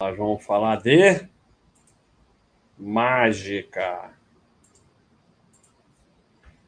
Nós 0.00 0.16
vamos 0.16 0.44
falar 0.44 0.76
de 0.76 1.28
mágica. 2.78 4.14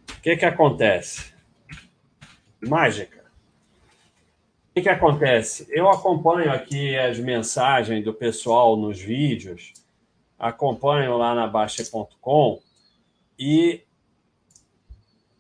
O 0.09 0.21
que, 0.21 0.37
que 0.37 0.45
acontece? 0.45 1.33
Mágica. 2.61 3.21
O 3.21 4.75
que, 4.75 4.83
que 4.83 4.89
acontece? 4.89 5.65
Eu 5.71 5.89
acompanho 5.89 6.51
aqui 6.51 6.99
as 6.99 7.21
mensagens 7.21 8.05
do 8.05 8.13
pessoal 8.13 8.77
nos 8.77 9.01
vídeos, 9.01 9.75
acompanho 10.37 11.17
lá 11.17 11.33
na 11.33 11.47
Baixa.com 11.47 12.61
e 13.39 13.85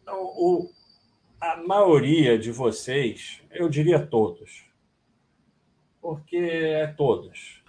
o, 0.07 0.71
a 1.41 1.57
maioria 1.57 2.39
de 2.39 2.53
vocês, 2.53 3.43
eu 3.51 3.69
diria 3.69 3.99
todos, 3.99 4.65
porque 6.01 6.37
é 6.37 6.87
todos, 6.87 7.60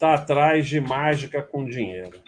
está 0.00 0.14
atrás 0.14 0.66
de 0.66 0.80
mágica 0.80 1.42
com 1.42 1.62
dinheiro. 1.62 2.22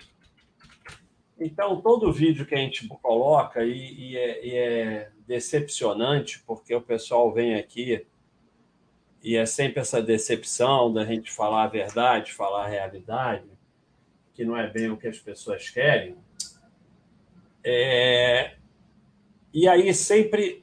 Então, 1.41 1.81
todo 1.81 2.13
vídeo 2.13 2.45
que 2.45 2.55
a 2.55 2.59
gente 2.59 2.87
coloca, 2.87 3.65
e, 3.65 3.95
e, 3.95 4.17
é, 4.19 4.47
e, 4.47 4.55
é, 4.55 5.11
decepcionante, 5.27 6.43
porque 6.47 6.75
o 6.75 6.83
pessoal 6.83 7.33
vem 7.33 7.55
aqui 7.55 8.07
e 9.23 9.37
é 9.37 9.47
sempre 9.47 9.81
essa 9.81 10.03
decepção 10.03 10.93
da 10.93 11.03
gente 11.07 11.33
falar 11.33 11.65
a 11.65 11.69
verdade, 11.69 12.35
falar 12.35 12.67
a 12.67 12.69
realidade, 12.69 13.49
que 14.35 14.45
não 14.45 14.55
é 14.55 14.69
bem 14.69 14.91
o 14.91 14.99
que 14.99 15.09
as 15.09 15.19
pessoas 15.19 15.71
querem. 15.71 16.15
É... 17.65 18.57
E 19.51 19.67
aí 19.67 19.95
sempre 19.95 20.63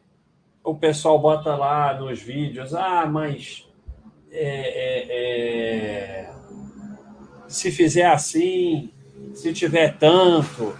o 0.63 0.75
pessoal 0.75 1.17
bota 1.17 1.55
lá 1.55 1.99
nos 1.99 2.21
vídeos, 2.21 2.75
ah, 2.75 3.07
mas 3.07 3.67
é, 4.29 4.43
é, 4.43 6.25
é 6.27 6.38
se 7.49 7.71
fizer 7.71 8.05
assim, 8.05 8.93
se 9.33 9.51
tiver 9.51 9.97
tanto, 9.97 10.77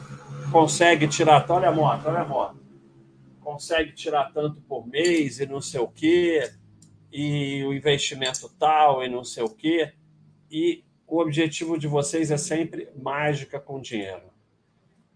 consegue 0.51 1.07
tirar. 1.07 1.43
Olha 1.49 1.69
a 1.69 1.71
moto, 1.71 2.07
olha 2.07 2.19
a 2.19 2.25
moto. 2.25 2.59
Consegue 3.41 3.91
tirar 3.91 4.31
tanto 4.31 4.61
por 4.61 4.87
mês 4.87 5.39
e 5.39 5.47
não 5.47 5.59
sei 5.59 5.79
o 5.79 5.87
quê, 5.87 6.51
e 7.11 7.63
o 7.65 7.73
investimento 7.73 8.47
tal 8.59 9.03
e 9.03 9.09
não 9.09 9.23
sei 9.23 9.43
o 9.43 9.49
quê. 9.49 9.93
E 10.51 10.83
o 11.07 11.19
objetivo 11.19 11.77
de 11.77 11.87
vocês 11.87 12.29
é 12.29 12.37
sempre 12.37 12.87
mágica 12.95 13.59
com 13.59 13.81
dinheiro. 13.81 14.29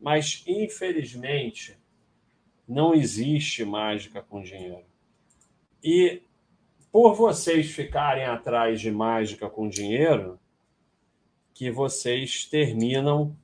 Mas, 0.02 0.44
infelizmente, 0.48 1.78
não 2.68 2.96
existe 2.96 3.64
mágica 3.64 4.24
com 4.24 4.42
dinheiro. 4.42 4.84
E 5.84 6.24
por 6.92 7.14
vocês 7.14 7.72
ficarem 7.72 8.26
atrás 8.26 8.82
de 8.82 8.90
mágica 8.90 9.48
com 9.50 9.70
dinheiro, 9.70 10.40
que 11.54 11.70
vocês 11.70 12.46
terminam 12.46 13.36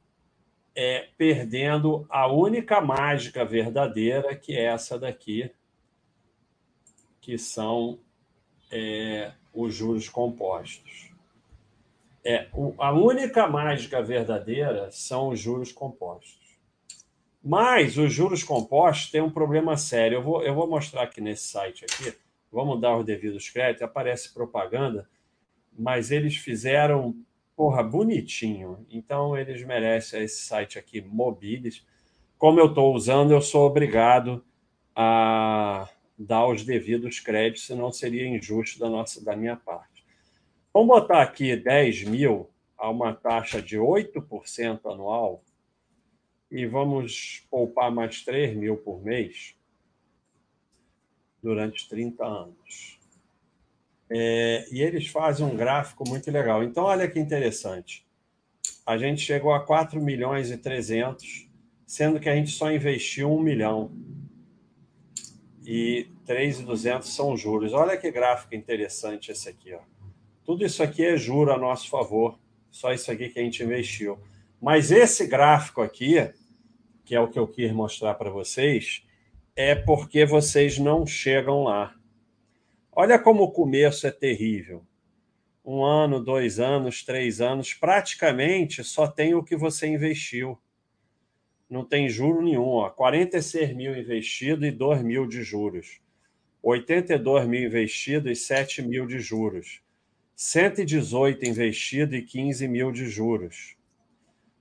é, 0.75 1.09
perdendo 1.17 2.05
a 2.09 2.27
única 2.27 2.81
mágica 2.81 3.43
verdadeira, 3.43 4.35
que 4.35 4.55
é 4.55 4.66
essa 4.66 4.97
daqui, 4.97 5.51
que 7.21 7.38
são 7.38 7.99
é, 8.71 9.33
os 9.53 9.73
juros 9.73 10.07
compostos. 10.09 11.11
É, 12.23 12.47
a 12.77 12.91
única 12.91 13.47
mágica 13.47 14.01
verdadeira 14.01 14.89
são 14.91 15.29
os 15.29 15.39
juros 15.39 15.71
compostos. 15.71 16.39
Mas 17.44 17.97
os 17.97 18.13
juros 18.13 18.44
compostos 18.44 19.11
têm 19.11 19.21
um 19.21 19.31
problema 19.31 19.77
sério. 19.77 20.17
Eu 20.17 20.23
vou, 20.23 20.44
eu 20.44 20.53
vou 20.53 20.67
mostrar 20.67 21.03
aqui 21.03 21.21
nesse 21.21 21.47
site 21.47 21.85
aqui. 21.85 22.13
Vamos 22.51 22.81
dar 22.81 22.97
os 22.97 23.05
devidos 23.05 23.49
créditos. 23.49 23.83
Aparece 23.83 24.33
propaganda, 24.33 25.09
mas 25.77 26.11
eles 26.11 26.35
fizeram 26.35 27.16
porra, 27.59 27.83
bonitinho. 27.83 28.88
Então, 28.89 29.38
eles 29.38 29.61
merecem 29.65 30.23
esse 30.23 30.43
site 30.43 30.79
aqui, 30.79 31.02
Mobiles. 31.02 31.85
Como 32.38 32.57
eu 32.57 32.67
estou 32.67 32.95
usando, 32.95 33.33
eu 33.33 33.41
sou 33.41 33.67
obrigado 33.67 34.41
a 34.95 35.89
dar 36.17 36.47
os 36.47 36.63
devidos 36.63 37.19
créditos, 37.19 37.67
senão 37.67 37.91
seria 37.91 38.25
injusto 38.25 38.79
da, 38.79 38.89
nossa, 38.89 39.22
da 39.22 39.35
minha 39.35 39.57
parte. 39.57 40.06
Vamos 40.73 40.88
botar 40.88 41.22
aqui 41.22 41.53
10 41.53 42.06
mil 42.06 42.50
a 42.78 42.89
uma 42.89 43.13
taxa 43.13 43.61
de 43.61 43.78
8% 43.78 44.79
anual 44.89 45.44
e 46.50 46.66
vamos 46.66 47.45
poupar 47.51 47.91
mais 47.91 48.23
3 48.23 48.55
mil 48.55 48.78
por 48.78 49.03
mês 49.03 49.53
durante 51.44 51.89
30 51.89 52.25
anos. 52.25 52.98
É, 54.12 54.66
e 54.72 54.81
eles 54.81 55.08
fazem 55.08 55.46
um 55.46 55.56
gráfico 55.56 56.08
muito 56.08 56.30
legal. 56.31 56.64
Então, 56.64 56.86
olha 56.86 57.08
que 57.08 57.20
interessante. 57.20 58.06
A 58.86 58.97
gente 58.97 59.22
chegou 59.22 59.53
a 59.53 59.59
4 59.59 60.02
milhões 60.02 60.50
e 60.50 60.58
300, 60.58 61.47
sendo 61.86 62.20
que 62.20 62.28
a 62.28 62.36
gente 62.36 62.50
só 62.52 62.72
investiu 62.72 63.31
1 63.31 63.42
milhão. 63.42 63.92
E 65.64 66.08
3,200 66.25 67.14
são 67.14 67.38
juros. 67.38 67.74
Olha 67.74 67.96
que 67.97 68.09
gráfico 68.09 68.56
interessante 68.56 69.31
esse 69.31 69.47
aqui. 69.47 69.74
Ó. 69.74 69.80
Tudo 70.44 70.66
isso 70.66 70.81
aqui 70.81 71.06
é 71.06 71.16
juro 71.16 71.52
a 71.52 71.58
nosso 71.58 71.88
favor. 71.88 72.40
Só 72.72 72.91
isso 72.91 73.12
aqui 73.12 73.30
que 73.30 73.40
a 73.40 73.44
gente 73.44 73.64
investiu. 73.64 74.18
Mas 74.59 74.91
esse 74.91 75.28
gráfico 75.28 75.81
aqui, 75.81 76.16
que 77.06 77.16
é 77.16 77.20
o 77.20 77.28
que 77.28 77.38
eu 77.38 77.47
quis 77.47 77.72
mostrar 77.72 78.16
para 78.16 78.31
vocês, 78.31 79.03
é 79.56 79.76
porque 79.76 80.26
vocês 80.26 80.80
não 80.80 81.06
chegam 81.06 81.64
lá. 81.64 81.94
Olha 83.01 83.17
como 83.17 83.43
o 83.43 83.51
começo 83.53 84.05
é 84.05 84.11
terrível. 84.11 84.85
Um 85.63 85.85
ano, 85.85 86.21
dois 86.21 86.59
anos, 86.59 87.01
três 87.01 87.39
anos, 87.39 87.73
praticamente 87.73 88.83
só 88.83 89.07
tem 89.07 89.33
o 89.33 89.41
que 89.41 89.55
você 89.55 89.87
investiu. 89.87 90.59
Não 91.69 91.85
tem 91.85 92.09
juro 92.09 92.41
nenhum. 92.41 92.67
Ó. 92.67 92.89
46 92.89 93.73
mil 93.73 93.97
investido 93.97 94.65
e 94.65 94.71
2 94.71 95.01
mil 95.01 95.25
de 95.25 95.41
juros. 95.43 96.01
82 96.61 97.47
mil 97.47 97.65
investido 97.67 98.29
e 98.29 98.35
7 98.35 98.81
mil 98.81 99.07
de 99.07 99.19
juros. 99.19 99.81
118 100.35 101.45
investido 101.45 102.17
e 102.17 102.21
15 102.21 102.67
mil 102.67 102.91
de 102.91 103.07
juros. 103.07 103.77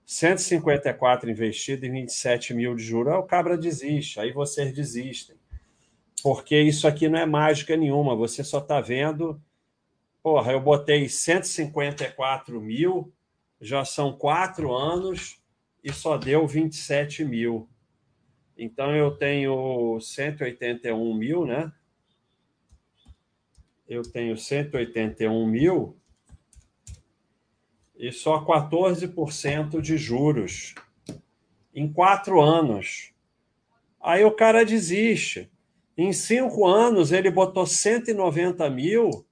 154 0.07 1.29
investido 1.29 1.85
e 1.85 1.91
27 1.91 2.55
mil 2.55 2.77
de 2.77 2.85
juros. 2.85 3.15
Aí 3.15 3.19
o 3.19 3.25
cabra 3.25 3.59
desiste, 3.59 4.21
aí 4.21 4.31
vocês 4.31 4.73
desistem 4.73 5.38
porque 6.23 6.61
isso 6.61 6.87
aqui 6.87 7.09
não 7.09 7.19
é 7.19 7.27
mágica 7.27 7.77
nenhuma, 7.77 8.17
você 8.17 8.43
só 8.43 8.59
está 8.59 8.81
vendo. 8.81 9.41
Porra, 10.23 10.53
eu 10.53 10.61
botei 10.61 11.09
154 11.09 12.61
mil, 12.61 13.13
já 13.61 13.85
são 13.85 14.13
quatro 14.13 14.75
anos 14.75 15.41
e 15.83 15.93
só 15.93 16.17
deu 16.17 16.47
27 16.47 17.25
mil. 17.25 17.69
Então 18.57 18.95
eu 18.95 19.13
tenho 19.13 20.01
181 20.01 21.15
mil, 21.15 21.47
né? 21.47 21.73
Eu 23.89 24.03
tenho 24.03 24.37
181 24.37 25.47
mil 25.47 25.97
e 27.97 28.13
só 28.13 28.45
14% 28.45 29.81
de 29.81 29.97
juros 29.97 30.75
em 31.75 31.91
quatro 31.93 32.41
anos. 32.41 33.13
Aí 34.01 34.25
o 34.25 34.33
cara 34.33 34.65
desiste. 34.65 35.51
Em 36.01 36.13
cinco 36.13 36.65
anos, 36.65 37.11
ele 37.11 37.29
botou 37.29 37.67
190 37.67 38.71
mil 38.71 39.27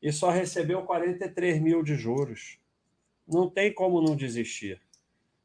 e 0.00 0.10
só 0.10 0.30
recebeu 0.30 0.80
43 0.80 1.60
mil 1.60 1.82
de 1.82 1.94
juros. 1.94 2.58
Não 3.28 3.50
tem 3.50 3.70
como 3.70 4.00
não 4.00 4.16
desistir. 4.16 4.80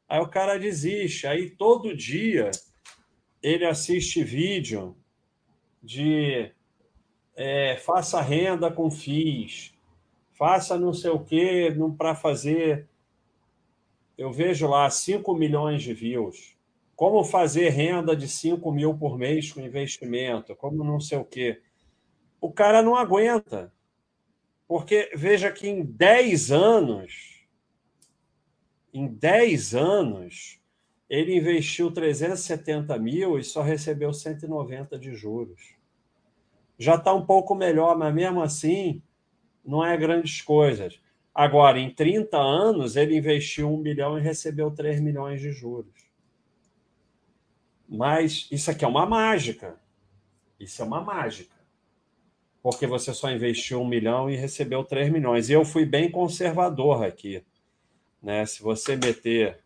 Aí 0.08 0.18
o 0.18 0.26
cara 0.26 0.58
desiste. 0.58 1.26
Aí 1.26 1.50
todo 1.50 1.94
dia 1.94 2.50
ele 3.42 3.66
assiste 3.66 4.24
vídeo 4.24 4.96
de 5.82 6.50
é, 7.36 7.76
faça 7.76 8.22
renda 8.22 8.72
com 8.72 8.90
FIIs, 8.90 9.74
faça 10.32 10.78
não 10.78 10.94
sei 10.94 11.10
o 11.10 11.20
quê 11.22 11.68
para 11.98 12.14
fazer. 12.14 12.88
Eu 14.16 14.32
vejo 14.32 14.68
lá 14.68 14.88
5 14.88 15.34
milhões 15.34 15.82
de 15.82 15.92
views 15.92 16.57
como 16.98 17.22
fazer 17.22 17.68
renda 17.68 18.16
de 18.16 18.26
5 18.26 18.72
mil 18.72 18.92
por 18.92 19.16
mês 19.16 19.52
com 19.52 19.60
investimento, 19.60 20.56
como 20.56 20.82
não 20.82 20.98
sei 20.98 21.16
o 21.16 21.24
quê. 21.24 21.62
O 22.40 22.50
cara 22.50 22.82
não 22.82 22.96
aguenta. 22.96 23.72
Porque 24.66 25.08
veja 25.14 25.48
que 25.52 25.68
em 25.68 25.84
10 25.84 26.50
anos, 26.50 27.46
em 28.92 29.06
10 29.06 29.76
anos, 29.76 30.60
ele 31.08 31.36
investiu 31.36 31.92
370 31.92 32.98
mil 32.98 33.38
e 33.38 33.44
só 33.44 33.62
recebeu 33.62 34.12
190 34.12 34.98
de 34.98 35.14
juros. 35.14 35.76
Já 36.76 36.96
está 36.96 37.14
um 37.14 37.24
pouco 37.24 37.54
melhor, 37.54 37.96
mas 37.96 38.12
mesmo 38.12 38.42
assim, 38.42 39.00
não 39.64 39.86
é 39.86 39.96
grandes 39.96 40.42
coisas. 40.42 41.00
Agora, 41.32 41.78
em 41.78 41.94
30 41.94 42.36
anos, 42.36 42.96
ele 42.96 43.16
investiu 43.16 43.72
1 43.72 43.76
milhão 43.76 44.18
e 44.18 44.20
recebeu 44.20 44.72
3 44.72 45.00
milhões 45.00 45.40
de 45.40 45.52
juros. 45.52 46.07
Mas 47.88 48.46
isso 48.50 48.70
aqui 48.70 48.84
é 48.84 48.88
uma 48.88 49.06
mágica. 49.06 49.80
Isso 50.60 50.82
é 50.82 50.84
uma 50.84 51.00
mágica. 51.00 51.56
porque 52.60 52.86
você 52.86 53.14
só 53.14 53.30
investiu 53.30 53.80
um 53.80 53.88
milhão 53.88 54.28
e 54.28 54.36
recebeu 54.36 54.84
3 54.84 55.10
milhões. 55.10 55.48
E 55.48 55.52
eu 55.52 55.64
fui 55.64 55.86
bem 55.86 56.10
conservador 56.10 57.04
aqui. 57.04 57.42
Né? 58.22 58.44
Se 58.44 58.62
você 58.62 58.96
meter 58.96 59.64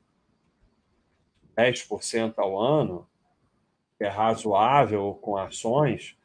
10% 1.56 2.34
ao 2.38 2.60
ano, 2.60 3.08
que 3.98 4.04
é 4.04 4.08
razoável 4.08 5.18
com 5.20 5.36
ações, 5.36 6.16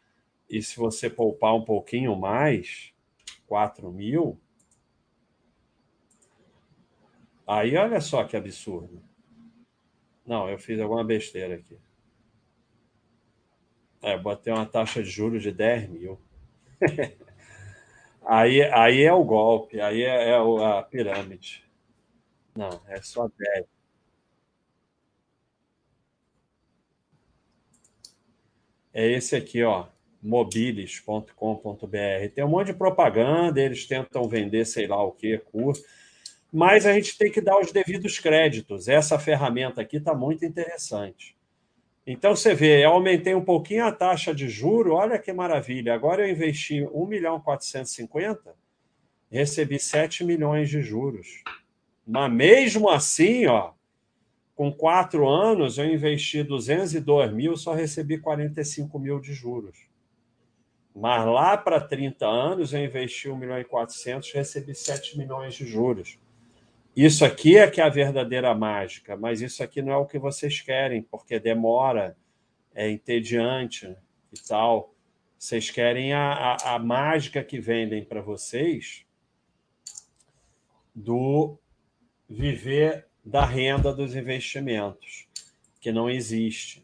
e 0.49 0.61
se 0.61 0.77
você 0.77 1.09
poupar 1.09 1.55
um 1.55 1.63
pouquinho 1.63 2.15
mais, 2.15 2.93
4 3.47 3.91
mil, 3.91 4.39
aí 7.47 7.75
olha 7.75 7.99
só 8.01 8.23
que 8.23 8.37
absurdo. 8.37 9.01
Não, 10.25 10.49
eu 10.49 10.59
fiz 10.59 10.79
alguma 10.79 11.03
besteira 11.03 11.55
aqui. 11.55 11.79
É, 14.01 14.17
botei 14.17 14.53
uma 14.53 14.65
taxa 14.65 15.01
de 15.01 15.09
juros 15.09 15.43
de 15.43 15.51
10 15.51 15.89
mil. 15.89 16.19
aí, 18.25 18.61
aí 18.63 19.03
é 19.03 19.13
o 19.13 19.23
golpe, 19.23 19.79
aí 19.81 20.03
é, 20.03 20.29
é 20.29 20.35
a 20.35 20.83
pirâmide. 20.83 21.63
Não, 22.55 22.81
é 22.87 23.01
só 23.01 23.27
10. 23.27 23.65
É 28.93 29.09
esse 29.11 29.35
aqui, 29.35 29.63
ó, 29.63 29.87
mobiles.com.br. 30.21 32.29
Tem 32.33 32.43
um 32.43 32.49
monte 32.49 32.67
de 32.67 32.73
propaganda, 32.73 33.61
eles 33.61 33.85
tentam 33.85 34.27
vender 34.27 34.65
sei 34.65 34.87
lá 34.87 35.01
o 35.03 35.11
que, 35.11 35.37
curso, 35.37 35.83
mas 36.51 36.85
a 36.85 36.93
gente 36.93 37.15
tem 37.15 37.31
que 37.31 37.39
dar 37.39 37.59
os 37.59 37.71
devidos 37.71 38.19
créditos. 38.19 38.87
Essa 38.87 39.19
ferramenta 39.19 39.81
aqui 39.81 39.97
está 39.97 40.15
muito 40.15 40.43
interessante. 40.45 41.36
Então 42.09 42.33
você 42.33 42.55
vê, 42.55 42.85
eu 42.85 42.91
aumentei 42.91 43.35
um 43.35 43.43
pouquinho 43.43 43.85
a 43.85 43.91
taxa 43.91 44.33
de 44.33 44.47
juro, 44.47 44.93
olha 44.93 45.19
que 45.19 45.33
maravilha. 45.33 45.93
Agora 45.93 46.25
eu 46.25 46.31
investi 46.31 46.81
1 46.81 47.05
milhão 47.05 47.37
450, 47.41 48.55
recebi 49.29 49.77
7 49.77 50.23
milhões 50.23 50.69
de 50.69 50.81
juros. 50.81 51.43
Mas 52.07 52.31
mesmo 52.31 52.89
assim, 52.89 53.45
ó, 53.47 53.73
com 54.55 54.71
quatro 54.71 55.27
anos 55.27 55.77
eu 55.77 55.85
investi 55.85 56.43
202 56.43 57.33
mil, 57.33 57.57
só 57.57 57.73
recebi 57.73 58.17
45 58.17 58.97
mil 58.97 59.19
de 59.19 59.33
juros. 59.33 59.77
Mas 60.95 61.25
lá 61.25 61.57
para 61.57 61.81
30 61.81 62.25
anos 62.25 62.71
eu 62.71 62.79
investi 62.85 63.27
1 63.27 63.35
milhão 63.35 63.59
e 63.59 63.65
400, 63.65 64.31
recebi 64.31 64.73
7 64.73 65.17
milhões 65.17 65.55
de 65.55 65.65
juros. 65.65 66.17
Isso 66.97 67.23
aqui 67.23 67.59
é 67.59 67.69
que 67.69 67.79
é 67.79 67.83
a 67.83 67.89
verdadeira 67.89 68.55
mágica, 68.55 69.15
mas 69.15 69.39
isso 69.39 69.61
aqui 69.61 69.83
não 69.83 69.93
é 69.93 69.97
o 69.97 70.07
que 70.07 70.17
vocês 70.17 70.61
querem, 70.61 71.03
porque 71.03 71.39
demora, 71.39 72.17
é 72.73 72.89
entediante 72.89 73.95
e 74.33 74.47
tal. 74.47 74.95
Vocês 75.37 75.69
querem 75.69 76.11
a, 76.13 76.33
a, 76.33 76.73
a 76.73 76.79
mágica 76.79 77.43
que 77.43 77.59
vendem 77.59 78.03
para 78.03 78.19
vocês 78.19 79.05
do 80.95 81.59
viver 82.27 83.05
da 83.23 83.45
renda 83.45 83.93
dos 83.93 84.15
investimentos, 84.15 85.27
que 85.79 85.91
não 85.91 86.09
existe. 86.09 86.83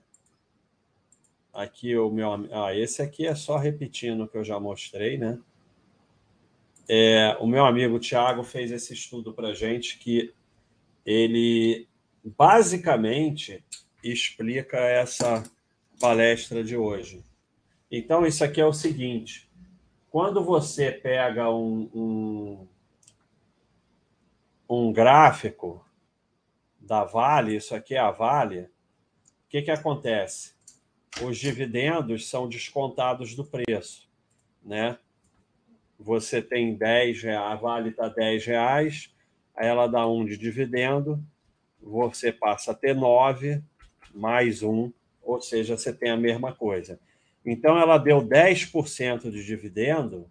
Aqui 1.51 1.97
o 1.97 2.11
meu. 2.11 2.31
Ah, 2.51 2.75
esse 2.75 3.01
aqui 3.01 3.25
é 3.25 3.33
só 3.33 3.57
repetindo 3.57 4.25
o 4.25 4.27
que 4.27 4.37
eu 4.37 4.43
já 4.43 4.59
mostrei, 4.59 5.17
né? 5.17 5.39
É, 6.87 7.37
o 7.39 7.47
meu 7.47 7.65
amigo 7.65 7.99
Tiago 7.99 8.43
fez 8.43 8.71
esse 8.71 8.93
estudo 8.93 9.33
para 9.33 9.53
gente 9.53 9.97
que 9.97 10.33
ele 11.05 11.87
basicamente 12.23 13.63
explica 14.03 14.77
essa 14.77 15.43
palestra 15.99 16.63
de 16.63 16.75
hoje. 16.75 17.23
Então, 17.89 18.25
isso 18.25 18.43
aqui 18.43 18.59
é 18.59 18.65
o 18.65 18.73
seguinte: 18.73 19.49
quando 20.09 20.43
você 20.43 20.91
pega 20.91 21.49
um, 21.49 21.89
um, 21.93 22.67
um 24.69 24.91
gráfico 24.91 25.85
da 26.79 27.03
Vale, 27.03 27.55
isso 27.55 27.73
aqui 27.73 27.95
é 27.95 27.99
a 27.99 28.11
Vale, 28.11 28.61
o 28.61 28.69
que, 29.49 29.61
que 29.61 29.71
acontece? 29.71 30.53
Os 31.21 31.37
dividendos 31.37 32.27
são 32.27 32.49
descontados 32.49 33.35
do 33.35 33.45
preço, 33.45 34.09
né? 34.63 34.97
Você 35.99 36.41
tem 36.41 36.75
10 36.75 37.23
reais, 37.23 37.51
a 37.51 37.55
Vale 37.55 37.89
está 37.89 38.09
10 38.09 38.45
reais, 38.45 39.13
aí 39.55 39.67
ela 39.67 39.87
dá 39.87 40.07
um 40.07 40.25
de 40.25 40.37
dividendo, 40.37 41.23
você 41.81 42.31
passa 42.31 42.71
a 42.71 42.75
ter 42.75 42.95
9 42.95 43.61
mais 44.13 44.61
um, 44.61 44.91
ou 45.21 45.41
seja, 45.41 45.77
você 45.77 45.93
tem 45.93 46.11
a 46.11 46.17
mesma 46.17 46.53
coisa. 46.53 46.99
Então, 47.45 47.77
ela 47.77 47.97
deu 47.97 48.21
10% 48.21 49.31
de 49.31 49.45
dividendo, 49.45 50.29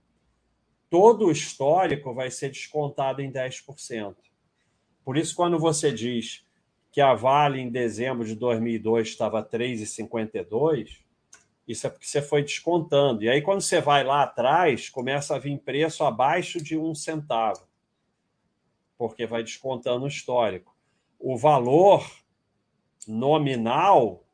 todo 0.88 1.26
o 1.26 1.32
histórico 1.32 2.14
vai 2.14 2.30
ser 2.30 2.50
descontado 2.50 3.20
em 3.20 3.30
10%. 3.30 4.14
Por 5.04 5.16
isso, 5.16 5.34
quando 5.34 5.58
você 5.58 5.92
diz 5.92 6.44
que 6.90 7.00
a 7.00 7.14
Vale, 7.14 7.60
em 7.60 7.70
dezembro 7.70 8.24
de 8.24 8.34
2002, 8.34 9.08
estava 9.08 9.42
3,52, 9.42 11.00
isso 11.66 11.86
é 11.86 11.90
porque 11.90 12.06
você 12.06 12.20
foi 12.20 12.42
descontando. 12.42 13.22
E 13.22 13.28
aí, 13.28 13.40
quando 13.40 13.60
você 13.60 13.80
vai 13.80 14.02
lá 14.02 14.22
atrás, 14.22 14.88
começa 14.88 15.34
a 15.34 15.38
vir 15.38 15.58
preço 15.58 16.04
abaixo 16.04 16.62
de 16.62 16.76
um 16.76 16.94
centavo, 16.94 17.66
porque 18.98 19.26
vai 19.26 19.42
descontando 19.42 20.04
o 20.04 20.08
histórico. 20.08 20.76
O 21.18 21.36
valor 21.36 22.04
nominal 23.06 24.24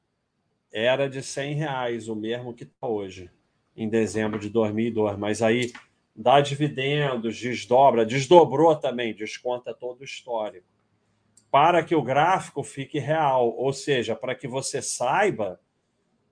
era 0.73 1.09
de 1.09 1.23
100 1.23 1.55
reais, 1.55 2.09
o 2.09 2.17
mesmo 2.17 2.55
que 2.55 2.65
está 2.65 2.87
hoje, 2.87 3.31
em 3.77 3.89
dezembro 3.89 4.39
de 4.39 4.49
2002. 4.49 5.19
Mas 5.19 5.43
aí 5.43 5.73
dá 6.17 6.41
dividendos, 6.41 7.39
desdobra, 7.39 8.05
desdobrou 8.05 8.75
também, 8.75 9.15
desconta 9.15 9.75
todo 9.75 10.01
o 10.01 10.05
histórico. 10.05 10.67
Para 11.51 11.83
que 11.83 11.95
o 11.95 12.03
gráfico 12.03 12.63
fique 12.63 12.99
real, 12.99 13.55
ou 13.57 13.73
seja, 13.73 14.17
para 14.17 14.35
que 14.35 14.49
você 14.49 14.83
saiba 14.83 15.61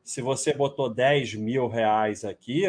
se 0.07 0.23
você 0.23 0.55
botou 0.55 0.89
10 0.89 1.35
mil 1.35 1.67
reais 1.67 2.25
aqui, 2.25 2.63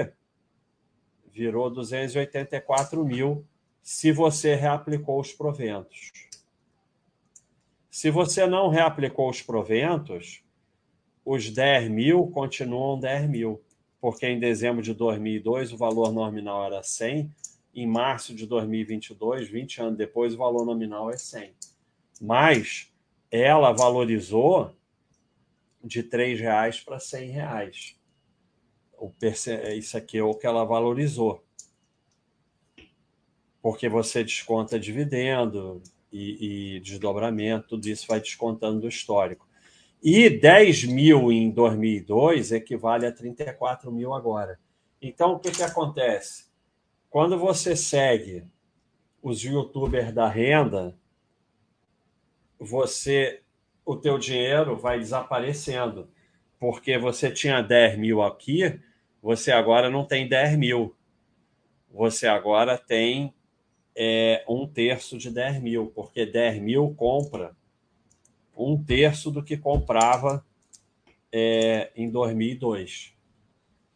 virou 1.31 1.69
284 1.69 3.05
mil 3.05 3.45
se 3.79 4.11
você 4.11 4.55
reaplicou 4.55 5.19
os 5.19 5.31
proventos. 5.31 6.11
Se 7.91 8.09
você 8.09 8.47
não 8.47 8.69
reaplicou 8.69 9.29
os 9.29 9.39
proventos, 9.39 10.43
os 11.23 11.51
10 11.51 11.91
mil 11.91 12.25
continuam 12.25 12.99
10 12.99 13.29
mil, 13.29 13.61
porque 14.01 14.25
em 14.25 14.39
dezembro 14.39 14.81
de 14.81 14.95
2002 14.95 15.71
o 15.71 15.77
valor 15.77 16.11
nominal 16.11 16.65
era 16.65 16.81
100, 16.81 17.31
em 17.75 17.85
março 17.85 18.33
de 18.33 18.47
2022, 18.47 19.47
20 19.47 19.81
anos 19.83 19.97
depois, 19.97 20.33
o 20.33 20.37
valor 20.37 20.65
nominal 20.65 21.11
é 21.11 21.17
100. 21.17 21.53
Mas 22.19 22.91
ela 23.29 23.71
valorizou 23.73 24.75
de 25.83 26.01
R$ 26.01 26.35
reais 26.35 26.79
para 26.79 26.97
R$ 26.97 27.25
reais. 27.25 27.95
O 28.97 29.09
perce... 29.09 29.53
Isso 29.75 29.97
aqui 29.97 30.17
é 30.17 30.23
o 30.23 30.33
que 30.33 30.47
ela 30.47 30.65
valorizou. 30.65 31.43
Porque 33.61 33.87
você 33.87 34.23
desconta 34.23 34.79
dividendo 34.79 35.81
e, 36.11 36.75
e 36.75 36.79
desdobramento, 36.79 37.69
tudo 37.69 37.87
isso 37.87 38.07
vai 38.07 38.19
descontando 38.19 38.81
do 38.81 38.87
histórico. 38.87 39.47
E 40.01 40.29
10 40.29 40.85
mil 40.85 41.31
em 41.31 41.49
2002 41.49 42.51
equivale 42.51 43.05
a 43.05 43.11
34 43.11 43.91
mil 43.91 44.13
agora. 44.13 44.59
Então, 45.01 45.33
o 45.33 45.39
que, 45.39 45.51
que 45.51 45.63
acontece? 45.63 46.45
Quando 47.09 47.37
você 47.37 47.75
segue 47.75 48.43
os 49.21 49.43
youtubers 49.43 50.13
da 50.13 50.27
renda, 50.27 50.95
você 52.59 53.41
o 53.87 53.95
teu 53.95 54.19
dinheiro 54.19 54.75
vai 54.75 54.99
desaparecendo. 54.99 56.09
Porque 56.59 56.97
você 56.97 57.31
tinha 57.31 57.61
10 57.61 57.97
mil 57.97 58.21
aqui, 58.21 58.77
você 59.21 59.49
agora 59.49 59.89
não 59.89 60.03
tem 60.03 60.27
10 60.27 60.57
mil. 60.57 60.93
Você 61.89 62.27
agora 62.27 62.77
tem 62.77 63.33
é, 63.95 64.43
um 64.47 64.67
terço 64.67 65.17
de 65.17 65.31
10 65.31 65.61
mil, 65.61 65.87
porque 65.95 66.25
10 66.25 66.61
mil 66.61 66.93
compra 66.95 67.55
um 68.57 68.83
terço 68.83 69.31
do 69.31 69.41
que 69.41 69.55
comprava 69.55 70.45
é, 71.31 71.89
em 71.95 72.09
2002. 72.11 73.13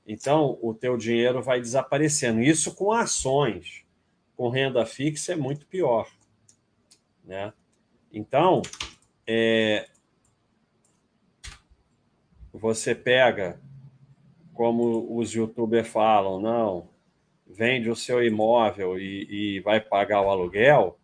Então, 0.07 0.57
o 0.61 0.73
teu 0.73 0.95
dinheiro 0.95 1.41
vai 1.41 1.59
desaparecendo. 1.59 2.41
Isso 2.41 2.73
com 2.75 2.93
ações. 2.93 3.83
Com 4.37 4.49
renda 4.49 4.85
fixa 4.85 5.33
é 5.33 5.35
muito 5.35 5.65
pior. 5.65 6.07
Né? 7.25 7.51
Então, 8.13 8.61
é, 9.27 9.87
você 12.51 12.93
pega, 12.93 13.59
como 14.53 15.17
os 15.17 15.31
youtubers 15.33 15.87
falam, 15.87 16.39
não, 16.39 16.89
vende 17.47 17.89
o 17.89 17.95
seu 17.95 18.23
imóvel 18.23 18.99
e, 18.99 19.57
e 19.57 19.59
vai 19.61 19.79
pagar 19.79 20.21
o 20.21 20.29
aluguel, 20.29 20.99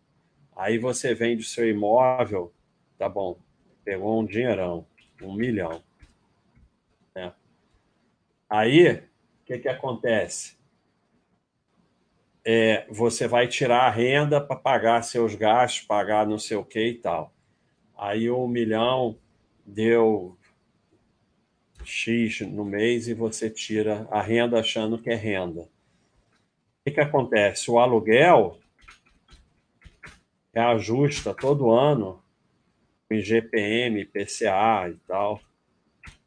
aí 0.54 0.78
você 0.78 1.14
vende 1.14 1.42
o 1.42 1.48
seu 1.48 1.68
imóvel, 1.68 2.52
tá 2.96 3.08
bom, 3.08 3.38
pegou 3.84 4.20
um 4.20 4.24
dinheirão, 4.24 4.86
um 5.22 5.32
milhão. 5.32 5.82
Né? 7.14 7.32
Aí, 8.48 8.92
o 8.92 9.02
que, 9.44 9.58
que 9.58 9.68
acontece? 9.68 10.58
é, 12.50 12.86
você 12.88 13.28
vai 13.28 13.46
tirar 13.46 13.80
a 13.80 13.90
renda 13.90 14.40
para 14.40 14.56
pagar 14.56 15.02
seus 15.02 15.34
gastos, 15.34 15.82
pagar 15.82 16.26
não 16.26 16.38
sei 16.38 16.56
o 16.56 16.64
que 16.64 16.82
e 16.82 16.94
tal. 16.94 17.30
Aí 17.98 18.30
um 18.30 18.46
milhão 18.46 19.18
deu 19.66 20.38
X 21.84 22.42
no 22.42 22.64
mês 22.64 23.08
e 23.08 23.14
você 23.14 23.50
tira 23.50 24.06
a 24.08 24.22
renda 24.22 24.60
achando 24.60 24.98
que 24.98 25.10
é 25.10 25.16
renda. 25.16 25.62
O 25.62 25.68
que, 26.84 26.92
que 26.92 27.00
acontece? 27.00 27.68
O 27.68 27.78
aluguel 27.80 28.60
reajusta 30.54 31.34
todo 31.34 31.72
ano 31.72 32.22
em 33.10 33.20
GPM, 33.20 34.04
PCA 34.04 34.88
e 34.88 34.96
tal. 35.06 35.40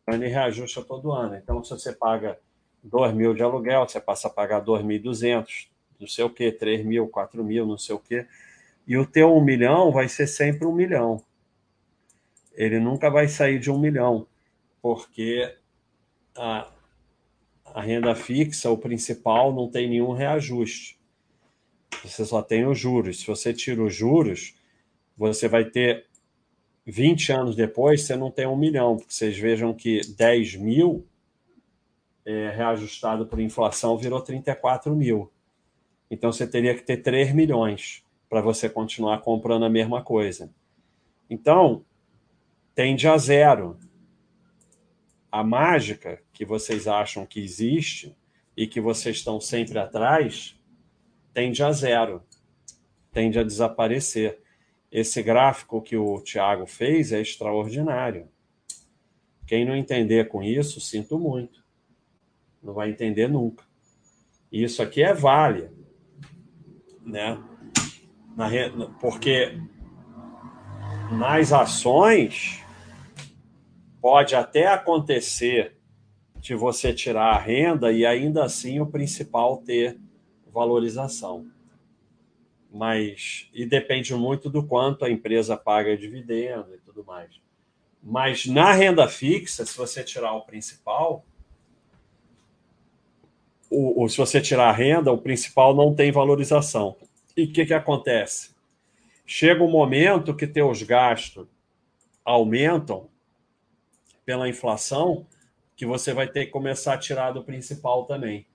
Então, 0.02 0.16
ele 0.16 0.28
reajusta 0.28 0.82
todo 0.82 1.12
ano. 1.14 1.36
Então, 1.36 1.64
se 1.64 1.70
você 1.70 1.94
paga 1.94 2.38
2 2.84 3.14
mil 3.14 3.34
de 3.34 3.44
aluguel, 3.44 3.88
você 3.88 4.02
passa 4.02 4.28
a 4.28 4.32
pagar 4.32 4.62
2.200, 4.62 5.70
não 6.00 6.08
sei 6.08 6.26
o 6.26 6.30
quê, 6.30 6.52
3 6.52 6.84
mil, 6.84 7.08
4 7.08 7.44
mil, 7.44 7.66
não 7.66 7.78
sei 7.78 7.96
o 7.96 8.00
quê. 8.00 8.28
E 8.86 8.98
o 8.98 9.06
teu 9.06 9.34
1 9.36 9.42
milhão 9.42 9.92
vai 9.92 10.10
ser 10.10 10.28
sempre 10.28 10.66
1 10.66 10.74
milhão. 10.74 11.24
Ele 12.62 12.80
nunca 12.80 13.10
vai 13.10 13.28
sair 13.28 13.58
de 13.58 13.72
1 13.72 13.80
milhão, 13.80 14.28
porque 14.84 15.52
a, 16.38 16.72
a 17.66 17.82
renda 17.82 18.14
fixa, 18.14 18.70
o 18.70 18.78
principal, 18.78 19.52
não 19.52 19.68
tem 19.68 19.90
nenhum 19.90 20.12
reajuste. 20.12 21.00
Você 22.04 22.24
só 22.24 22.40
tem 22.40 22.68
os 22.68 22.78
juros. 22.78 23.22
Se 23.22 23.26
você 23.26 23.52
tira 23.52 23.84
os 23.84 23.96
juros, 23.96 24.54
você 25.18 25.48
vai 25.48 25.66
ter 25.66 26.06
20 26.86 27.32
anos 27.32 27.56
depois, 27.56 28.04
você 28.04 28.16
não 28.16 28.30
tem 28.30 28.46
um 28.46 28.56
milhão, 28.56 28.96
porque 28.96 29.12
vocês 29.12 29.36
vejam 29.36 29.74
que 29.74 30.02
10 30.16 30.58
mil 30.58 31.08
é, 32.24 32.52
reajustado 32.52 33.26
por 33.26 33.40
inflação 33.40 33.98
virou 33.98 34.22
34 34.22 34.96
mil. 34.96 35.32
Então 36.12 36.32
você 36.32 36.46
teria 36.46 36.76
que 36.76 36.84
ter 36.84 36.98
3 36.98 37.34
milhões 37.34 38.06
para 38.30 38.40
você 38.40 38.70
continuar 38.70 39.20
comprando 39.22 39.66
a 39.66 39.70
mesma 39.70 40.04
coisa. 40.04 40.54
Então, 41.28 41.84
tende 42.74 43.08
a 43.08 43.18
zero. 43.18 43.78
A 45.32 45.44
mágica 45.44 46.22
que 46.34 46.46
vocês 46.46 46.88
acham 46.88 47.26
que 47.26 47.40
existe 47.40 48.16
e 48.56 48.68
que 48.68 48.82
vocês 48.82 49.18
estão 49.18 49.40
sempre 49.40 49.80
atrás 49.80 50.58
tende 51.34 51.64
a 51.64 51.72
zero, 51.72 52.22
tende 53.12 53.40
a 53.40 53.44
desaparecer. 53.44 54.42
Esse 54.92 55.24
gráfico 55.24 55.82
que 55.82 55.96
o 55.96 56.22
Tiago 56.22 56.66
fez 56.66 57.14
é 57.14 57.22
extraordinário. 57.22 58.28
Quem 59.48 59.66
não 59.66 59.76
entender 59.76 60.28
com 60.28 60.44
isso, 60.44 60.82
sinto 60.82 61.18
muito. 61.18 61.64
Não 62.62 62.74
vai 62.74 62.90
entender 62.90 63.28
nunca. 63.28 63.64
Isso 64.52 64.84
aqui 64.84 65.02
é 65.02 65.14
vale, 65.14 65.70
né? 67.06 67.42
Na, 68.36 68.50
porque 69.00 69.58
nas 71.12 71.52
ações 71.52 72.61
pode 74.02 74.36
até 74.36 74.68
acontecer 74.68 75.78
de 76.38 76.56
você 76.56 76.92
tirar 76.92 77.36
a 77.36 77.38
renda 77.38 77.92
e 77.92 78.04
ainda 78.04 78.44
assim 78.44 78.80
o 78.80 78.88
principal 78.88 79.58
ter 79.58 79.98
valorização. 80.52 81.48
Mas 82.74 83.48
e 83.54 83.66
depende 83.66 84.16
muito 84.16 84.50
do 84.50 84.66
quanto 84.66 85.06
a 85.06 85.10
empresa 85.10 85.56
paga 85.56 85.96
dividendo 85.96 86.74
e 86.74 86.80
tudo 86.80 87.04
mais. 87.06 87.40
Mas 88.02 88.48
na 88.48 88.72
renda 88.72 89.08
fixa, 89.08 89.64
se 89.66 89.78
você 89.78 90.04
tirar 90.04 90.34
o 90.34 90.42
principal, 90.42 91.24
o, 93.70 94.04
o 94.04 94.10
se 94.10 94.18
você 94.18 94.42
tirar 94.42 94.70
a 94.70 94.74
renda, 94.74 95.12
o 95.12 95.18
principal 95.18 95.76
não 95.76 95.94
tem 95.94 96.12
valorização. 96.12 96.98
E 97.38 97.44
o 97.44 97.52
que, 97.52 97.68
que 97.68 97.74
acontece? 97.74 98.56
Chega 99.26 99.64
um 99.64 99.70
momento 99.70 100.36
que 100.36 100.48
teus 100.48 100.82
gastos 100.82 101.48
aumentam 102.26 103.11
pela 104.26 104.48
inflação, 104.48 105.26
que 105.76 105.86
você 105.86 106.14
vai 106.14 106.28
ter 106.28 106.46
que 106.46 106.52
começar 106.52 106.94
a 106.94 106.98
tirar 106.98 107.32
do 107.32 107.44
principal 107.44 108.06
também. 108.06 108.46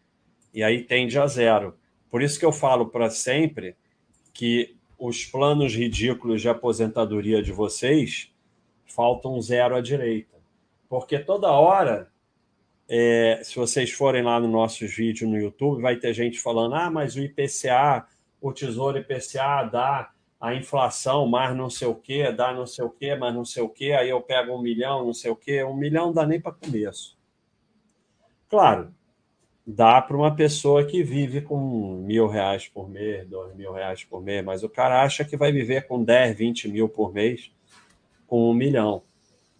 E 0.54 0.62
aí 0.62 0.82
tende 0.82 1.18
a 1.18 1.26
zero. 1.26 1.76
Por 2.10 2.22
isso 2.22 2.38
que 2.38 2.44
eu 2.44 2.52
falo 2.52 2.86
para 2.88 3.10
sempre 3.10 3.76
que 4.32 4.76
os 4.98 5.24
planos 5.24 5.74
ridículos 5.74 6.40
de 6.40 6.48
aposentadoria 6.48 7.42
de 7.42 7.52
vocês 7.52 8.32
faltam 8.86 9.40
zero 9.40 9.76
à 9.76 9.80
direita. 9.80 10.36
Porque 10.88 11.18
toda 11.18 11.50
hora, 11.50 12.10
é, 12.88 13.40
se 13.42 13.56
vocês 13.56 13.90
forem 13.90 14.22
lá 14.22 14.40
nos 14.40 14.50
nossos 14.50 14.94
vídeos 14.94 15.28
no 15.28 15.36
YouTube, 15.36 15.82
vai 15.82 15.96
ter 15.96 16.14
gente 16.14 16.38
falando: 16.38 16.74
ah, 16.74 16.90
mas 16.90 17.16
o 17.16 17.20
IPCA, 17.20 18.06
o 18.40 18.52
Tesouro 18.52 18.98
IPCA 18.98 19.64
dá 19.64 20.10
a 20.40 20.54
inflação, 20.54 21.26
mais 21.26 21.56
não 21.56 21.70
sei 21.70 21.88
o 21.88 21.94
quê, 21.94 22.30
dá 22.30 22.52
não 22.52 22.66
sei 22.66 22.84
o 22.84 22.90
quê, 22.90 23.14
mais 23.14 23.34
não 23.34 23.44
sei 23.44 23.62
o 23.62 23.68
quê, 23.68 23.92
aí 23.92 24.10
eu 24.10 24.20
pego 24.20 24.54
um 24.54 24.60
milhão, 24.60 25.04
não 25.04 25.14
sei 25.14 25.30
o 25.30 25.36
quê. 25.36 25.64
Um 25.64 25.74
milhão 25.74 26.12
dá 26.12 26.26
nem 26.26 26.40
para 26.40 26.52
começo. 26.52 27.16
Claro, 28.48 28.94
dá 29.66 30.00
para 30.00 30.16
uma 30.16 30.34
pessoa 30.34 30.84
que 30.84 31.02
vive 31.02 31.40
com 31.40 32.02
mil 32.04 32.28
reais 32.28 32.68
por 32.68 32.88
mês, 32.88 33.26
dois 33.26 33.54
mil 33.56 33.72
reais 33.72 34.04
por 34.04 34.22
mês, 34.22 34.44
mas 34.44 34.62
o 34.62 34.68
cara 34.68 35.02
acha 35.02 35.24
que 35.24 35.36
vai 35.36 35.50
viver 35.50 35.86
com 35.86 36.04
10, 36.04 36.36
20 36.36 36.68
mil 36.68 36.88
por 36.88 37.12
mês, 37.12 37.50
com 38.26 38.50
um 38.50 38.54
milhão. 38.54 39.02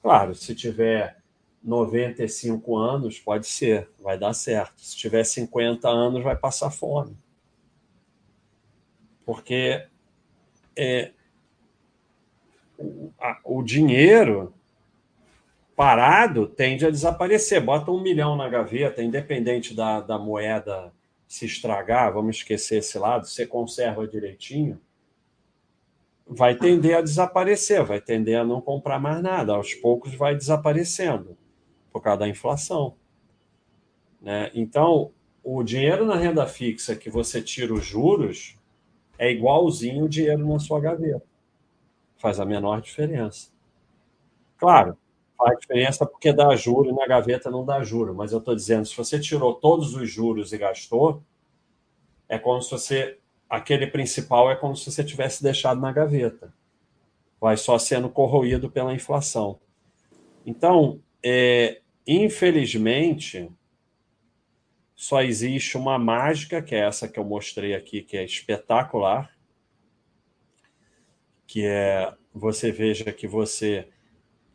Claro, 0.02 0.34
se 0.34 0.54
tiver 0.54 1.16
95 1.64 2.76
anos, 2.76 3.18
pode 3.18 3.46
ser, 3.46 3.90
vai 3.98 4.16
dar 4.16 4.34
certo. 4.34 4.80
Se 4.80 4.96
tiver 4.96 5.24
50 5.24 5.88
anos, 5.88 6.22
vai 6.22 6.36
passar 6.36 6.70
fome. 6.70 7.16
Porque 9.24 9.84
é, 10.76 11.12
o, 12.78 13.10
a, 13.18 13.40
o 13.44 13.62
dinheiro 13.62 14.54
parado 15.74 16.46
tende 16.46 16.86
a 16.86 16.90
desaparecer. 16.90 17.60
Bota 17.60 17.90
um 17.90 18.00
milhão 18.00 18.36
na 18.36 18.48
gaveta, 18.48 19.02
independente 19.02 19.74
da, 19.74 20.00
da 20.00 20.18
moeda 20.18 20.92
se 21.28 21.44
estragar, 21.44 22.12
vamos 22.12 22.36
esquecer 22.36 22.78
esse 22.78 22.98
lado, 22.98 23.26
você 23.26 23.46
conserva 23.46 24.06
direitinho, 24.06 24.80
vai 26.26 26.54
tender 26.54 26.96
a 26.96 27.02
desaparecer, 27.02 27.84
vai 27.84 28.00
tender 28.00 28.38
a 28.38 28.44
não 28.44 28.60
comprar 28.60 29.00
mais 29.00 29.22
nada. 29.22 29.52
Aos 29.52 29.74
poucos 29.74 30.14
vai 30.14 30.34
desaparecendo 30.34 31.36
por 31.92 32.00
causa 32.00 32.20
da 32.20 32.28
inflação. 32.28 32.94
Né? 34.20 34.50
Então, 34.54 35.12
o 35.42 35.62
dinheiro 35.62 36.04
na 36.04 36.16
renda 36.16 36.46
fixa 36.46 36.96
que 36.96 37.10
você 37.10 37.40
tira 37.40 37.72
os 37.72 37.84
juros 37.84 38.56
é 39.18 39.30
igualzinho 39.30 40.04
o 40.04 40.08
dinheiro 40.08 40.46
na 40.46 40.58
sua 40.58 40.80
gaveta. 40.80 41.26
Faz 42.16 42.40
a 42.40 42.44
menor 42.44 42.80
diferença. 42.80 43.50
Claro, 44.58 44.96
Faz 45.36 45.58
diferença 45.60 46.06
porque 46.06 46.32
dá 46.32 46.56
juro 46.56 46.88
e 46.88 46.92
na 46.92 47.06
gaveta 47.06 47.50
não 47.50 47.64
dá 47.64 47.82
juro. 47.82 48.14
Mas 48.14 48.32
eu 48.32 48.38
estou 48.38 48.54
dizendo, 48.54 48.86
se 48.86 48.96
você 48.96 49.20
tirou 49.20 49.54
todos 49.54 49.94
os 49.94 50.10
juros 50.10 50.52
e 50.52 50.58
gastou, 50.58 51.22
é 52.28 52.38
como 52.38 52.60
se 52.62 52.70
você. 52.70 53.18
Aquele 53.48 53.86
principal 53.86 54.50
é 54.50 54.56
como 54.56 54.74
se 54.74 54.90
você 54.90 55.04
tivesse 55.04 55.42
deixado 55.42 55.80
na 55.80 55.92
gaveta. 55.92 56.52
Vai 57.40 57.56
só 57.56 57.78
sendo 57.78 58.08
corroído 58.08 58.70
pela 58.70 58.94
inflação. 58.94 59.60
Então, 60.44 61.00
é, 61.22 61.80
infelizmente, 62.06 63.48
só 64.96 65.22
existe 65.22 65.76
uma 65.76 65.98
mágica, 65.98 66.60
que 66.60 66.74
é 66.74 66.80
essa 66.80 67.06
que 67.06 67.20
eu 67.20 67.24
mostrei 67.24 67.74
aqui, 67.74 68.02
que 68.02 68.16
é 68.16 68.24
espetacular, 68.24 69.30
que 71.46 71.64
é 71.64 72.12
você 72.34 72.72
veja 72.72 73.12
que 73.12 73.28
você 73.28 73.88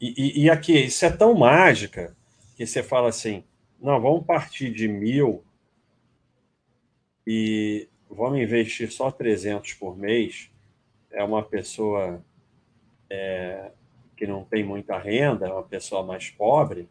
e, 0.01 0.45
e, 0.45 0.49
aqui, 0.49 0.73
isso 0.73 1.05
é 1.05 1.11
tão 1.11 1.35
mágica 1.35 2.17
que 2.57 2.65
você 2.65 2.81
fala 2.81 3.09
assim: 3.09 3.43
não, 3.79 4.01
vamos 4.01 4.25
partir 4.25 4.71
de 4.71 4.87
mil 4.87 5.43
e 7.25 7.87
vamos 8.09 8.39
investir 8.39 8.91
só 8.91 9.11
300 9.11 9.75
por 9.75 9.95
mês. 9.95 10.49
É 11.11 11.23
uma 11.23 11.43
pessoa 11.43 12.19
é, 13.11 13.71
que 14.17 14.25
não 14.25 14.43
tem 14.43 14.63
muita 14.63 14.97
renda, 14.97 15.45
é 15.45 15.51
uma 15.51 15.61
pessoa 15.61 16.01
mais 16.03 16.31
pobre, 16.31 16.89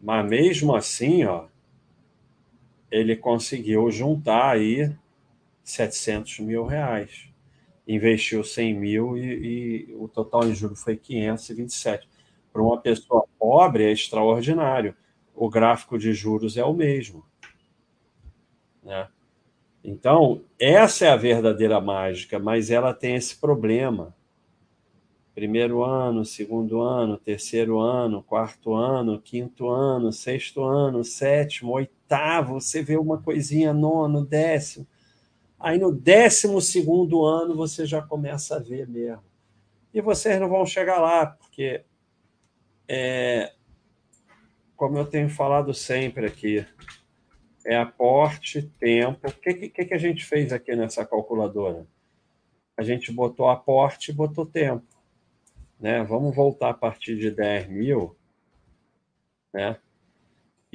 mas 0.00 0.24
mesmo 0.26 0.74
assim, 0.74 1.24
ó, 1.24 1.46
ele 2.94 3.16
conseguiu 3.16 3.90
juntar 3.90 4.50
aí 4.50 4.94
700 5.64 6.38
mil 6.38 6.64
reais. 6.64 7.28
Investiu 7.88 8.44
100 8.44 8.74
mil 8.74 9.18
e, 9.18 9.88
e 9.90 9.94
o 9.96 10.06
total 10.06 10.46
em 10.46 10.54
juros 10.54 10.80
foi 10.80 10.96
527 10.96 12.08
para 12.52 12.62
uma 12.62 12.80
pessoa 12.80 13.24
pobre 13.36 13.82
é 13.82 13.90
extraordinário. 13.90 14.94
O 15.34 15.50
gráfico 15.50 15.98
de 15.98 16.14
juros 16.14 16.56
é 16.56 16.64
o 16.64 16.72
mesmo. 16.72 17.24
Né? 18.80 19.08
Então, 19.82 20.42
essa 20.56 21.06
é 21.06 21.08
a 21.08 21.16
verdadeira 21.16 21.80
mágica, 21.80 22.38
mas 22.38 22.70
ela 22.70 22.94
tem 22.94 23.16
esse 23.16 23.36
problema. 23.36 24.14
Primeiro 25.34 25.82
ano, 25.82 26.24
segundo 26.24 26.80
ano, 26.80 27.18
terceiro 27.18 27.80
ano, 27.80 28.22
quarto 28.22 28.72
ano, 28.72 29.20
quinto 29.20 29.68
ano, 29.68 30.12
sexto 30.12 30.62
ano, 30.62 31.02
sétimo, 31.02 31.72
oitavo, 31.72 32.03
você 32.42 32.82
vê 32.82 32.96
uma 32.96 33.20
coisinha, 33.20 33.72
nono, 33.72 34.24
décimo. 34.24 34.86
Aí 35.58 35.78
no 35.78 35.90
12 35.92 36.46
ano 37.24 37.56
você 37.56 37.86
já 37.86 38.02
começa 38.02 38.56
a 38.56 38.58
ver 38.58 38.86
mesmo. 38.88 39.24
E 39.92 40.00
vocês 40.00 40.40
não 40.40 40.48
vão 40.48 40.66
chegar 40.66 40.98
lá, 41.00 41.26
porque, 41.26 41.84
é, 42.88 43.52
como 44.76 44.98
eu 44.98 45.06
tenho 45.06 45.30
falado 45.30 45.72
sempre 45.72 46.26
aqui, 46.26 46.66
é 47.64 47.76
aporte, 47.76 48.62
tempo. 48.78 49.28
O 49.28 49.32
que, 49.32 49.68
que, 49.70 49.84
que 49.84 49.94
a 49.94 49.98
gente 49.98 50.24
fez 50.24 50.52
aqui 50.52 50.74
nessa 50.76 51.06
calculadora? 51.06 51.86
A 52.76 52.82
gente 52.82 53.12
botou 53.12 53.48
aporte 53.48 54.10
e 54.10 54.14
botou 54.14 54.44
tempo. 54.44 54.84
Né? 55.80 56.02
Vamos 56.02 56.34
voltar 56.34 56.70
a 56.70 56.74
partir 56.74 57.16
de 57.16 57.30
10 57.30 57.68
mil, 57.68 58.16
né? 59.52 59.78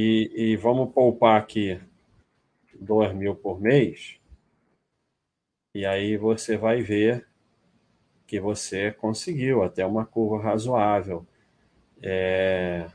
E, 0.01 0.31
e 0.33 0.55
vamos 0.55 0.93
poupar 0.93 1.37
aqui 1.37 1.77
2 2.79 3.13
mil 3.13 3.35
por 3.35 3.59
mês. 3.59 4.15
E 5.75 5.85
aí 5.85 6.15
você 6.15 6.55
vai 6.55 6.81
ver 6.81 7.27
que 8.25 8.39
você 8.39 8.93
conseguiu 8.93 9.61
até 9.61 9.85
uma 9.85 10.05
curva 10.05 10.41
razoável. 10.41 11.27
É... 12.01 12.89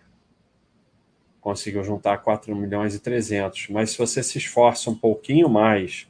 Conseguiu 1.43 1.85
juntar 1.85 2.17
4 2.17 2.57
milhões 2.57 2.95
e 2.95 2.99
300. 2.99 3.69
Mas 3.69 3.91
se 3.91 3.99
você 3.99 4.23
se 4.23 4.39
esforça 4.39 4.89
um 4.89 4.97
pouquinho 4.97 5.47
mais 5.47 6.09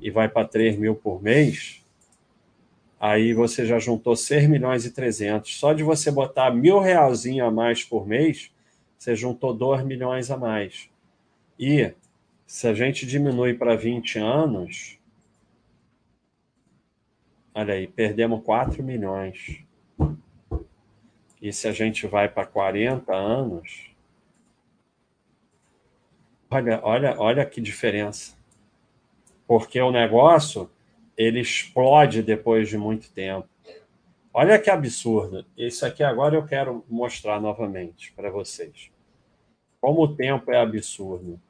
e 0.00 0.08
vai 0.08 0.28
para 0.28 0.46
3 0.46 0.76
mil 0.76 0.94
por 0.94 1.20
mês, 1.20 1.84
aí 3.00 3.34
você 3.34 3.66
já 3.66 3.80
juntou 3.80 4.14
6 4.14 4.48
milhões 4.48 4.86
e 4.86 4.92
300. 4.92 5.58
Só 5.58 5.72
de 5.72 5.82
você 5.82 6.12
botar 6.12 6.52
mil 6.52 6.78
realzinho 6.78 7.44
a 7.44 7.50
mais 7.50 7.82
por 7.82 8.06
mês, 8.06 8.51
você 9.02 9.16
juntou 9.16 9.52
2 9.52 9.84
milhões 9.84 10.30
a 10.30 10.36
mais. 10.36 10.88
E 11.58 11.92
se 12.46 12.68
a 12.68 12.72
gente 12.72 13.04
diminui 13.04 13.52
para 13.52 13.74
20 13.74 14.20
anos, 14.20 14.96
olha 17.52 17.74
aí, 17.74 17.88
perdemos 17.88 18.44
4 18.44 18.80
milhões. 18.80 19.64
E 21.40 21.52
se 21.52 21.66
a 21.66 21.72
gente 21.72 22.06
vai 22.06 22.28
para 22.28 22.46
40 22.46 23.12
anos, 23.12 23.90
olha, 26.48 26.80
olha, 26.84 27.18
olha 27.18 27.44
que 27.44 27.60
diferença. 27.60 28.36
Porque 29.48 29.80
o 29.80 29.90
negócio 29.90 30.70
ele 31.16 31.40
explode 31.40 32.22
depois 32.22 32.68
de 32.68 32.78
muito 32.78 33.10
tempo. 33.10 33.48
Olha 34.32 34.60
que 34.60 34.70
absurdo. 34.70 35.44
Isso 35.56 35.84
aqui 35.84 36.04
agora 36.04 36.36
eu 36.36 36.46
quero 36.46 36.84
mostrar 36.88 37.40
novamente 37.40 38.12
para 38.12 38.30
vocês. 38.30 38.91
Como 39.82 40.04
o 40.04 40.14
tempo 40.14 40.52
é 40.52 40.58
absurdo. 40.58 41.40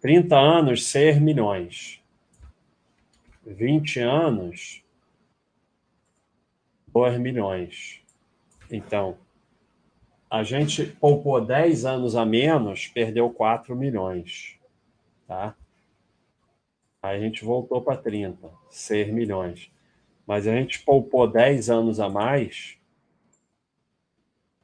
30 0.00 0.38
anos, 0.38 0.86
6 0.86 1.20
milhões. 1.20 2.00
20 3.44 3.98
anos, 3.98 4.84
2 6.86 7.18
milhões. 7.18 8.00
Então, 8.70 9.18
a 10.30 10.44
gente 10.44 10.86
poupou 10.86 11.44
10 11.44 11.84
anos 11.84 12.14
a 12.14 12.24
menos, 12.24 12.86
perdeu 12.86 13.28
4 13.28 13.74
milhões. 13.74 14.56
Tá? 15.26 15.56
Aí 17.02 17.16
a 17.16 17.20
gente 17.20 17.44
voltou 17.44 17.82
para 17.82 17.96
30, 17.96 18.48
6 18.70 19.12
milhões. 19.12 19.72
Mas 20.24 20.46
a 20.46 20.54
gente 20.54 20.78
poupou 20.84 21.26
10 21.26 21.68
anos 21.68 21.98
a 21.98 22.08
mais, 22.08 22.78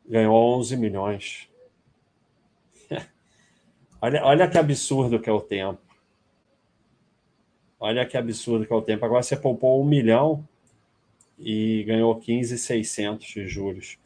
ganhou 0.07 0.37
11 0.57 0.77
milhões. 0.77 1.49
Olha, 4.01 4.25
olha 4.25 4.49
que 4.49 4.59
absurdo 4.59 5.21
que 5.21 5.29
é 5.29 5.33
o 5.33 5.41
tempo. 5.41 5.81
Olha 7.81 8.05
que 8.05 8.17
absurdo 8.17 8.67
que 8.67 8.73
é 8.73 8.77
o 8.77 8.83
tempo. 8.83 9.05
Agora 9.05 9.23
você 9.23 9.37
poupou 9.37 9.81
um 9.81 9.87
milhão 9.87 10.47
e 11.39 11.85
ganhou 11.85 12.15
15,600 12.19 13.27
de 13.27 13.47
juros. 13.47 13.99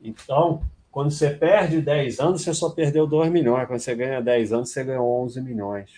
Então, 0.00 0.62
quando 0.90 1.10
você 1.10 1.30
perde 1.30 1.80
10 1.80 2.20
anos, 2.20 2.42
você 2.42 2.54
só 2.54 2.70
perdeu 2.70 3.06
2 3.06 3.30
milhões. 3.30 3.66
Quando 3.66 3.80
você 3.80 3.94
ganha 3.94 4.22
10 4.22 4.52
anos, 4.52 4.70
você 4.70 4.84
ganhou 4.84 5.22
11 5.24 5.42
milhões. 5.42 5.90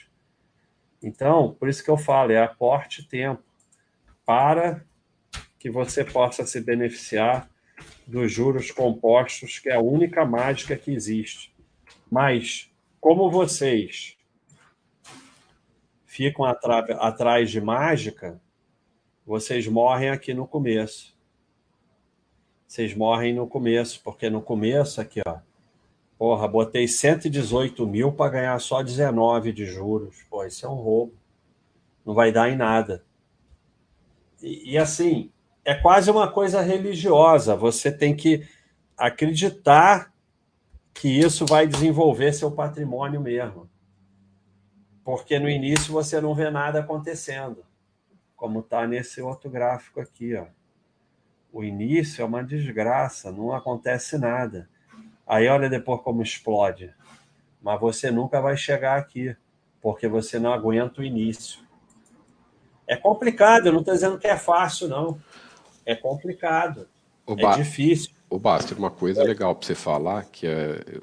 Então, 1.03 1.55
por 1.55 1.69
isso 1.69 1.85
que 1.85 1.91
eu 1.91 1.97
falo, 1.97 2.33
é 2.33 2.43
aporte 2.43 3.07
tempo 3.07 3.43
para 4.25 4.83
que 5.59 5.71
você 5.71 6.05
possa 6.05 6.45
se 6.47 6.61
beneficiar 6.61 7.49
dos 8.07 8.33
juros 8.33 8.71
compostos, 8.71 9.59
que 9.59 9.69
é 9.69 9.75
a 9.75 9.81
única 9.81 10.25
mágica 10.25 10.77
que 10.77 10.91
existe. 10.91 11.55
Mas, 12.11 12.68
como 13.01 13.31
vocês 13.31 14.17
ficam 16.05 16.45
atrás 16.45 17.51
de 17.51 17.61
mágica, 17.61 18.41
vocês 19.27 19.67
morrem 19.67 20.11
aqui 20.11 20.35
no 20.35 20.47
começo. 20.47 21.17
Vocês 22.67 22.95
morrem 22.95 23.35
no 23.35 23.47
começo, 23.47 24.01
porque 24.03 24.29
no 24.29 24.43
começo, 24.43 25.01
aqui, 25.01 25.21
ó, 25.27 25.39
Porra, 26.19 26.49
botei 26.49 26.89
118 26.89 27.87
mil 27.87 28.11
para 28.13 28.33
ganhar 28.33 28.59
só 28.61 28.83
19 28.83 29.53
de 29.53 29.65
juros. 29.65 30.17
Pô, 30.29 30.45
isso 30.45 30.67
é 30.67 30.69
um 30.69 30.75
roubo. 30.75 31.15
Não 32.05 32.13
vai 32.13 32.33
dar 32.33 32.51
em 32.51 32.57
nada. 32.57 33.05
E, 34.43 34.73
e 34.73 34.79
assim, 34.79 35.31
é 35.65 35.77
quase 35.77 36.11
uma 36.11 36.29
coisa 36.29 36.61
religiosa. 36.61 37.55
Você 37.55 37.93
tem 37.93 38.17
que 38.17 38.45
acreditar 38.97 40.13
que 40.99 41.09
isso 41.09 41.47
vai 41.47 41.65
desenvolver 41.65 42.33
seu 42.33 42.51
patrimônio 42.51 43.21
mesmo. 43.21 43.71
Porque 45.05 45.39
no 45.39 45.49
início 45.49 45.93
você 45.93 46.21
não 46.21 46.35
vê 46.35 46.51
nada 46.51 46.81
acontecendo, 46.81 47.65
como 48.35 48.61
está 48.61 48.85
nesse 48.85 49.23
outro 49.23 49.49
gráfico 49.49 50.01
aqui. 50.01 50.35
Ó. 50.35 50.47
O 51.53 51.63
início 51.63 52.21
é 52.21 52.25
uma 52.25 52.43
desgraça, 52.43 53.31
não 53.31 53.55
acontece 53.55 54.19
nada. 54.19 54.69
Aí 55.25 55.47
olha 55.47 55.71
depois 55.71 56.01
como 56.03 56.21
explode. 56.21 56.93
Mas 57.63 57.81
você 57.81 58.11
nunca 58.11 58.41
vai 58.41 58.57
chegar 58.57 58.99
aqui, 58.99 59.37
porque 59.81 60.09
você 60.09 60.41
não 60.41 60.53
aguenta 60.53 61.01
o 61.01 61.05
início. 61.05 61.61
É 62.89 62.97
complicado, 62.97 63.67
eu 63.67 63.73
não 63.73 63.81
estou 63.81 63.95
dizendo 63.95 64.19
que 64.19 64.27
é 64.27 64.37
fácil, 64.37 64.89
não. 64.89 65.21
É 65.87 65.95
complicado. 65.95 66.89
O 67.25 67.35
é 67.39 67.57
difícil. 67.57 68.18
O 68.31 68.39
Baster, 68.39 68.79
uma 68.79 68.91
coisa 68.91 69.23
legal 69.23 69.55
para 69.55 69.67
você 69.67 69.75
falar, 69.75 70.25
que 70.27 70.47
é 70.47 71.01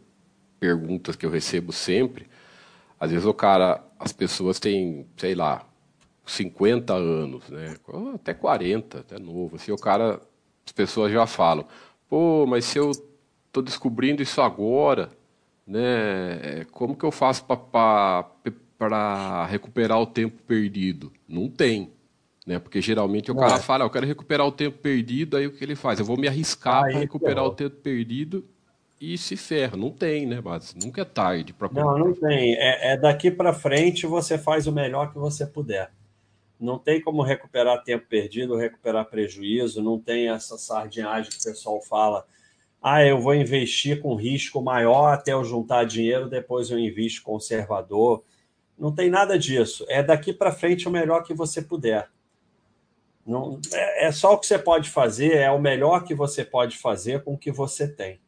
perguntas 0.59 1.15
que 1.15 1.25
eu 1.25 1.29
recebo 1.29 1.71
sempre. 1.71 2.27
Às 2.99 3.11
vezes 3.11 3.25
o 3.25 3.33
cara, 3.33 3.83
as 3.99 4.11
pessoas 4.11 4.59
têm, 4.59 5.07
sei 5.17 5.35
lá, 5.35 5.65
50 6.25 6.93
anos, 6.93 7.49
né? 7.49 7.75
Até 8.13 8.33
40, 8.33 8.99
até 8.99 9.19
novo. 9.19 9.55
Assim, 9.55 9.71
o 9.71 9.77
cara, 9.77 10.21
as 10.65 10.71
pessoas 10.71 11.11
já 11.11 11.27
falam, 11.27 11.67
pô, 12.07 12.45
mas 12.47 12.65
se 12.65 12.77
eu 12.77 12.91
estou 13.47 13.63
descobrindo 13.63 14.23
isso 14.23 14.41
agora, 14.41 15.09
né? 15.67 16.65
Como 16.71 16.95
que 16.95 17.05
eu 17.05 17.11
faço 17.11 17.45
para 17.45 19.45
recuperar 19.47 19.99
o 19.99 20.05
tempo 20.05 20.41
perdido? 20.43 21.11
Não 21.27 21.49
tem. 21.49 21.91
Né? 22.45 22.59
Porque 22.59 22.81
geralmente 22.81 23.31
o 23.31 23.35
cara 23.35 23.59
fala, 23.59 23.83
ah, 23.83 23.87
eu 23.87 23.89
quero 23.89 24.05
recuperar 24.05 24.45
o 24.45 24.51
tempo 24.51 24.77
perdido, 24.77 25.35
aí 25.35 25.47
o 25.47 25.51
que 25.51 25.63
ele 25.63 25.75
faz? 25.75 25.99
Eu 25.99 26.05
vou 26.05 26.17
me 26.17 26.27
arriscar 26.27 26.83
para 26.83 26.99
recuperar 26.99 27.43
o 27.43 27.51
tempo 27.51 27.75
perdido 27.77 28.45
e 29.01 29.17
se 29.17 29.35
ferra. 29.35 29.75
Não 29.75 29.89
tem, 29.89 30.25
né, 30.25 30.41
mas 30.43 30.75
nunca 30.75 31.01
é 31.01 31.05
tarde 31.05 31.53
para 31.53 31.69
Não, 31.71 31.97
não 31.97 32.13
tem. 32.13 32.55
É, 32.55 32.93
é 32.93 32.97
daqui 32.97 33.31
para 33.31 33.51
frente 33.51 34.05
você 34.05 34.37
faz 34.37 34.67
o 34.67 34.71
melhor 34.71 35.11
que 35.11 35.17
você 35.17 35.45
puder. 35.45 35.91
Não 36.59 36.77
tem 36.77 37.01
como 37.01 37.21
recuperar 37.21 37.83
tempo 37.83 38.05
perdido, 38.07 38.55
recuperar 38.55 39.05
prejuízo, 39.05 39.83
não 39.83 39.99
tem 39.99 40.29
essa 40.29 40.57
sardinhagem 40.57 41.31
que 41.31 41.39
o 41.39 41.43
pessoal 41.43 41.81
fala 41.81 42.25
ah, 42.87 43.03
eu 43.03 43.19
vou 43.19 43.33
investir 43.33 43.99
com 43.99 44.13
risco 44.13 44.61
maior 44.61 45.11
até 45.11 45.33
eu 45.33 45.43
juntar 45.43 45.85
dinheiro, 45.85 46.29
depois 46.29 46.69
eu 46.69 46.77
invisto 46.77 47.23
conservador. 47.23 48.23
Não 48.77 48.93
tem 48.93 49.09
nada 49.09 49.39
disso. 49.39 49.83
É 49.89 50.03
daqui 50.03 50.31
para 50.31 50.51
frente 50.51 50.87
o 50.87 50.91
melhor 50.91 51.23
que 51.23 51.33
você 51.33 51.63
puder. 51.63 52.07
Não, 53.25 53.59
é, 53.73 54.07
é 54.07 54.11
só 54.11 54.33
o 54.33 54.37
que 54.37 54.45
você 54.45 54.59
pode 54.59 54.89
fazer, 54.89 55.37
é 55.37 55.49
o 55.49 55.59
melhor 55.59 56.03
que 56.03 56.13
você 56.13 56.45
pode 56.45 56.77
fazer 56.77 57.23
com 57.23 57.33
o 57.33 57.37
que 57.37 57.51
você 57.51 57.87
tem. 57.87 58.21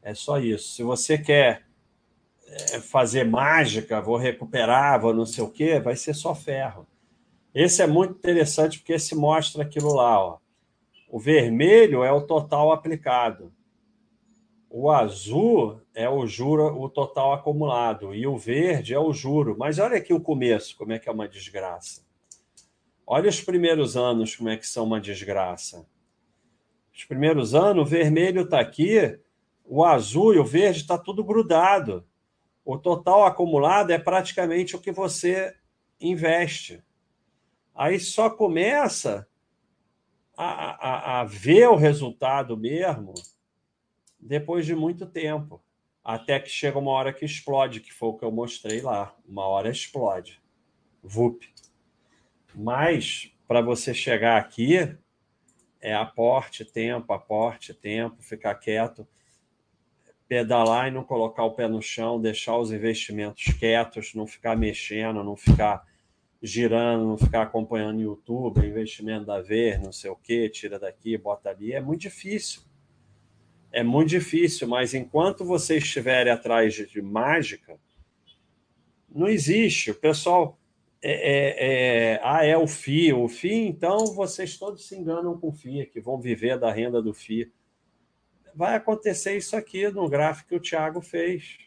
É 0.00 0.14
só 0.14 0.38
isso. 0.38 0.74
Se 0.74 0.82
você 0.84 1.18
quer 1.18 1.66
é, 2.46 2.80
fazer 2.80 3.24
mágica, 3.24 4.00
vou 4.00 4.16
recuperar, 4.16 5.00
vou 5.00 5.12
não 5.12 5.26
sei 5.26 5.42
o 5.42 5.50
quê, 5.50 5.80
vai 5.80 5.96
ser 5.96 6.14
só 6.14 6.34
ferro. 6.34 6.86
Esse 7.52 7.82
é 7.82 7.86
muito 7.86 8.12
interessante 8.12 8.78
porque 8.78 8.92
esse 8.92 9.16
mostra 9.16 9.64
aquilo 9.64 9.92
lá, 9.92 10.20
ó. 10.20 10.38
O 11.08 11.18
vermelho 11.18 12.04
é 12.04 12.12
o 12.12 12.20
total 12.20 12.70
aplicado. 12.70 13.52
O 14.70 14.90
azul 14.90 15.80
é 15.94 16.08
o 16.08 16.26
juro, 16.26 16.80
o 16.80 16.88
total 16.88 17.32
acumulado, 17.32 18.14
e 18.14 18.26
o 18.26 18.36
verde 18.36 18.94
é 18.94 18.98
o 19.00 19.12
juro. 19.12 19.56
Mas 19.58 19.78
olha 19.78 19.96
aqui 19.96 20.12
o 20.12 20.20
começo, 20.20 20.76
como 20.76 20.92
é 20.92 20.98
que 20.98 21.08
é 21.08 21.12
uma 21.12 21.26
desgraça. 21.26 22.05
Olha 23.06 23.28
os 23.28 23.40
primeiros 23.40 23.96
anos, 23.96 24.34
como 24.34 24.48
é 24.48 24.56
que 24.56 24.66
são 24.66 24.84
uma 24.84 25.00
desgraça. 25.00 25.86
Os 26.92 27.04
primeiros 27.04 27.54
anos, 27.54 27.86
o 27.86 27.88
vermelho 27.88 28.42
está 28.42 28.58
aqui, 28.58 29.20
o 29.64 29.84
azul 29.84 30.34
e 30.34 30.38
o 30.38 30.44
verde 30.44 30.80
está 30.80 30.98
tudo 30.98 31.22
grudado. 31.22 32.04
O 32.64 32.76
total 32.76 33.24
acumulado 33.24 33.92
é 33.92 33.98
praticamente 33.98 34.74
o 34.74 34.80
que 34.80 34.90
você 34.90 35.54
investe. 36.00 36.82
Aí 37.74 38.00
só 38.00 38.28
começa 38.28 39.28
a, 40.36 41.16
a, 41.16 41.20
a 41.20 41.24
ver 41.24 41.68
o 41.68 41.76
resultado 41.76 42.56
mesmo 42.56 43.14
depois 44.18 44.66
de 44.66 44.74
muito 44.74 45.06
tempo. 45.06 45.62
Até 46.02 46.40
que 46.40 46.48
chega 46.48 46.78
uma 46.78 46.90
hora 46.90 47.12
que 47.12 47.24
explode, 47.24 47.80
que 47.80 47.92
foi 47.92 48.08
o 48.08 48.14
que 48.14 48.24
eu 48.24 48.32
mostrei 48.32 48.80
lá. 48.80 49.14
Uma 49.26 49.46
hora 49.46 49.70
explode. 49.70 50.40
VUP. 51.02 51.55
Mas, 52.58 53.30
para 53.46 53.60
você 53.60 53.92
chegar 53.92 54.38
aqui, 54.38 54.96
é 55.78 55.94
aporte, 55.94 56.64
tempo, 56.64 57.12
aporte, 57.12 57.74
tempo, 57.74 58.22
ficar 58.22 58.54
quieto, 58.54 59.06
pedalar 60.26 60.88
e 60.88 60.90
não 60.90 61.04
colocar 61.04 61.44
o 61.44 61.52
pé 61.52 61.68
no 61.68 61.82
chão, 61.82 62.18
deixar 62.18 62.56
os 62.56 62.72
investimentos 62.72 63.44
quietos, 63.58 64.14
não 64.14 64.26
ficar 64.26 64.56
mexendo, 64.56 65.22
não 65.22 65.36
ficar 65.36 65.86
girando, 66.42 67.04
não 67.04 67.18
ficar 67.18 67.42
acompanhando 67.42 68.00
YouTube, 68.00 68.66
investimento 68.66 69.26
da 69.26 69.42
vez, 69.42 69.78
não 69.78 69.92
sei 69.92 70.10
o 70.10 70.16
que, 70.16 70.48
tira 70.48 70.78
daqui, 70.78 71.18
bota 71.18 71.50
ali, 71.50 71.74
é 71.74 71.80
muito 71.80 72.00
difícil. 72.00 72.62
É 73.70 73.82
muito 73.82 74.08
difícil, 74.08 74.66
mas 74.66 74.94
enquanto 74.94 75.44
vocês 75.44 75.84
estiverem 75.84 76.32
atrás 76.32 76.72
de 76.72 77.02
mágica, 77.02 77.78
não 79.06 79.28
existe. 79.28 79.90
O 79.90 79.94
pessoal 79.94 80.55
é, 81.02 81.12
é, 81.12 82.14
é, 82.14 82.20
ah, 82.22 82.44
é 82.44 82.56
o 82.56 82.66
FI. 82.66 83.12
O 83.12 83.28
FI, 83.28 83.66
então 83.66 84.06
vocês 84.06 84.56
todos 84.56 84.86
se 84.86 84.96
enganam 84.96 85.38
com 85.38 85.48
o 85.48 85.52
FI, 85.52 85.86
que 85.86 86.00
vão 86.00 86.18
viver 86.18 86.58
da 86.58 86.72
renda 86.72 87.02
do 87.02 87.12
FI. 87.12 87.50
Vai 88.54 88.74
acontecer 88.74 89.36
isso 89.36 89.54
aqui 89.54 89.88
no 89.90 90.08
gráfico 90.08 90.48
que 90.50 90.56
o 90.56 90.60
Thiago 90.60 91.00
fez. 91.00 91.58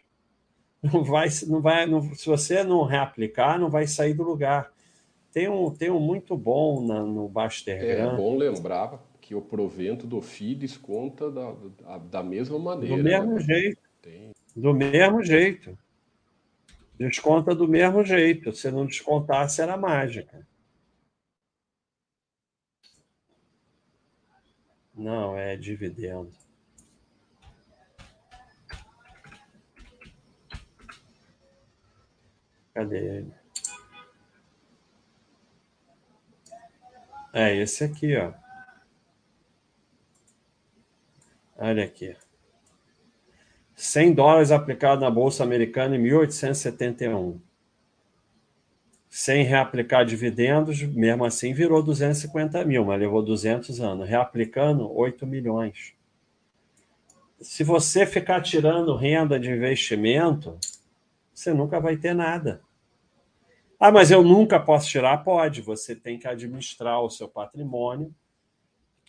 Não 0.81 1.03
vai, 1.03 1.27
não 1.45 1.61
vai, 1.61 1.85
não, 1.85 2.15
se 2.15 2.25
você 2.25 2.63
não 2.63 2.83
reaplicar, 2.83 3.59
não 3.59 3.69
vai 3.69 3.85
sair 3.85 4.13
do 4.13 4.23
lugar. 4.23 4.71
Tem 5.31 5.49
um, 5.49 5.69
tem 5.69 5.91
um 5.91 5.99
muito 5.99 6.37
bom 6.37 6.85
na, 6.85 7.03
no 7.03 7.27
Bastergram. 7.27 8.13
É 8.13 8.15
bom 8.15 8.37
lembrar 8.37 8.97
que 9.19 9.35
o 9.35 9.41
provento 9.41 10.07
do 10.07 10.21
FI 10.21 10.55
desconta 10.55 11.29
da, 11.29 11.51
da, 11.51 11.97
da 11.97 12.23
mesma 12.23 12.57
maneira. 12.57 12.95
Do 12.95 13.03
mesmo 13.03 13.33
né? 13.35 13.41
jeito. 13.41 13.81
Tem. 14.01 14.31
Do 14.55 14.73
mesmo 14.73 15.23
jeito. 15.23 15.77
Desconta 16.99 17.55
do 17.55 17.65
mesmo 17.65 18.03
jeito. 18.03 18.51
Se 18.51 18.69
não 18.69 18.85
descontasse, 18.85 19.61
era 19.61 19.77
mágica. 19.77 20.45
Não, 24.93 25.37
é 25.37 25.55
dividendo. 25.55 26.33
Cadê 32.73 32.97
ele? 32.97 33.33
É 37.33 37.55
esse 37.55 37.85
aqui, 37.85 38.17
ó. 38.17 38.33
Olha 41.55 41.85
aqui. 41.85 42.17
100 43.79 44.13
dólares 44.13 44.51
aplicado 44.51 44.99
na 44.99 45.09
Bolsa 45.09 45.41
Americana 45.41 45.95
em 45.95 45.99
1871. 45.99 47.39
Sem 49.09 49.43
reaplicar 49.43 50.05
dividendos, 50.05 50.83
mesmo 50.83 51.23
assim 51.23 51.53
virou 51.53 51.81
250 51.81 52.65
mil, 52.65 52.83
mas 52.83 52.99
levou 52.99 53.23
200 53.23 53.79
anos. 53.79 54.07
Reaplicando, 54.07 54.91
8 54.93 55.25
milhões. 55.25 55.93
Se 57.39 57.63
você 57.63 58.05
ficar 58.05 58.41
tirando 58.41 58.97
renda 58.97 59.39
de 59.39 59.49
investimento, 59.49 60.59
você 61.33 61.53
nunca 61.53 61.79
vai 61.79 61.95
ter 61.95 62.13
nada. 62.13 62.61
Ah, 63.79 63.93
mas 63.93 64.11
eu 64.11 64.21
nunca 64.21 64.59
posso 64.59 64.89
tirar? 64.89 65.23
Pode. 65.23 65.61
Você 65.61 65.95
tem 65.95 66.19
que 66.19 66.27
administrar 66.27 67.01
o 67.01 67.09
seu 67.09 67.29
patrimônio 67.29 68.13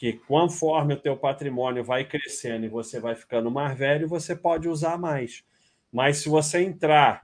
que 0.01 0.15
conforme 0.15 0.95
o 0.95 0.97
teu 0.99 1.15
patrimônio 1.15 1.85
vai 1.85 2.07
crescendo 2.07 2.65
e 2.65 2.71
você 2.71 2.99
vai 2.99 3.15
ficando 3.15 3.51
mais 3.51 3.77
velho, 3.77 4.09
você 4.09 4.35
pode 4.35 4.67
usar 4.67 4.97
mais. 4.97 5.45
Mas 5.93 6.17
se 6.17 6.29
você 6.31 6.63
entrar 6.63 7.23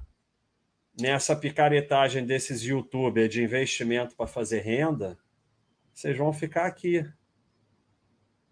nessa 1.00 1.34
picaretagem 1.34 2.26
desses 2.26 2.60
youtubers 2.60 3.32
de 3.32 3.42
investimento 3.42 4.14
para 4.14 4.26
fazer 4.26 4.60
renda, 4.60 5.16
vocês 5.94 6.18
vão 6.18 6.34
ficar 6.34 6.66
aqui. 6.66 7.02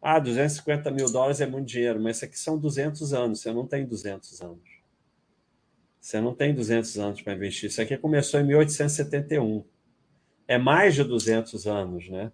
Ah, 0.00 0.18
250 0.18 0.90
mil 0.90 1.12
dólares 1.12 1.42
é 1.42 1.46
muito 1.46 1.66
dinheiro, 1.66 2.00
mas 2.00 2.16
isso 2.16 2.24
aqui 2.24 2.38
são 2.38 2.58
200 2.58 3.12
anos. 3.12 3.40
Você 3.42 3.52
não 3.52 3.66
tem 3.66 3.84
200 3.84 4.40
anos. 4.40 4.70
Você 6.00 6.18
não 6.18 6.34
tem 6.34 6.54
200 6.54 6.98
anos 6.98 7.20
para 7.20 7.34
investir. 7.34 7.68
Isso 7.68 7.82
aqui 7.82 7.98
começou 7.98 8.40
em 8.40 8.44
1871. 8.44 9.62
É 10.48 10.56
mais 10.56 10.94
de 10.94 11.04
200 11.04 11.66
anos, 11.66 12.08
né? 12.08 12.32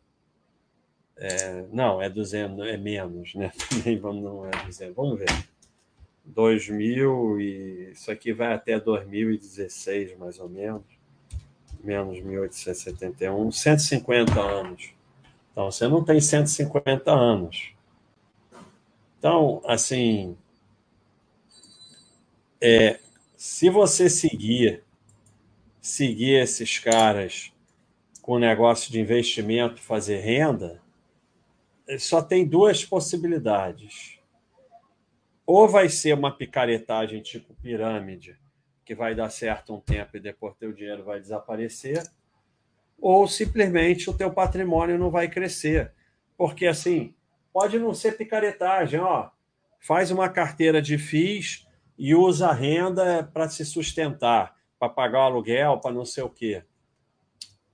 É, 1.21 1.67
não, 1.71 2.01
é 2.01 2.09
200, 2.09 2.67
é 2.67 2.77
menos, 2.79 3.35
né? 3.35 3.53
vamos, 4.01 4.25
não 4.25 4.47
é 4.47 4.51
200. 4.65 4.97
Vamos 4.97 5.19
ver. 5.19 5.29
2000 6.25 7.41
e 7.41 7.91
isso 7.93 8.11
aqui 8.11 8.33
vai 8.33 8.55
até 8.55 8.81
2016, 8.81 10.17
mais 10.19 10.39
ou 10.39 10.49
menos. 10.49 10.83
Menos 11.85 12.21
1871, 12.21 13.53
150 13.53 14.41
anos. 14.41 14.91
Então, 15.53 15.71
você 15.71 15.87
não 15.89 16.03
tem 16.03 16.21
150 16.21 17.11
anos. 17.11 17.73
Então, 19.19 19.61
assim, 19.67 20.37
é, 22.61 22.99
se 23.37 23.69
você 23.69 24.09
seguir 24.09 24.83
seguir 25.81 26.41
esses 26.43 26.79
caras 26.79 27.53
com 28.21 28.39
negócio 28.39 28.93
de 28.93 29.01
investimento, 29.01 29.81
fazer 29.81 30.19
renda, 30.19 30.81
só 31.99 32.23
tem 32.23 32.47
duas 32.47 32.85
possibilidades. 32.85 34.19
Ou 35.45 35.69
vai 35.69 35.89
ser 35.89 36.15
uma 36.15 36.37
picaretagem 36.37 37.21
tipo 37.21 37.55
pirâmide, 37.55 38.39
que 38.85 38.95
vai 38.95 39.15
dar 39.15 39.31
certo 39.31 39.75
um 39.75 39.81
tempo 39.81 40.17
e 40.17 40.21
depois 40.21 40.57
teu 40.57 40.73
dinheiro 40.73 41.05
vai 41.05 41.21
desaparecer, 41.21 42.09
ou 43.01 43.27
simplesmente 43.27 44.09
o 44.11 44.17
teu 44.17 44.33
patrimônio 44.33 44.99
não 44.99 45.11
vai 45.11 45.29
crescer. 45.29 45.93
Porque 46.37 46.67
assim, 46.67 47.15
pode 47.53 47.79
não 47.79 47.95
ser 47.95 48.17
picaretagem, 48.17 49.01
ó, 49.01 49.31
faz 49.81 50.11
uma 50.11 50.29
carteira 50.29 50.81
de 50.81 50.99
FIIs 50.99 51.67
e 51.99 52.15
usa 52.15 52.49
a 52.49 52.55
renda 52.55 53.25
para 53.33 53.49
se 53.49 53.65
sustentar, 53.65 54.57
para 54.79 54.89
pagar 54.89 55.21
o 55.21 55.23
aluguel, 55.23 55.79
para 55.79 55.93
não 55.93 56.05
sei 56.05 56.23
o 56.23 56.31
quê. 56.31 56.63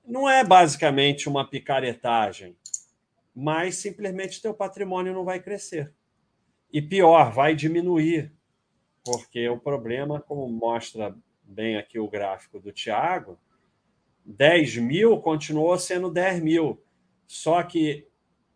Não 0.04 0.28
é 0.28 0.44
basicamente 0.44 1.28
uma 1.28 1.48
picaretagem 1.48 2.56
mas 3.36 3.76
simplesmente 3.76 4.40
teu 4.40 4.54
patrimônio 4.54 5.12
não 5.12 5.22
vai 5.22 5.38
crescer. 5.38 5.92
E 6.72 6.80
pior, 6.80 7.30
vai 7.30 7.54
diminuir, 7.54 8.32
porque 9.04 9.46
o 9.46 9.58
problema, 9.58 10.18
como 10.22 10.48
mostra 10.48 11.14
bem 11.42 11.76
aqui 11.76 11.98
o 11.98 12.08
gráfico 12.08 12.58
do 12.58 12.72
Tiago, 12.72 13.38
10 14.24 14.78
mil 14.78 15.20
continuou 15.20 15.78
sendo 15.78 16.10
10 16.10 16.42
mil, 16.42 16.82
só 17.26 17.62
que 17.62 18.08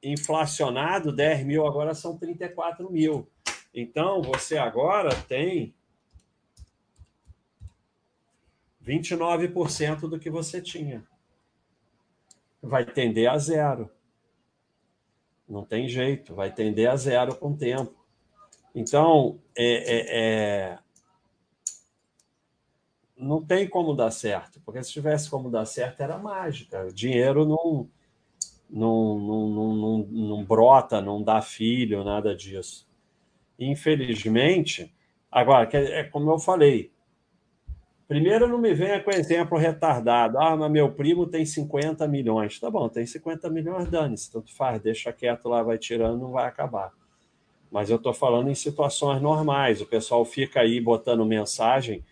inflacionado, 0.03 1.13
10 1.13 1.45
mil 1.45 1.67
agora 1.67 1.95
são 1.95 2.17
34 2.17 2.91
mil. 2.91 3.29
Então, 3.75 4.23
você 4.23 4.57
agora 4.57 5.15
tem 5.29 5.75
29% 8.83 10.09
do 10.09 10.19
que 10.19 10.31
você 10.31 10.61
tinha. 10.63 11.07
Vai 12.63 12.85
tender 12.85 13.31
a 13.31 13.37
zero. 13.37 13.91
Não 15.51 15.65
tem 15.65 15.89
jeito, 15.89 16.33
vai 16.33 16.53
tender 16.53 16.89
a 16.89 16.95
zero 16.95 17.35
com 17.35 17.51
o 17.51 17.57
tempo. 17.57 17.93
Então, 18.73 19.41
é, 19.57 19.65
é, 19.65 20.07
é... 20.73 20.79
não 23.17 23.45
tem 23.45 23.69
como 23.69 23.93
dar 23.97 24.13
certo, 24.13 24.61
porque 24.65 24.83
se 24.85 24.93
tivesse 24.93 25.29
como 25.29 25.51
dar 25.51 25.67
certo 25.67 26.01
era 26.01 26.17
mágica. 26.17 26.87
O 26.87 26.93
dinheiro 26.93 27.45
não, 27.45 27.91
não, 28.71 29.19
não, 29.19 29.49
não, 29.49 29.75
não, 29.75 29.99
não 30.07 30.45
brota, 30.45 31.01
não 31.01 31.21
dá 31.21 31.43
filho, 31.43 32.05
nada 32.05 32.33
disso. 32.33 32.89
Infelizmente, 33.59 34.95
agora, 35.29 35.69
é 35.77 36.05
como 36.05 36.31
eu 36.31 36.39
falei, 36.39 36.93
Primeiro, 38.11 38.49
não 38.49 38.59
me 38.59 38.75
venha 38.75 39.01
com 39.01 39.13
exemplo 39.13 39.57
retardado. 39.57 40.37
Ah, 40.37 40.57
mas 40.57 40.69
meu 40.69 40.91
primo 40.91 41.29
tem 41.29 41.47
50 41.47 42.09
milhões. 42.09 42.59
Tá 42.59 42.69
bom, 42.69 42.89
tem 42.89 43.07
50 43.07 43.49
milhões, 43.49 43.89
dane-se, 43.89 44.33
tanto 44.33 44.53
faz, 44.53 44.83
deixa 44.83 45.13
quieto 45.13 45.49
lá, 45.49 45.63
vai 45.63 45.79
tirando, 45.79 46.19
não 46.19 46.33
vai 46.33 46.49
acabar. 46.49 46.93
Mas 47.71 47.89
eu 47.89 47.99
estou 47.99 48.13
falando 48.13 48.51
em 48.51 48.55
situações 48.57 49.23
normais. 49.23 49.81
O 49.81 49.87
pessoal 49.87 50.25
fica 50.25 50.59
aí 50.59 50.81
botando 50.81 51.25
mensagem 51.25 52.05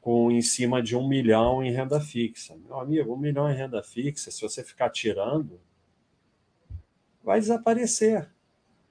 com 0.00 0.30
em 0.30 0.40
cima 0.40 0.82
de 0.82 0.96
um 0.96 1.06
milhão 1.06 1.62
em 1.62 1.70
renda 1.72 2.00
fixa. 2.00 2.56
Meu 2.64 2.80
amigo, 2.80 3.12
um 3.12 3.18
milhão 3.18 3.50
em 3.52 3.54
renda 3.54 3.82
fixa, 3.82 4.30
se 4.30 4.40
você 4.40 4.64
ficar 4.64 4.88
tirando, 4.88 5.60
vai 7.22 7.38
desaparecer. 7.38 8.30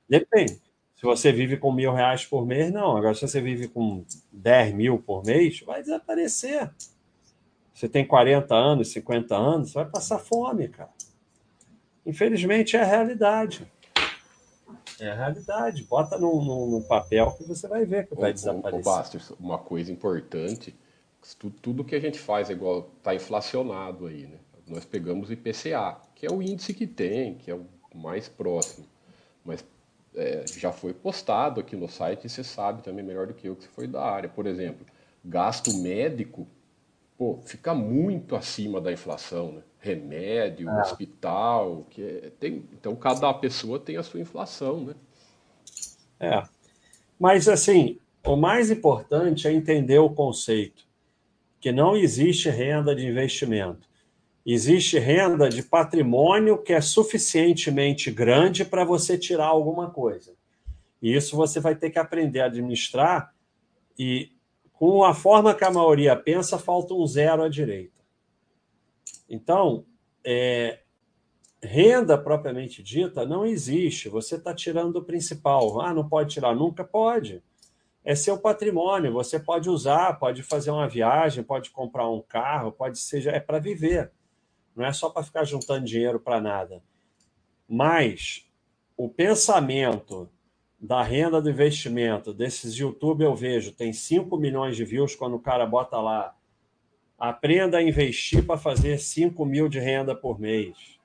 Depende. 0.07 0.61
Se 0.97 1.03
você 1.03 1.31
vive 1.31 1.57
com 1.57 1.71
mil 1.71 1.93
reais 1.93 2.25
por 2.25 2.43
mês, 2.45 2.73
não. 2.73 2.97
Agora, 2.97 3.13
se 3.13 3.21
você 3.21 3.39
vive 3.39 3.67
com 3.67 4.03
10 4.31 4.73
mil 4.73 4.97
por 4.97 5.23
mês, 5.23 5.61
vai 5.61 5.79
desaparecer. 5.81 6.71
você 7.71 7.87
tem 7.87 8.03
40 8.05 8.55
anos, 8.55 8.89
50 8.89 9.35
anos, 9.35 9.69
você 9.69 9.75
vai 9.75 9.85
passar 9.85 10.17
fome, 10.17 10.67
cara. 10.67 10.89
Infelizmente 12.03 12.75
é 12.75 12.81
a 12.81 12.85
realidade. 12.85 13.71
É 14.99 15.11
a 15.11 15.13
realidade. 15.13 15.83
Bota 15.83 16.17
no, 16.17 16.43
no, 16.43 16.79
no 16.79 16.81
papel 16.87 17.31
que 17.33 17.43
você 17.43 17.67
vai 17.67 17.85
ver 17.85 18.07
que 18.07 18.15
vai 18.15 18.33
desaparecer. 18.33 18.79
Ô, 18.79 18.95
Bastos, 18.95 19.29
uma 19.39 19.59
coisa 19.59 19.91
importante, 19.91 20.75
tudo, 21.37 21.55
tudo 21.61 21.83
que 21.83 21.93
a 21.93 21.99
gente 21.99 22.17
faz 22.17 22.49
é 22.49 22.53
igual, 22.53 22.89
está 22.97 23.13
inflacionado 23.13 24.07
aí, 24.07 24.25
né? 24.25 24.39
Nós 24.65 24.83
pegamos 24.83 25.29
o 25.29 25.33
IPCA, 25.33 26.01
que 26.15 26.25
é 26.25 26.31
o 26.31 26.41
índice 26.41 26.73
que 26.73 26.87
tem, 26.87 27.35
que 27.35 27.51
é 27.51 27.55
o 27.55 27.65
mais 27.93 28.27
próximo. 28.27 28.87
Mas 29.45 29.63
é, 30.17 30.43
já 30.57 30.71
foi 30.71 30.93
postado 30.93 31.61
aqui 31.61 31.75
no 31.75 31.87
site 31.87 32.25
e 32.25 32.29
você 32.29 32.43
sabe 32.43 32.81
também 32.81 33.05
melhor 33.05 33.27
do 33.27 33.33
que 33.33 33.47
eu 33.47 33.55
que 33.55 33.63
você 33.63 33.69
foi 33.69 33.87
da 33.87 34.03
área. 34.03 34.27
Por 34.27 34.45
exemplo, 34.45 34.85
gasto 35.23 35.73
médico 35.77 36.47
pô, 37.17 37.39
fica 37.43 37.73
muito 37.73 38.35
acima 38.35 38.79
da 38.79 38.91
inflação, 38.91 39.53
né? 39.53 39.61
Remédio, 39.79 40.69
é. 40.69 40.81
hospital, 40.81 41.85
que 41.89 42.01
é, 42.01 42.31
tem, 42.39 42.65
então 42.73 42.95
cada 42.95 43.33
pessoa 43.33 43.79
tem 43.79 43.97
a 43.97 44.03
sua 44.03 44.19
inflação, 44.19 44.81
né? 44.81 44.95
É. 46.19 46.43
Mas 47.19 47.47
assim, 47.47 47.99
o 48.25 48.35
mais 48.35 48.69
importante 48.69 49.47
é 49.47 49.51
entender 49.51 49.99
o 49.99 50.09
conceito 50.09 50.85
que 51.59 51.71
não 51.71 51.95
existe 51.95 52.49
renda 52.49 52.95
de 52.95 53.07
investimento. 53.07 53.86
Existe 54.49 54.97
renda 54.97 55.49
de 55.49 55.61
patrimônio 55.61 56.57
que 56.57 56.71
é 56.71 56.79
suficientemente 56.79 58.09
grande 58.09 58.63
para 58.63 58.85
você 58.85 59.17
tirar 59.17 59.47
alguma 59.47 59.89
coisa. 59.89 60.33
E 61.01 61.13
isso 61.13 61.35
você 61.35 61.59
vai 61.59 61.75
ter 61.75 61.89
que 61.89 61.99
aprender 61.99 62.39
a 62.39 62.45
administrar 62.45 63.35
e 63.99 64.31
com 64.71 65.03
a 65.03 65.13
forma 65.13 65.53
que 65.53 65.65
a 65.65 65.69
maioria 65.71 66.15
pensa, 66.15 66.57
falta 66.57 66.93
um 66.93 67.05
zero 67.05 67.43
à 67.43 67.49
direita. 67.49 68.01
Então, 69.29 69.83
é, 70.23 70.79
renda 71.61 72.17
propriamente 72.17 72.81
dita 72.81 73.25
não 73.25 73.45
existe. 73.45 74.07
Você 74.07 74.35
está 74.35 74.53
tirando 74.53 74.95
o 74.95 75.03
principal. 75.03 75.81
Ah, 75.81 75.93
não 75.93 76.07
pode 76.07 76.35
tirar 76.35 76.55
nunca? 76.55 76.85
Pode. 76.85 77.43
É 78.01 78.15
seu 78.15 78.37
patrimônio. 78.37 79.11
Você 79.11 79.41
pode 79.41 79.69
usar, 79.69 80.17
pode 80.17 80.41
fazer 80.41 80.71
uma 80.71 80.87
viagem, 80.87 81.43
pode 81.43 81.69
comprar 81.69 82.07
um 82.09 82.21
carro, 82.21 82.71
pode 82.71 82.97
ser. 82.97 83.27
É 83.27 83.41
para 83.41 83.59
viver. 83.59 84.09
Não 84.77 84.85
é 84.85 84.93
só 84.93 85.09
para 85.09 85.23
ficar 85.23 85.43
juntando 85.43 85.85
dinheiro 85.85 86.19
para 86.19 86.39
nada. 86.39 86.83
Mas 87.67 88.47
o 88.95 89.09
pensamento 89.09 90.29
da 90.79 91.01
renda 91.01 91.41
do 91.41 91.49
investimento 91.49 92.31
desses 92.31 92.75
YouTube 92.75 93.23
eu 93.23 93.35
vejo, 93.35 93.71
tem 93.71 93.91
5 93.91 94.37
milhões 94.37 94.75
de 94.75 94.85
views 94.85 95.15
quando 95.15 95.35
o 95.35 95.39
cara 95.39 95.65
bota 95.65 95.99
lá. 95.99 96.35
Aprenda 97.17 97.79
a 97.79 97.83
investir 97.83 98.45
para 98.45 98.59
fazer 98.59 98.99
5 98.99 99.43
mil 99.43 99.67
de 99.67 99.79
renda 99.79 100.15
por 100.15 100.39
mês. 100.39 100.99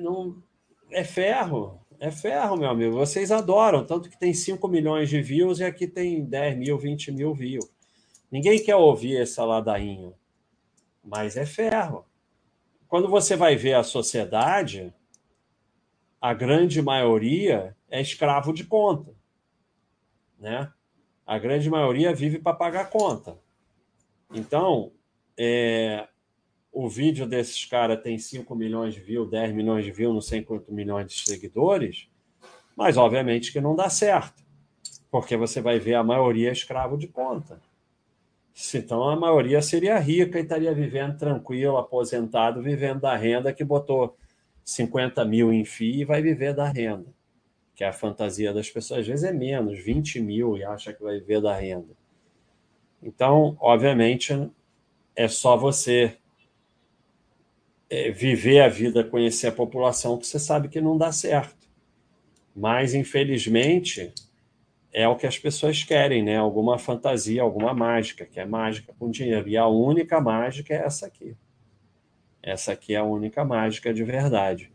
Não, 0.00 0.42
é 0.90 1.04
ferro, 1.04 1.78
é 2.00 2.10
ferro, 2.10 2.56
meu 2.56 2.70
amigo. 2.70 2.96
Vocês 2.96 3.30
adoram, 3.30 3.84
tanto 3.84 4.08
que 4.08 4.18
tem 4.18 4.32
5 4.32 4.66
milhões 4.68 5.10
de 5.10 5.20
views 5.20 5.60
e 5.60 5.64
aqui 5.64 5.86
tem 5.86 6.24
10 6.24 6.56
mil, 6.56 6.78
20 6.78 7.12
mil 7.12 7.34
views. 7.34 7.70
Ninguém 8.30 8.62
quer 8.62 8.76
ouvir 8.76 9.18
essa 9.18 9.44
ladainha, 9.44 10.12
mas 11.06 11.36
é 11.36 11.46
ferro. 11.46 12.04
Quando 12.88 13.08
você 13.08 13.36
vai 13.36 13.56
ver 13.56 13.74
a 13.74 13.84
sociedade, 13.84 14.92
a 16.20 16.34
grande 16.34 16.82
maioria 16.82 17.76
é 17.88 18.00
escravo 18.00 18.52
de 18.52 18.64
conta. 18.64 19.14
Né? 20.38 20.70
A 21.24 21.38
grande 21.38 21.70
maioria 21.70 22.12
vive 22.12 22.38
para 22.38 22.56
pagar 22.56 22.90
conta. 22.90 23.38
Então, 24.32 24.92
é, 25.38 26.08
o 26.72 26.88
vídeo 26.88 27.26
desses 27.26 27.64
caras 27.64 28.02
tem 28.02 28.18
5 28.18 28.54
milhões 28.54 28.94
de 28.94 29.00
views, 29.00 29.30
10 29.30 29.54
milhões 29.54 29.84
de 29.84 29.92
views, 29.92 30.12
não 30.12 30.20
sei 30.20 30.42
quantos 30.42 30.74
milhões 30.74 31.06
de 31.06 31.20
seguidores, 31.20 32.08
mas 32.76 32.96
obviamente 32.96 33.52
que 33.52 33.60
não 33.60 33.74
dá 33.74 33.88
certo, 33.88 34.44
porque 35.10 35.36
você 35.36 35.60
vai 35.60 35.78
ver 35.78 35.94
a 35.94 36.04
maioria 36.04 36.48
é 36.48 36.52
escravo 36.52 36.98
de 36.98 37.06
conta. 37.06 37.60
Então 38.74 39.08
a 39.08 39.16
maioria 39.16 39.60
seria 39.60 39.98
rica 39.98 40.38
e 40.38 40.42
estaria 40.42 40.72
vivendo 40.74 41.18
tranquilo, 41.18 41.76
aposentado, 41.76 42.62
vivendo 42.62 43.00
da 43.00 43.16
renda 43.16 43.52
que 43.52 43.64
botou 43.64 44.16
50 44.64 45.24
mil 45.24 45.52
em 45.52 45.64
FII 45.64 46.00
e 46.00 46.04
vai 46.04 46.22
viver 46.22 46.54
da 46.54 46.68
renda 46.68 47.16
que 47.76 47.84
é 47.84 47.88
a 47.88 47.92
fantasia 47.92 48.54
das 48.54 48.70
pessoas, 48.70 49.00
às 49.00 49.06
vezes 49.06 49.22
é 49.22 49.32
menos, 49.32 49.78
20 49.78 50.18
mil, 50.18 50.56
e 50.56 50.64
acha 50.64 50.94
que 50.94 51.02
vai 51.02 51.20
viver 51.20 51.42
da 51.42 51.54
renda. 51.54 51.94
Então, 53.02 53.54
obviamente, 53.60 54.32
é 55.14 55.28
só 55.28 55.58
você 55.58 56.16
é, 57.90 58.10
viver 58.10 58.60
a 58.60 58.68
vida, 58.68 59.04
conhecer 59.04 59.48
a 59.48 59.52
população, 59.52 60.16
que 60.16 60.26
você 60.26 60.38
sabe 60.38 60.70
que 60.70 60.80
não 60.80 60.96
dá 60.96 61.12
certo. 61.12 61.68
Mas, 62.56 62.94
infelizmente, 62.94 64.10
é 64.96 65.06
o 65.06 65.14
que 65.14 65.26
as 65.26 65.38
pessoas 65.38 65.84
querem, 65.84 66.22
né? 66.22 66.36
Alguma 66.36 66.78
fantasia, 66.78 67.42
alguma 67.42 67.74
mágica, 67.74 68.24
que 68.24 68.40
é 68.40 68.46
mágica 68.46 68.94
com 68.98 69.10
dinheiro. 69.10 69.48
E 69.48 69.56
a 69.56 69.66
única 69.66 70.20
mágica 70.20 70.74
é 70.74 70.78
essa 70.78 71.06
aqui. 71.06 71.36
Essa 72.42 72.72
aqui 72.72 72.94
é 72.94 72.98
a 72.98 73.04
única 73.04 73.44
mágica 73.44 73.92
de 73.92 74.02
verdade 74.02 74.72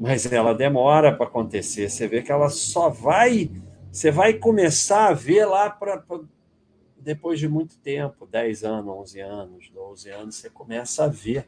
mas 0.00 0.32
ela 0.32 0.54
demora 0.54 1.14
para 1.14 1.26
acontecer. 1.26 1.90
Você 1.90 2.08
vê 2.08 2.22
que 2.22 2.32
ela 2.32 2.48
só 2.48 2.88
vai, 2.88 3.50
você 3.92 4.10
vai 4.10 4.32
começar 4.32 5.08
a 5.08 5.12
ver 5.12 5.44
lá 5.44 5.68
para 5.68 6.02
depois 6.98 7.38
de 7.38 7.46
muito 7.46 7.78
tempo, 7.78 8.26
10 8.26 8.64
anos, 8.64 8.94
11 8.94 9.20
anos, 9.20 9.70
12 9.70 10.10
anos, 10.10 10.36
você 10.36 10.48
começa 10.48 11.04
a 11.04 11.08
ver. 11.08 11.46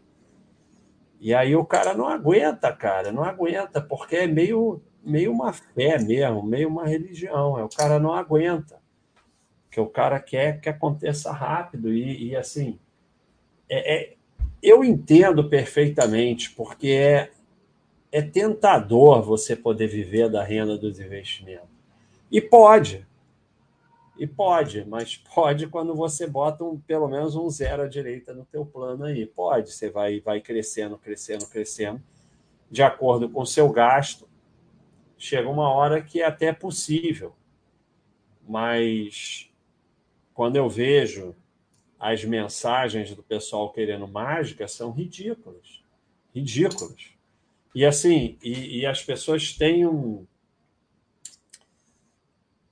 E 1.19 1.33
aí 1.33 1.57
o 1.57 1.65
cara 1.65 1.95
não 1.95 2.07
aguenta, 2.07 2.71
cara, 2.75 3.11
não 3.11 3.25
aguenta, 3.25 3.81
porque 3.81 4.17
é 4.17 4.27
meio, 4.27 4.83
meio 5.05 5.33
uma 5.33 5.53
fé 5.53 5.99
mesmo, 5.99 6.43
meio 6.43 6.69
uma 6.69 6.87
religião. 6.87 7.59
É, 7.59 7.65
o 7.65 7.69
cara 7.69 7.99
não 7.99 8.13
aguenta. 8.13 8.81
Que 9.71 9.81
o 9.81 9.87
cara 9.87 10.21
quer 10.21 10.61
que 10.61 10.69
aconteça 10.69 11.33
rápido. 11.33 11.93
E, 11.93 12.29
e 12.29 12.37
assim, 12.37 12.79
é, 13.69 13.95
é, 13.95 14.15
eu 14.63 14.85
entendo 14.85 15.49
perfeitamente, 15.49 16.51
porque 16.51 16.89
é, 16.89 17.31
é 18.11 18.21
tentador 18.21 19.23
você 19.23 19.57
poder 19.57 19.89
viver 19.89 20.29
da 20.29 20.45
renda 20.45 20.77
dos 20.77 21.01
investimentos. 21.01 21.69
E 22.31 22.41
pode. 22.41 23.07
E 24.19 24.27
pode, 24.27 24.85
mas 24.85 25.17
pode 25.35 25.67
quando 25.67 25.95
você 25.95 26.27
bota 26.27 26.63
um, 26.63 26.79
pelo 26.79 27.09
menos 27.09 27.35
um 27.35 27.49
zero 27.49 27.83
à 27.83 27.89
direita 27.89 28.33
no 28.33 28.45
teu 28.45 28.65
plano 28.65 29.05
aí. 29.05 29.27
Pode, 29.27 29.73
você 29.73 29.91
vai, 29.91 30.21
vai 30.21 30.41
crescendo, 30.41 30.99
crescendo, 30.99 31.47
crescendo, 31.47 32.01
de 32.71 32.83
acordo 32.83 33.29
com 33.29 33.41
o 33.43 33.47
seu 33.47 33.69
gasto. 33.71 34.29
Chega 35.23 35.49
uma 35.49 35.69
hora 35.73 36.03
que 36.03 36.21
é 36.21 36.25
até 36.25 36.53
possível. 36.53 37.33
Mas 38.43 39.49
quando 40.35 40.57
eu 40.57 40.69
vejo 40.69 41.33
as 41.97 42.25
mensagens 42.25 43.15
do 43.15 43.23
pessoal 43.23 43.73
querendo 43.73 44.09
mágica, 44.09 44.67
são 44.67 44.91
ridículas. 44.91 45.81
Ridículas. 46.35 47.11
E 47.73 47.85
assim, 47.85 48.37
e, 48.43 48.81
e 48.81 48.85
as 48.85 49.01
pessoas 49.05 49.53
têm 49.53 49.87
um, 49.87 50.27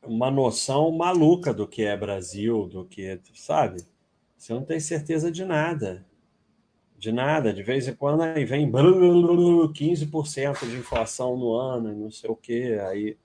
uma 0.02 0.28
noção 0.28 0.90
maluca 0.90 1.54
do 1.54 1.68
que 1.68 1.84
é 1.84 1.96
Brasil, 1.96 2.66
do 2.66 2.84
que 2.84 3.04
é, 3.04 3.20
sabe? 3.32 3.86
Você 4.36 4.52
não 4.52 4.64
tem 4.64 4.80
certeza 4.80 5.30
de 5.30 5.44
nada. 5.44 6.04
De 7.00 7.10
nada. 7.10 7.50
De 7.50 7.62
vez 7.62 7.88
em 7.88 7.94
quando 7.94 8.22
aí 8.22 8.44
vem 8.44 8.68
15% 8.70 10.68
de 10.68 10.76
inflação 10.76 11.34
no 11.34 11.54
ano, 11.54 11.94
não 11.94 12.10
sei 12.10 12.28
o 12.28 12.36
quê. 12.36 12.78
Aí, 12.86 13.16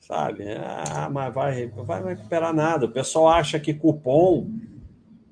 sabe? 0.00 0.44
Ah, 0.54 1.10
mas 1.12 1.34
vai, 1.34 1.66
vai 1.68 2.02
recuperar 2.02 2.54
nada. 2.54 2.86
O 2.86 2.90
pessoal 2.90 3.28
acha 3.28 3.60
que 3.60 3.74
cupom, 3.74 4.50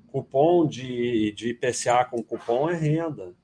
cupom 0.08 0.66
de, 0.66 1.32
de 1.32 1.48
IPCA 1.48 2.04
com 2.04 2.22
cupom 2.22 2.68
é 2.68 2.74
renda. 2.74 3.34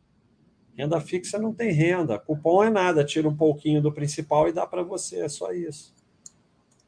Renda 0.77 1.01
fixa 1.01 1.39
não 1.39 1.55
tem 1.55 1.73
renda. 1.73 2.19
Cupom 2.19 2.63
é 2.63 2.69
nada, 2.69 3.03
tira 3.03 3.27
um 3.27 3.37
pouquinho 3.37 3.81
do 3.81 3.91
principal 3.91 4.49
e 4.49 4.53
dá 4.53 4.67
para 4.67 4.83
você, 4.83 5.21
é 5.21 5.29
só 5.31 5.51
isso. 5.51 5.95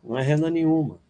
Não 0.02 0.18
é 0.18 0.22
renda 0.22 0.50
nenhuma. 0.50 1.00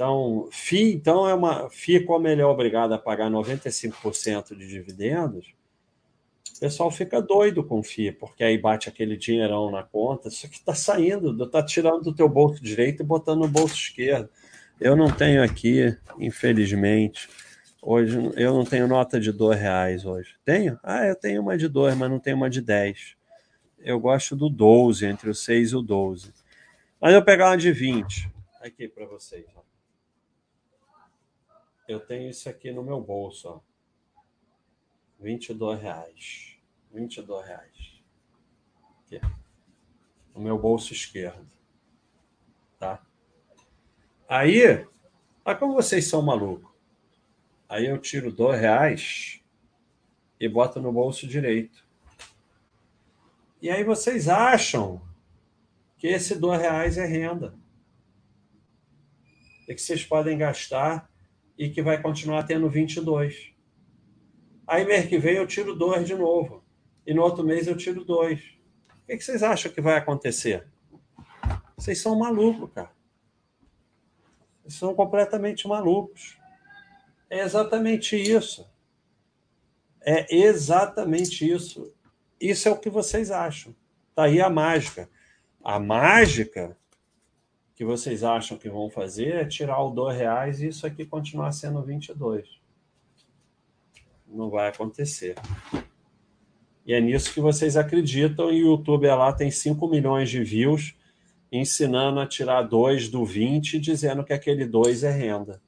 Então, 0.00 0.48
FI, 0.50 0.94
então 0.94 1.28
é 1.28 1.34
uma 1.34 1.68
FI, 1.68 2.06
como 2.06 2.26
ele 2.26 2.40
é 2.40 2.46
obrigado 2.46 2.94
a 2.94 2.98
pagar 2.98 3.30
95% 3.30 4.56
de 4.56 4.66
dividendos, 4.66 5.52
o 6.56 6.58
pessoal 6.58 6.90
fica 6.90 7.20
doido 7.20 7.62
com 7.62 7.82
FI, 7.82 8.12
porque 8.12 8.42
aí 8.42 8.56
bate 8.56 8.88
aquele 8.88 9.14
dinheirão 9.14 9.70
na 9.70 9.82
conta, 9.82 10.28
isso 10.28 10.46
aqui 10.46 10.54
está 10.54 10.74
saindo, 10.74 11.44
está 11.44 11.62
tirando 11.62 12.04
do 12.04 12.14
teu 12.14 12.30
bolso 12.30 12.62
direito 12.62 13.02
e 13.02 13.06
botando 13.06 13.40
no 13.40 13.48
bolso 13.48 13.74
esquerdo. 13.74 14.30
Eu 14.80 14.96
não 14.96 15.12
tenho 15.12 15.42
aqui, 15.42 15.94
infelizmente. 16.18 17.28
Hoje 17.82 18.16
eu 18.36 18.54
não 18.54 18.64
tenho 18.64 18.88
nota 18.88 19.20
de 19.20 19.30
dois 19.30 19.60
reais 19.60 20.06
hoje. 20.06 20.34
Tenho? 20.46 20.80
Ah, 20.82 21.04
eu 21.04 21.14
tenho 21.14 21.42
uma 21.42 21.58
de 21.58 21.68
dois, 21.68 21.94
mas 21.94 22.10
não 22.10 22.18
tenho 22.18 22.38
uma 22.38 22.48
de 22.48 22.62
dez. 22.62 23.16
Eu 23.78 24.00
gosto 24.00 24.34
do 24.34 24.48
12, 24.48 25.04
entre 25.04 25.28
o 25.28 25.34
6 25.34 25.72
e 25.72 25.76
o 25.76 25.82
12. 25.82 26.32
Mas 26.98 27.12
eu 27.12 27.22
pegar 27.22 27.50
uma 27.50 27.58
de 27.58 27.70
20. 27.70 28.30
Aqui 28.62 28.88
para 28.88 29.04
vocês. 29.04 29.44
Eu 31.90 32.00
tenho 32.00 32.30
isso 32.30 32.48
aqui 32.48 32.70
no 32.70 32.84
meu 32.84 33.00
bolso, 33.00 33.48
ó. 33.48 33.60
22 35.18 35.80
reais. 35.80 36.56
22 36.92 37.46
reais. 37.46 38.02
Aqui. 39.04 39.20
No 40.34 40.40
meu 40.40 40.56
bolso 40.58 40.92
esquerdo. 40.92 41.50
Tá? 42.78 43.04
Aí, 44.28 44.86
olha 45.44 45.58
como 45.58 45.74
vocês 45.74 46.06
são 46.06 46.22
malucos. 46.22 46.70
Aí 47.68 47.86
eu 47.86 47.98
tiro 47.98 48.32
dois 48.32 48.60
reais 48.60 49.42
e 50.38 50.48
boto 50.48 50.80
no 50.80 50.92
bolso 50.92 51.26
direito. 51.26 51.84
E 53.60 53.68
aí 53.68 53.82
vocês 53.84 54.28
acham 54.28 55.02
que 55.98 56.06
esse 56.06 56.38
dois 56.38 56.60
reais 56.60 56.96
é 56.96 57.04
renda. 57.04 57.54
E 59.68 59.74
que 59.74 59.80
vocês 59.80 60.04
podem 60.04 60.38
gastar 60.38 61.09
e 61.60 61.68
que 61.68 61.82
vai 61.82 62.00
continuar 62.00 62.44
tendo 62.44 62.70
22. 62.70 63.52
Aí 64.66 64.82
mês 64.86 65.06
que 65.06 65.18
vem 65.18 65.34
eu 65.34 65.46
tiro 65.46 65.74
dois 65.74 66.06
de 66.06 66.14
novo. 66.14 66.64
E 67.06 67.12
no 67.12 67.20
outro 67.20 67.44
mês 67.44 67.66
eu 67.66 67.76
tiro 67.76 68.02
dois. 68.02 68.40
O 69.02 69.06
que 69.06 69.20
vocês 69.20 69.42
acham 69.42 69.70
que 69.70 69.80
vai 69.82 69.98
acontecer? 69.98 70.66
Vocês 71.76 72.00
são 72.00 72.18
malucos, 72.18 72.70
cara. 72.72 72.90
Vocês 74.62 74.72
são 74.76 74.94
completamente 74.94 75.68
malucos. 75.68 76.38
É 77.28 77.40
exatamente 77.40 78.16
isso. 78.16 78.66
É 80.00 80.34
exatamente 80.34 81.46
isso. 81.46 81.94
Isso 82.40 82.68
é 82.68 82.70
o 82.70 82.78
que 82.78 82.88
vocês 82.88 83.30
acham. 83.30 83.76
Tá 84.14 84.24
aí 84.24 84.40
a 84.40 84.48
mágica. 84.48 85.10
A 85.62 85.78
mágica 85.78 86.74
que 87.80 87.84
vocês 87.86 88.22
acham 88.22 88.58
que 88.58 88.68
vão 88.68 88.90
fazer 88.90 89.36
é 89.36 89.44
tirar 89.46 89.82
o 89.82 89.88
dois 89.88 90.14
reais 90.14 90.60
e 90.60 90.68
isso 90.68 90.86
aqui 90.86 91.06
continuar 91.06 91.50
sendo 91.50 91.80
22. 91.80 92.46
Não 94.28 94.50
vai 94.50 94.68
acontecer. 94.68 95.34
E 96.84 96.92
é 96.92 97.00
nisso 97.00 97.32
que 97.32 97.40
vocês 97.40 97.78
acreditam, 97.78 98.52
e 98.52 98.62
o 98.62 98.72
YouTube 98.72 99.06
é 99.06 99.14
lá 99.14 99.32
tem 99.32 99.50
5 99.50 99.88
milhões 99.88 100.28
de 100.28 100.44
views 100.44 100.94
ensinando 101.50 102.20
a 102.20 102.26
tirar 102.26 102.60
2 102.64 103.08
do 103.08 103.24
20, 103.24 103.80
dizendo 103.80 104.24
que 104.24 104.34
aquele 104.34 104.66
2 104.66 105.02
é 105.02 105.10
renda. 105.10 105.58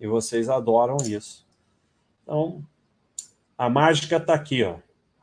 E 0.00 0.06
vocês 0.06 0.48
adoram 0.48 0.96
isso. 1.06 1.46
Então, 2.22 2.64
a 3.58 3.68
mágica 3.68 4.16
está 4.16 4.32
aqui, 4.32 4.62
ó, 4.62 4.78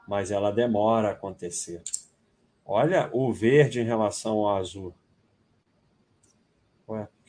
mas 0.07 0.29
ela 0.29 0.51
demora 0.51 1.07
a 1.07 1.13
acontecer. 1.13 1.81
Olha 2.63 3.09
o 3.11 3.33
verde 3.33 3.81
em 3.81 3.85
relação 3.85 4.45
ao 4.45 4.57
azul. 4.57 4.93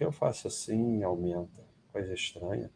Que 0.02 0.06
eu 0.06 0.10
faço 0.10 0.48
assim 0.48 1.04
aumenta? 1.04 1.64
Coisa 1.92 2.12
estranha. 2.12 2.68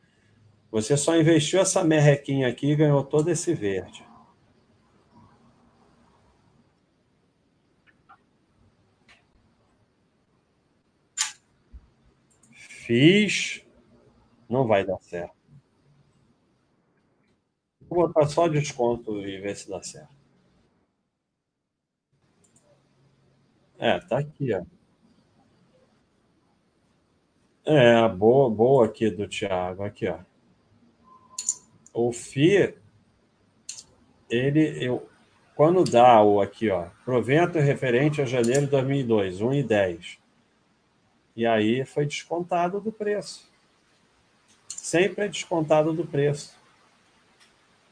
Você 0.71 0.97
só 0.97 1.17
investiu 1.17 1.61
essa 1.61 1.83
merrequinha 1.83 2.47
aqui 2.47 2.71
e 2.71 2.77
ganhou 2.77 3.03
todo 3.03 3.29
esse 3.29 3.53
verde. 3.53 4.07
Fiz. 12.53 13.65
Não 14.49 14.69
vai 14.69 14.87
dar 14.87 15.01
certo. 15.01 15.35
Vou 17.89 18.07
botar 18.07 18.29
só 18.29 18.47
desconto 18.47 19.21
e 19.27 19.41
ver 19.41 19.57
se 19.57 19.69
dá 19.69 19.83
certo. 19.83 20.15
É, 23.79 23.99
tá 24.01 24.19
aqui, 24.19 24.53
ó. 24.55 24.76
É, 27.69 28.09
boa, 28.09 28.49
boa 28.49 28.87
aqui 28.87 29.11
do 29.11 29.27
Thiago, 29.27 29.83
aqui, 29.83 30.07
ó. 30.07 30.21
O 31.93 32.13
FI, 32.13 32.77
ele, 34.31 34.87
eu, 34.87 35.11
quando 35.57 35.83
dá 35.83 36.23
o 36.23 36.41
aqui, 36.41 36.71
ó, 36.71 36.87
provento 37.05 37.59
referente 37.59 38.23
a 38.23 38.25
janeiro 38.25 38.67
de 38.67 38.69
2002, 38.69 39.41
1,10. 39.41 40.19
E 41.35 41.45
aí 41.45 41.85
foi 41.85 42.07
descontado 42.07 42.81
do 42.81 42.93
preço. 42.93 43.51
Sempre 44.69 45.25
é 45.25 45.29
descontado 45.29 45.93
do 45.93 46.07
preço. 46.07 46.55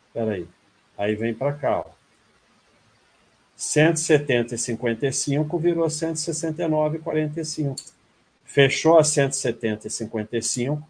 Espera 0.06 0.34
aí. 0.34 0.46
Aí 0.96 1.16
vem 1.16 1.34
para 1.34 1.52
cá, 1.52 1.80
ó. 1.80 1.86
170,55 3.58 5.60
virou 5.60 5.86
169,45. 5.86 7.93
Fechou 8.44 8.98
a 8.98 9.02
170,55. 9.02 10.82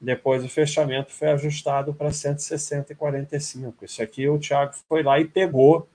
Depois 0.00 0.44
o 0.44 0.48
fechamento 0.48 1.12
foi 1.12 1.30
ajustado 1.30 1.94
para 1.94 2.08
160,45. 2.08 3.74
Isso 3.82 4.02
aqui 4.02 4.28
o 4.28 4.38
Thiago 4.38 4.72
foi 4.88 5.02
lá 5.02 5.20
e 5.20 5.24
pegou 5.24 5.88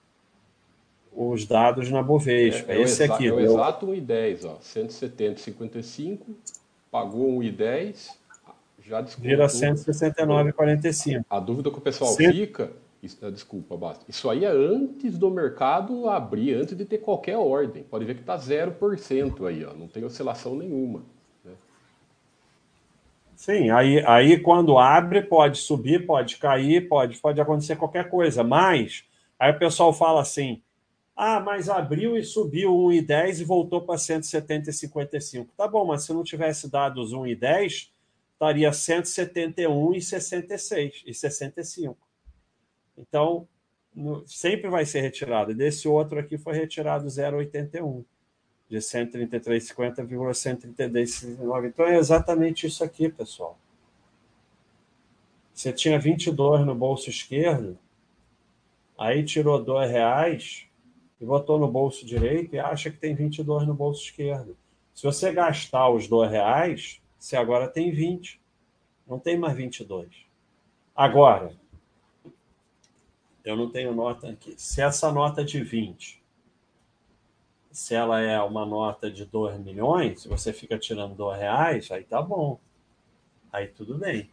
os 1.12 1.46
dados 1.46 1.90
na 1.90 2.04
Bovespa. 2.04 2.72
É, 2.72 2.78
é 2.78 2.82
Esse 2.82 3.04
aqui. 3.04 3.28
É 3.28 3.34
o 3.34 3.38
deu... 3.38 3.54
exato 3.54 3.88
1,10, 3.88 4.46
ó. 4.46 4.60
170,55, 4.60 6.20
pagou 6.92 7.40
1,10, 7.40 8.12
já 8.80 9.02
descontou. 9.02 9.30
Vira 9.30 9.48
169,45. 9.48 11.26
A 11.30 11.40
dúvida 11.40 11.72
que 11.72 11.78
o 11.78 11.82
pessoal 11.82 12.16
fica 12.16 12.72
ah, 13.22 13.30
desculpa, 13.30 13.78
basta. 13.78 14.04
Isso 14.08 14.30
aí 14.30 14.46
é 14.46 14.50
antes 14.50 15.18
do 15.18 15.30
mercado 15.30 16.10
abrir, 16.10 16.56
antes 16.56 16.76
de 16.76 16.86
ter 16.86 16.98
qualquer 16.98 17.38
ordem. 17.38 17.84
Pode 17.84 18.06
ver 18.06 18.16
que 18.16 18.22
está 18.22 18.38
0% 18.38 19.48
aí, 19.48 19.66
ó, 19.66 19.74
não 19.74 19.88
tem 19.88 20.04
oscilação 20.04 20.56
nenhuma. 20.56 21.04
Né? 21.44 21.52
Sim, 23.36 23.70
aí, 23.70 24.04
aí 24.06 24.40
quando 24.40 24.78
abre, 24.78 25.22
pode 25.22 25.60
subir, 25.60 26.06
pode 26.06 26.38
cair, 26.38 26.88
pode, 26.88 27.20
pode 27.20 27.40
acontecer 27.40 27.76
qualquer 27.76 28.10
coisa. 28.10 28.44
Mas 28.44 29.04
aí 29.40 29.52
o 29.52 29.60
pessoal 29.60 29.94
fala 29.94 30.22
assim: 30.22 30.62
ah, 31.16 31.40
mas 31.40 31.68
abriu 31.68 32.16
e 32.16 32.24
subiu 32.24 32.72
1,10 32.72 33.42
e 33.42 33.44
voltou 33.44 33.82
para 33.82 33.96
170,55. 33.96 35.48
Tá 35.58 35.68
bom, 35.68 35.84
mas 35.84 36.04
se 36.04 36.14
não 36.14 36.24
tivesse 36.24 36.70
dado 36.70 37.02
os 37.02 37.12
1,10, 37.12 37.90
estaria 38.34 38.70
171,66 38.70 41.02
e 41.08 41.14
65. 41.14 42.07
Então, 42.98 43.48
sempre 44.26 44.70
vai 44.70 44.86
ser 44.86 45.02
retirado. 45.02 45.54
Desse 45.54 45.86
outro 45.88 46.20
aqui 46.20 46.38
foi 46.38 46.54
retirado 46.54 47.08
0,81, 47.08 48.04
de 48.70 48.78
133,50,132,9. 48.78 51.68
Então, 51.68 51.86
é 51.86 51.98
exatamente 51.98 52.68
isso 52.68 52.84
aqui, 52.84 53.10
pessoal. 53.10 53.58
Você 55.54 55.74
tinha 55.74 56.00
22 56.00 56.66
no 56.66 56.76
bolso 56.76 57.10
esquerdo, 57.10 57.78
aí 58.98 59.24
tirou 59.24 59.64
R$ 59.64 59.88
reais 59.88 60.68
e 61.20 61.26
botou 61.26 61.58
no 61.58 61.68
bolso 61.68 62.06
direito 62.06 62.56
e 62.56 62.60
acha 62.60 62.92
que 62.92 62.98
tem 62.98 63.16
22 63.16 63.66
no 63.66 63.74
bolso 63.74 64.04
esquerdo. 64.04 64.56
Se 64.94 65.04
você 65.04 65.32
gastar 65.32 65.90
os 65.90 66.08
R$ 66.08 66.28
reais, 66.28 67.02
você 67.18 67.36
agora 67.36 67.68
tem 67.68 67.92
20. 67.92 68.40
Não 69.08 69.18
tem 69.18 69.38
mais 69.38 69.56
22. 69.56 70.28
Agora, 70.96 71.52
eu 73.48 73.56
não 73.56 73.70
tenho 73.70 73.94
nota 73.94 74.30
aqui. 74.30 74.54
Se 74.58 74.82
essa 74.82 75.12
nota 75.12 75.44
de 75.44 75.64
20, 75.64 76.22
se 77.72 77.96
ela 77.96 78.20
é 78.20 78.42
uma 78.42 78.66
nota 78.66 79.10
de 79.10 79.24
2 79.26 79.60
milhões, 79.60 80.22
se 80.22 80.28
você 80.28 80.52
fica 80.52 80.78
tirando 80.78 81.16
2 81.16 81.38
reais, 81.40 81.92
aí 81.92 82.04
tá 82.04 82.22
bom. 82.22 82.60
Aí 83.52 83.68
tudo 83.68 83.98
bem. 83.98 84.30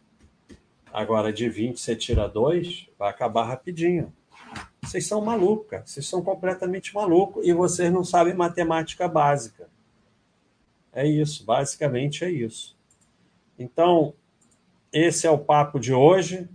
Agora, 0.91 1.31
de 1.31 1.49
20 1.49 1.79
você 1.79 1.95
tira 1.95 2.27
2, 2.27 2.89
vai 2.97 3.09
acabar 3.09 3.43
rapidinho. 3.45 4.13
Vocês 4.81 5.07
são 5.07 5.21
malucos, 5.21 5.79
Vocês 5.85 6.07
são 6.07 6.21
completamente 6.21 6.93
malucos 6.93 7.45
e 7.45 7.53
vocês 7.53 7.91
não 7.91 8.03
sabem 8.03 8.33
matemática 8.33 9.07
básica. 9.07 9.69
É 10.91 11.07
isso, 11.07 11.43
basicamente 11.45 12.23
é 12.23 12.29
isso. 12.29 12.77
Então, 13.57 14.13
esse 14.91 15.25
é 15.25 15.31
o 15.31 15.37
papo 15.37 15.79
de 15.79 15.93
hoje. 15.93 16.47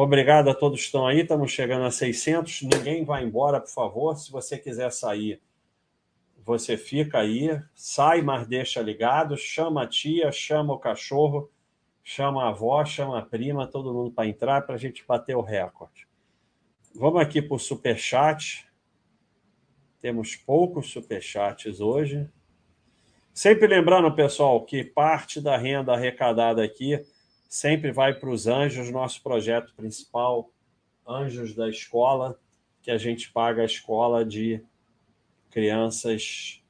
Obrigado 0.00 0.48
a 0.48 0.54
todos 0.54 0.78
que 0.78 0.86
estão 0.86 1.08
aí. 1.08 1.22
Estamos 1.22 1.50
chegando 1.50 1.84
a 1.84 1.90
600. 1.90 2.62
Ninguém 2.62 3.04
vai 3.04 3.24
embora, 3.24 3.60
por 3.60 3.68
favor. 3.68 4.16
Se 4.16 4.30
você 4.30 4.56
quiser 4.56 4.92
sair, 4.92 5.42
você 6.36 6.76
fica 6.76 7.18
aí. 7.18 7.60
Sai, 7.74 8.22
mas 8.22 8.46
deixa 8.46 8.80
ligado. 8.80 9.36
Chama 9.36 9.82
a 9.82 9.86
tia, 9.88 10.30
chama 10.30 10.72
o 10.72 10.78
cachorro, 10.78 11.50
chama 12.04 12.44
a 12.44 12.50
avó, 12.50 12.84
chama 12.84 13.18
a 13.18 13.22
prima, 13.22 13.66
todo 13.66 13.92
mundo 13.92 14.12
para 14.12 14.28
entrar 14.28 14.62
para 14.62 14.76
a 14.76 14.78
gente 14.78 15.04
bater 15.04 15.36
o 15.36 15.40
recorde. 15.40 16.06
Vamos 16.94 17.20
aqui 17.20 17.42
para 17.42 17.56
o 17.56 17.58
superchat. 17.58 18.70
Temos 20.00 20.36
poucos 20.36 20.92
superchats 20.92 21.80
hoje. 21.80 22.30
Sempre 23.34 23.66
lembrando, 23.66 24.14
pessoal, 24.14 24.64
que 24.64 24.84
parte 24.84 25.40
da 25.40 25.56
renda 25.56 25.92
arrecadada 25.92 26.62
aqui 26.62 27.04
sempre 27.48 27.90
vai 27.90 28.12
para 28.12 28.28
os 28.28 28.46
Anjos, 28.46 28.90
nosso 28.90 29.22
projeto 29.22 29.72
principal, 29.74 30.50
Anjos 31.06 31.54
da 31.54 31.68
Escola, 31.68 32.38
que 32.82 32.90
a 32.90 32.98
gente 32.98 33.32
paga 33.32 33.62
a 33.62 33.64
escola 33.64 34.24
de 34.24 34.62
crianças 35.50 36.62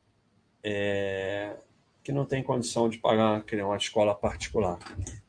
é, 0.62 1.56
que 2.02 2.12
não 2.12 2.24
tem 2.24 2.42
condição 2.42 2.88
de 2.88 2.98
pagar 2.98 3.44
uma 3.52 3.76
escola 3.76 4.14
particular. 4.14 4.78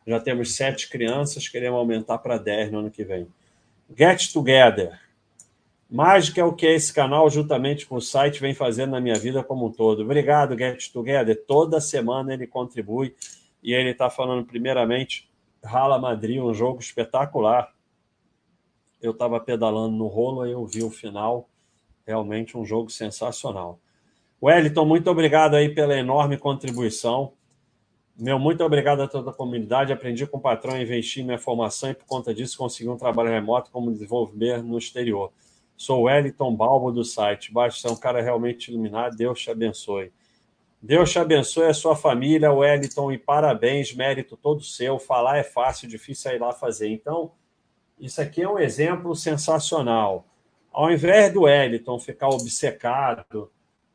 Já 0.06 0.20
temos 0.20 0.56
sete 0.56 0.89
crianças, 0.89 1.47
queremos 1.47 1.78
aumentar 1.78 2.20
para 2.20 2.38
dez 2.38 2.72
no 2.72 2.80
ano 2.80 2.91
que 2.91 3.04
vem. 3.04 3.28
Get 3.95 4.32
Together. 4.32 5.00
Mágica 5.89 6.39
é 6.39 6.43
o 6.43 6.54
que 6.54 6.68
esse 6.68 6.93
canal, 6.93 7.30
juntamente 7.30 7.86
com 7.86 7.95
o 7.95 8.02
site, 8.02 8.39
vem 8.39 8.54
fazendo 8.54 8.91
na 8.91 9.02
minha 9.02 9.16
vida 9.16 9.43
como 9.43 9.68
um 9.68 9.72
todo. 9.72 10.04
Obrigado, 10.04 10.58
Get 10.58 10.91
Together. 10.91 11.36
Toda 11.47 11.82
semana 11.82 12.34
ele 12.34 12.45
contribui 12.45 13.16
e 13.62 13.74
ele 13.74 13.89
está 13.89 14.10
falando, 14.10 14.45
primeiramente, 14.45 15.28
Rala 15.64 15.99
Madrid, 15.99 16.41
um 16.41 16.53
jogo 16.53 16.80
espetacular. 16.80 17.74
Eu 19.01 19.12
estava 19.12 19.39
pedalando 19.39 19.95
no 19.95 20.07
rolo 20.07 20.45
e 20.45 20.51
eu 20.51 20.66
vi 20.66 20.84
o 20.84 20.89
final. 20.89 21.49
Realmente 22.05 22.57
um 22.57 22.66
jogo 22.66 22.89
sensacional. 22.89 23.80
Wellington, 24.41 24.86
muito 24.86 25.10
obrigado 25.10 25.55
aí 25.55 25.74
pela 25.74 25.97
enorme 25.97 26.38
contribuição. 26.38 27.34
Meu, 28.18 28.38
muito 28.38 28.64
obrigado 28.64 29.01
a 29.01 29.07
toda 29.07 29.32
a 29.32 29.34
comunidade. 29.34 29.93
Aprendi 29.93 30.26
com 30.28 30.38
o 30.38 30.41
patrão 30.41 30.74
a 30.76 30.82
investir 30.82 31.24
minha 31.24 31.38
formação 31.38 31.89
e, 31.91 31.93
por 31.93 32.05
conta 32.05 32.34
disso, 32.34 32.57
consegui 32.57 32.89
um 32.89 32.97
trabalho 32.97 33.30
remoto 33.30 33.72
como 33.72 33.91
desenvolver 33.91 34.62
no 34.64 34.78
exterior. 34.78 35.32
Sou 35.78 36.03
Wellington 36.03 36.53
Balbo 36.55 36.91
do 36.91 37.05
site. 37.05 37.53
Baixo, 37.53 37.80
você 37.80 37.88
é 37.88 37.91
um 37.91 37.95
cara 37.95 38.22
realmente 38.22 38.70
iluminado. 38.70 39.16
Deus 39.16 39.41
te 39.41 39.49
abençoe. 39.49 40.12
Deus 40.82 41.11
te 41.11 41.19
abençoe 41.19 41.65
a 41.65 41.73
sua 41.73 41.93
família, 41.93 42.53
Wellington, 42.53 43.11
e 43.11 43.17
parabéns, 43.17 43.93
mérito 43.93 44.38
todo 44.38 44.63
seu. 44.63 44.97
Falar 44.97 45.38
é 45.38 45.43
fácil, 45.43 45.89
difícil 45.89 46.32
é 46.32 46.36
ir 46.36 46.39
lá 46.39 46.53
fazer. 46.53 46.88
Então, 46.88 47.34
isso 47.99 48.21
aqui 48.21 48.43
é 48.43 48.49
um 48.49 48.57
exemplo 48.57 49.13
sensacional. 49.13 50.25
Ao 50.71 50.89
invés 50.89 51.34
do 51.34 51.41
Wellington 51.41 51.99
ficar 51.99 52.30
obcecado 52.30 53.51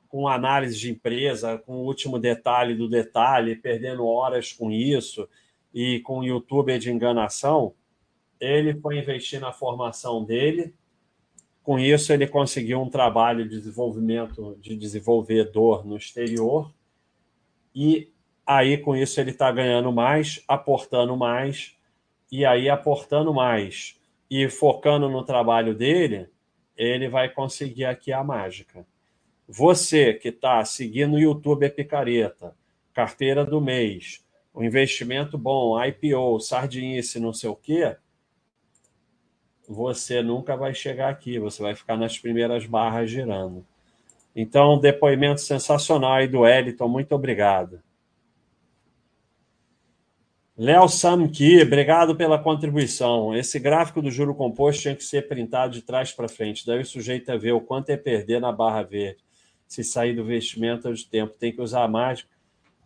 com 0.09 0.29
análise 0.29 0.79
de 0.79 0.91
empresa, 0.91 1.57
com 1.57 1.73
o 1.73 1.87
último 1.87 2.19
detalhe 2.19 2.75
do 2.75 2.87
detalhe, 2.87 3.57
perdendo 3.57 4.07
horas 4.07 4.53
com 4.53 4.71
isso 4.71 5.27
e 5.73 6.01
com 6.01 6.19
o 6.19 6.25
youtuber 6.25 6.79
de 6.79 6.93
enganação, 6.93 7.73
ele 8.39 8.75
foi 8.75 8.99
investir 8.99 9.41
na 9.41 9.53
formação 9.53 10.23
dele. 10.23 10.75
Com 11.65 11.79
isso, 11.79 12.13
ele 12.13 12.27
conseguiu 12.27 12.83
um 12.83 12.91
trabalho 12.91 13.49
de 13.49 13.59
desenvolvimento 13.59 14.55
de 14.61 14.77
desenvolvedor 14.77 15.85
no 15.87 15.97
exterior 15.97 16.71
e 17.75 18.13
aí 18.47 18.77
com 18.77 18.95
isso 18.95 19.19
ele 19.19 19.31
está 19.31 19.51
ganhando 19.51 19.91
mais, 19.91 20.45
aportando 20.47 21.17
mais, 21.17 21.75
e 22.31 22.45
aí 22.45 22.69
aportando 22.69 23.33
mais 23.33 23.99
e 24.31 24.47
focando 24.51 25.09
no 25.09 25.25
trabalho 25.25 25.75
dele, 25.75 26.29
ele 26.77 27.09
vai 27.09 27.31
conseguir 27.31 27.87
aqui 27.87 28.13
a 28.13 28.23
mágica. 28.23 28.87
Você 29.49 30.13
que 30.13 30.29
está 30.29 30.63
seguindo 30.67 31.15
o 31.15 31.19
YouTube 31.19 31.65
é 31.65 31.71
picareta, 31.71 32.55
carteira 32.93 33.43
do 33.43 33.59
mês, 33.59 34.23
o 34.53 34.63
investimento 34.63 35.39
bom, 35.39 35.83
IPO, 35.83 36.39
sardinice, 36.41 37.19
não 37.19 37.33
sei 37.33 37.49
o 37.49 37.57
quê, 37.57 37.97
você 39.69 40.23
nunca 40.23 40.57
vai 40.57 40.75
chegar 40.75 41.09
aqui, 41.09 41.39
você 41.39 41.63
vai 41.63 41.75
ficar 41.75 41.97
nas 41.97 42.19
primeiras 42.19 42.67
barras 42.67 43.11
girando. 43.11 43.65
Então, 44.35 44.79
depoimento 44.79 45.41
sensacional 45.41 46.15
aí 46.15 46.27
do 46.27 46.47
Eliton, 46.47 46.89
muito 46.89 47.15
obrigado. 47.15 47.81
Léo 50.57 50.89
Samki, 50.89 51.63
obrigado 51.63 52.15
pela 52.15 52.39
contribuição. 52.39 53.37
Esse 53.37 53.59
gráfico 53.59 54.01
do 54.01 54.11
juro 54.11 54.35
composto 54.35 54.83
tinha 54.83 54.95
que 54.95 55.03
ser 55.05 55.27
printado 55.27 55.73
de 55.73 55.83
trás 55.83 56.13
para 56.13 56.29
frente, 56.29 56.65
daí 56.67 56.81
o 56.81 56.87
sujeito 56.87 57.31
a 57.31 57.37
ver 57.37 57.53
o 57.53 57.61
quanto 57.61 57.91
é 57.91 57.97
perder 57.97 58.41
na 58.41 58.53
barra 58.53 58.83
verde, 58.83 59.19
se 59.67 59.83
sair 59.83 60.15
do 60.15 60.25
vestimento 60.25 60.93
de 60.93 61.07
tempo. 61.07 61.35
Tem 61.39 61.53
que 61.53 61.61
usar 61.61 61.89
mais. 61.89 62.25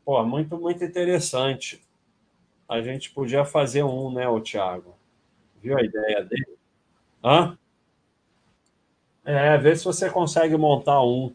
Pô, 0.03 0.23
muito, 0.25 0.57
muito 0.57 0.83
interessante. 0.83 1.83
A 2.67 2.81
gente 2.81 3.11
podia 3.11 3.45
fazer 3.45 3.83
um, 3.83 4.11
né, 4.13 4.27
o 4.27 4.41
Thiago? 4.41 4.95
Viu 5.63 5.77
a 5.77 5.83
ideia 5.83 6.25
dele? 6.25 6.58
Hã? 7.23 7.57
É, 9.25 9.59
vê 9.59 9.77
se 9.77 9.85
você 9.85 10.09
consegue 10.09 10.57
montar 10.57 11.03
um. 11.03 11.35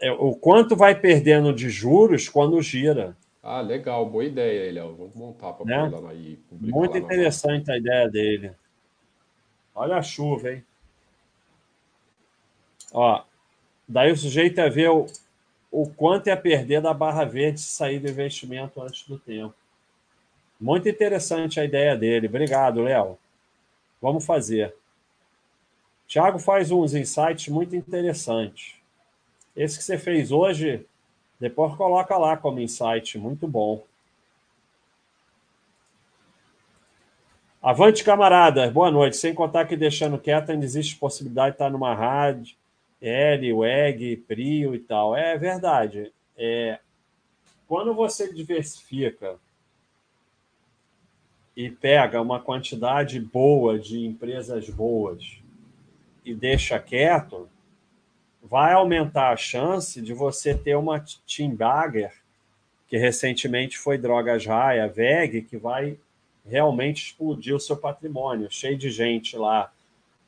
É, 0.00 0.10
o 0.10 0.34
quanto 0.34 0.76
vai 0.76 0.94
perdendo 0.94 1.52
de 1.52 1.68
juros 1.68 2.28
quando 2.28 2.60
gira. 2.62 3.16
Ah, 3.42 3.60
legal, 3.60 4.08
boa 4.08 4.24
ideia, 4.24 4.72
Léo. 4.72 4.94
Vamos 4.96 5.14
montar 5.14 5.52
para 5.52 5.66
né? 5.66 5.88
lá 5.88 6.10
aí. 6.10 6.38
Muito 6.50 6.96
interessante 6.96 7.70
a 7.70 7.76
ideia 7.76 8.08
dele. 8.08 8.52
Olha 9.74 9.96
a 9.96 10.02
chuva, 10.02 10.52
hein? 10.52 10.64
Ó, 12.92 13.22
daí 13.86 14.10
o 14.10 14.16
sujeito 14.16 14.60
é 14.60 14.70
ver 14.70 14.90
o, 14.90 15.06
o 15.70 15.88
quanto 15.88 16.28
é 16.28 16.36
perder 16.36 16.80
da 16.80 16.94
barra 16.94 17.24
verde 17.24 17.60
se 17.60 17.68
sair 17.68 17.98
do 17.98 18.08
investimento 18.08 18.80
antes 18.80 19.06
do 19.06 19.18
tempo. 19.18 19.54
Muito 20.58 20.88
interessante 20.88 21.60
a 21.60 21.64
ideia 21.64 21.94
dele. 21.94 22.26
Obrigado, 22.26 22.82
Léo. 22.82 23.18
Vamos 24.00 24.24
fazer. 24.24 24.74
Tiago 26.06 26.38
faz 26.38 26.70
uns 26.70 26.94
insights 26.94 27.48
muito 27.48 27.74
interessantes. 27.74 28.76
Esse 29.56 29.78
que 29.78 29.84
você 29.84 29.98
fez 29.98 30.30
hoje, 30.30 30.86
depois 31.40 31.74
coloca 31.74 32.16
lá 32.16 32.36
como 32.36 32.60
insight, 32.60 33.18
muito 33.18 33.48
bom. 33.48 33.84
Avante, 37.60 38.04
camaradas, 38.04 38.72
boa 38.72 38.90
noite. 38.90 39.16
Sem 39.16 39.34
contar 39.34 39.66
que 39.66 39.76
deixando 39.76 40.18
quieto, 40.18 40.50
ainda 40.50 40.64
existe 40.64 40.96
possibilidade 40.96 41.50
de 41.50 41.54
estar 41.56 41.70
numa 41.70 41.94
rádio, 41.94 42.54
L, 43.02 43.52
WEG, 43.52 44.18
PRIO 44.18 44.74
e 44.74 44.78
tal. 44.78 45.16
É 45.16 45.36
verdade. 45.36 46.12
É, 46.38 46.78
quando 47.66 47.92
você 47.92 48.32
diversifica 48.32 49.36
e 51.56 51.70
pega 51.70 52.20
uma 52.20 52.38
quantidade 52.38 53.18
boa 53.18 53.78
de 53.78 54.06
empresas 54.06 54.68
boas 54.68 55.42
e 56.26 56.34
deixa 56.34 56.76
quieto, 56.80 57.48
vai 58.42 58.72
aumentar 58.72 59.32
a 59.32 59.36
chance 59.36 60.02
de 60.02 60.12
você 60.12 60.54
ter 60.54 60.74
uma 60.74 61.02
Team 61.24 61.54
Bagger, 61.54 62.12
que 62.88 62.98
recentemente 62.98 63.78
foi 63.78 63.96
Drogas 63.96 64.44
Raia, 64.44 64.88
VEG, 64.88 65.42
que 65.42 65.56
vai 65.56 65.96
realmente 66.44 67.06
explodir 67.06 67.54
o 67.54 67.60
seu 67.60 67.76
patrimônio. 67.76 68.50
Cheio 68.50 68.76
de 68.76 68.90
gente 68.90 69.36
lá 69.36 69.72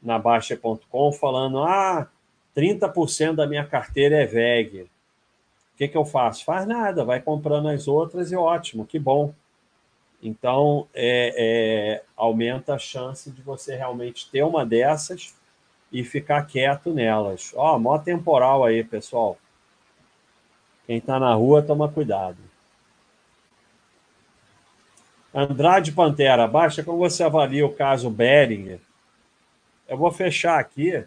na 0.00 0.20
Baixa.com 0.20 1.12
falando: 1.12 1.58
ah, 1.64 2.08
30% 2.56 3.34
da 3.34 3.46
minha 3.46 3.64
carteira 3.64 4.22
é 4.22 4.26
VEG. 4.26 4.82
O 4.82 5.78
que, 5.78 5.88
que 5.88 5.96
eu 5.96 6.04
faço? 6.04 6.44
Faz 6.44 6.64
nada, 6.64 7.04
vai 7.04 7.20
comprando 7.20 7.68
as 7.68 7.88
outras 7.88 8.30
e 8.30 8.36
ótimo, 8.36 8.86
que 8.86 9.00
bom. 9.00 9.34
Então, 10.20 10.88
é, 10.94 11.34
é, 11.36 12.04
aumenta 12.16 12.74
a 12.74 12.78
chance 12.78 13.30
de 13.30 13.42
você 13.42 13.76
realmente 13.76 14.28
ter 14.30 14.42
uma 14.42 14.66
dessas 14.66 15.36
e 15.90 16.04
ficar 16.04 16.46
quieto 16.46 16.92
nelas. 16.92 17.52
Ó, 17.56 17.78
mó 17.78 17.98
temporal 17.98 18.64
aí, 18.64 18.84
pessoal. 18.84 19.38
Quem 20.86 20.98
está 20.98 21.18
na 21.18 21.34
rua, 21.34 21.62
toma 21.62 21.90
cuidado. 21.90 22.38
Andrade 25.34 25.92
Pantera, 25.92 26.46
baixa 26.46 26.82
como 26.82 26.98
você 26.98 27.22
avalia 27.22 27.64
o 27.66 27.74
caso 27.74 28.10
Beringer. 28.10 28.80
Eu 29.86 29.96
vou 29.96 30.10
fechar 30.10 30.58
aqui, 30.58 31.04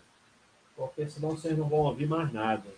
porque 0.75 1.07
senão 1.09 1.31
vocês 1.31 1.57
não 1.57 1.67
vão 1.67 1.79
ouvir 1.79 2.07
mais 2.07 2.31
nada. 2.31 2.69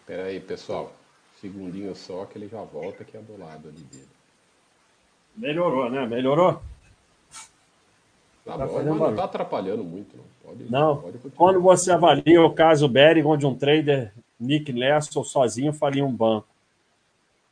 Espera 0.00 0.24
aí, 0.24 0.40
pessoal 0.40 0.99
segundinho 1.40 1.94
só 1.94 2.24
que 2.26 2.36
ele 2.36 2.48
já 2.48 2.62
volta 2.62 3.04
que 3.04 3.16
é 3.16 3.20
do 3.20 3.38
lado 3.38 3.68
ali 3.68 3.80
dele. 3.84 4.08
Melhorou, 5.36 5.90
né? 5.90 6.06
Melhorou? 6.06 6.60
Tá, 8.44 8.58
tá 8.58 8.66
bom, 8.66 8.74
mas 8.74 8.86
não 8.86 9.10
está 9.10 9.24
atrapalhando 9.24 9.84
muito. 9.84 10.16
Não, 10.16 10.24
pode, 10.42 10.70
não. 10.70 10.96
Pode 10.96 11.18
quando 11.36 11.60
você 11.60 11.92
avalia 11.92 12.42
o 12.42 12.52
caso 12.52 12.88
Bering, 12.88 13.22
onde 13.22 13.46
um 13.46 13.54
trader, 13.54 14.12
Nick 14.38 14.72
Lesson, 14.72 15.22
sozinho 15.22 15.72
falia 15.72 16.04
um 16.04 16.12
banco. 16.12 16.48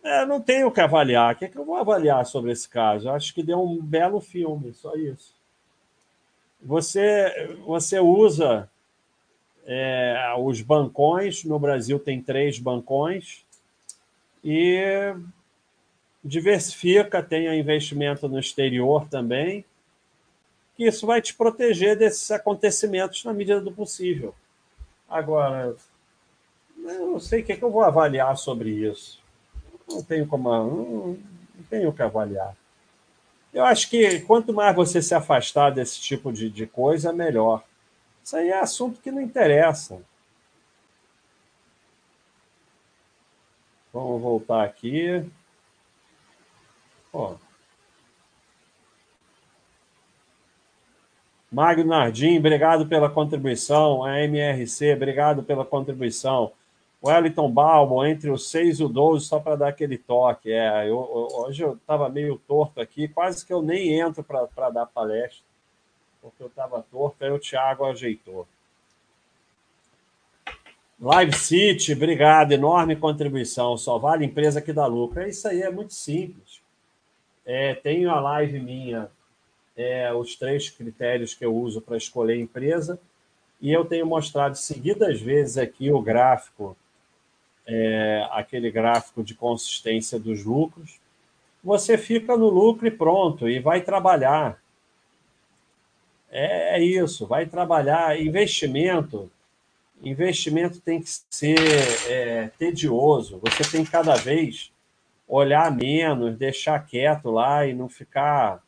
É, 0.03 0.25
não 0.25 0.41
tenho 0.41 0.69
o 0.69 0.73
que 0.73 0.81
avaliar. 0.81 1.35
O 1.35 1.39
que, 1.39 1.45
é 1.45 1.49
que 1.49 1.59
eu 1.59 1.65
vou 1.65 1.77
avaliar 1.77 2.25
sobre 2.25 2.53
esse 2.53 2.69
caso? 2.69 3.09
Eu 3.09 3.13
acho 3.13 3.35
que 3.35 3.43
deu 3.43 3.63
um 3.63 3.81
belo 3.81 4.21
filme, 4.21 4.73
só 4.73 4.95
isso. 4.95 5.35
Você, 6.63 7.57
você 7.65 8.01
usa 8.01 8.69
é, 9.67 10.35
os 10.39 10.61
bancões, 10.63 11.45
no 11.45 11.59
Brasil 11.59 11.99
tem 11.99 12.23
três 12.23 12.59
bancões, 12.59 13.45
e 14.45 15.15
diversifica, 16.23 17.23
tenha 17.23 17.55
investimento 17.55 18.29
no 18.29 18.39
exterior 18.39 19.09
também, 19.09 19.65
que 20.77 20.85
isso 20.87 21.07
vai 21.07 21.21
te 21.21 21.35
proteger 21.35 21.97
desses 21.97 22.31
acontecimentos 22.31 23.25
na 23.25 23.33
medida 23.33 23.61
do 23.61 23.73
possível. 23.73 24.35
Agora, 25.09 25.75
eu 26.77 27.07
não 27.07 27.21
sei 27.21 27.41
o 27.41 27.45
que, 27.45 27.53
é 27.53 27.57
que 27.57 27.65
eu 27.65 27.71
vou 27.71 27.83
avaliar 27.83 28.37
sobre 28.37 28.71
isso. 28.71 29.21
Não 29.89 30.03
tenho 30.03 30.27
como, 30.27 30.51
não, 30.51 31.19
tenho 31.69 31.89
o 31.89 31.93
que 31.93 32.03
avaliar. 32.03 32.55
Eu 33.53 33.65
acho 33.65 33.89
que 33.89 34.21
quanto 34.21 34.53
mais 34.53 34.77
você 34.77 35.01
se 35.01 35.15
afastar 35.15 35.71
desse 35.71 36.01
tipo 36.01 36.33
de, 36.33 36.51
de 36.51 36.67
coisa, 36.67 37.13
melhor. 37.13 37.65
Isso 38.23 38.37
aí 38.37 38.51
é 38.51 38.61
assunto 38.61 39.01
que 39.01 39.11
não 39.11 39.23
interessa. 39.23 40.01
Vamos 43.99 44.23
voltar 44.23 44.65
aqui. 44.65 45.29
Ó. 47.13 47.35
Nardim, 51.51 52.39
obrigado 52.39 52.87
pela 52.87 53.11
contribuição. 53.11 54.05
A 54.05 54.21
MRC, 54.23 54.93
obrigado 54.93 55.43
pela 55.43 55.65
contribuição. 55.65 56.53
Wellington 57.05 57.51
Balbo, 57.51 58.05
entre 58.05 58.31
os 58.31 58.49
6 58.51 58.81
e 58.81 58.85
o 58.85 58.89
12, 58.89 59.25
só 59.27 59.41
para 59.41 59.57
dar 59.57 59.69
aquele 59.69 59.99
toque. 59.99 60.53
É, 60.53 60.89
eu, 60.89 60.99
hoje 61.33 61.65
eu 61.65 61.75
estava 61.75 62.09
meio 62.09 62.39
torto 62.47 62.81
aqui, 62.81 63.09
quase 63.09 63.45
que 63.45 63.53
eu 63.53 63.63
nem 63.63 63.99
entro 63.99 64.23
para 64.23 64.71
dar 64.71 64.87
palestra, 64.87 65.45
porque 66.23 66.43
eu 66.43 66.49
estava 66.49 66.85
torto, 66.89 67.25
aí 67.25 67.31
o 67.31 67.39
Thiago 67.39 67.85
ajeitou. 67.85 68.47
Live 71.01 71.33
City, 71.37 71.93
obrigado, 71.93 72.51
enorme 72.51 72.97
contribuição. 72.97 73.77
Só 73.77 73.99
vale 73.99 74.25
empresa 74.25 74.61
que 74.61 74.73
dá 74.73 74.85
lucro. 74.85 75.21
É 75.21 75.29
isso 75.29 75.47
aí, 75.47 75.63
é 75.63 75.71
muito 75.71 75.95
simples. 75.95 76.61
É, 77.47 77.73
tenho 77.73 78.11
a 78.11 78.19
live 78.19 78.59
minha, 78.59 79.09
é, 79.77 80.13
os 80.13 80.35
três 80.35 80.69
critérios 80.69 81.35
que 81.35 81.47
eu 81.47 81.55
uso 81.55 81.81
para 81.81 81.97
escolher 81.97 82.41
empresa, 82.41 82.99
e 83.61 83.73
eu 83.73 83.85
tenho 83.85 84.07
mostrado 84.07 84.59
seguidas 84.59 85.21
vezes 85.21 85.57
aqui 85.57 85.89
o 85.93 86.03
gráfico, 86.03 86.77
é, 87.65 88.27
aquele 88.33 88.69
gráfico 88.69 89.23
de 89.23 89.35
consistência 89.35 90.19
dos 90.19 90.45
lucros. 90.45 90.99
Você 91.63 91.97
fica 91.97 92.37
no 92.37 92.49
lucro 92.49 92.89
e 92.89 92.91
pronto, 92.91 93.49
e 93.49 93.61
vai 93.61 93.83
trabalhar. 93.83 94.61
É, 96.29 96.77
é 96.77 96.83
isso, 96.83 97.25
vai 97.25 97.47
trabalhar. 97.47 98.21
Investimento 98.21 99.31
investimento 100.03 100.81
tem 100.81 101.01
que 101.01 101.11
ser 101.31 101.59
é, 102.09 102.49
tedioso. 102.59 103.41
Você 103.43 103.71
tem 103.71 103.85
que 103.85 103.91
cada 103.91 104.15
vez 104.15 104.73
olhar 105.27 105.71
menos, 105.75 106.37
deixar 106.37 106.79
quieto 106.87 107.31
lá 107.31 107.67
e 107.67 107.75
não 107.75 107.89
ficar. 107.89 108.63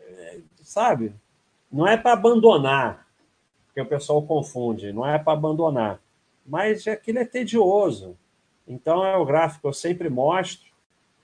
É, 0.00 0.38
sabe? 0.62 1.14
Não 1.70 1.86
é 1.86 1.96
para 1.96 2.12
abandonar, 2.12 3.06
porque 3.66 3.80
o 3.80 3.86
pessoal 3.86 4.22
confunde, 4.22 4.92
não 4.92 5.06
é 5.06 5.18
para 5.18 5.32
abandonar, 5.32 6.00
mas 6.46 6.86
aquilo 6.86 7.18
é 7.18 7.24
tedioso. 7.24 8.16
Então 8.66 9.04
é 9.04 9.16
o 9.16 9.24
gráfico 9.24 9.62
que 9.62 9.66
eu 9.66 9.72
sempre 9.72 10.08
mostro, 10.08 10.66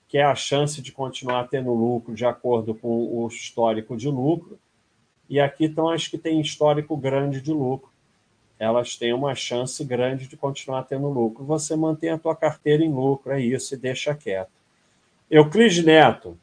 que 0.09 0.19
é 0.19 0.25
a 0.25 0.35
chance 0.35 0.83
de 0.83 0.93
continuar 0.93 1.49
tendo 1.49 1.73
lucro 1.73 2.15
de 2.15 2.27
acordo 2.27 2.75
com 2.75 2.89
o 2.89 3.27
histórico 3.29 3.97
de 3.97 4.09
lucro. 4.09 4.59
E 5.29 5.41
aqui 5.41 5.65
estão 5.65 5.89
as 5.89 6.07
que 6.07 6.19
têm 6.19 6.41
histórico 6.41 6.97
grande 6.97 7.41
de 7.41 7.53
lucro 7.53 7.92
elas 8.63 8.95
têm 8.95 9.13
uma 9.13 9.35
chance 9.35 9.85
grande 9.85 10.29
de 10.29 10.37
continuar 10.37 10.85
tendo 10.85 11.09
lucro. 11.09 11.45
Você 11.45 11.75
mantém 11.75 12.11
a 12.11 12.19
tua 12.19 12.37
carteira 12.37 12.85
em 12.85 12.93
lucro, 12.93 13.33
é 13.33 13.41
isso, 13.41 13.75
e 13.75 13.77
deixa 13.77 14.15
quieto. 14.15 14.53
Euclides 15.29 15.85
Neto, 15.85 16.39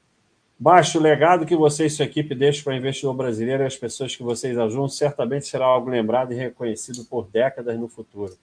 baixe 0.59 0.97
o 0.97 1.01
legado 1.01 1.45
que 1.45 1.55
você 1.55 1.85
e 1.85 1.89
sua 1.89 2.03
equipe 2.03 2.35
deixam 2.35 2.65
para 2.65 2.73
o 2.73 2.75
investidor 2.75 3.13
brasileiro 3.13 3.63
e 3.63 3.65
as 3.65 3.77
pessoas 3.77 4.13
que 4.17 4.21
vocês 4.21 4.57
ajudam, 4.57 4.89
certamente 4.89 5.47
será 5.47 5.65
algo 5.65 5.89
lembrado 5.89 6.33
e 6.33 6.35
reconhecido 6.35 7.05
por 7.05 7.25
décadas 7.29 7.79
no 7.79 7.87
futuro. 7.87 8.37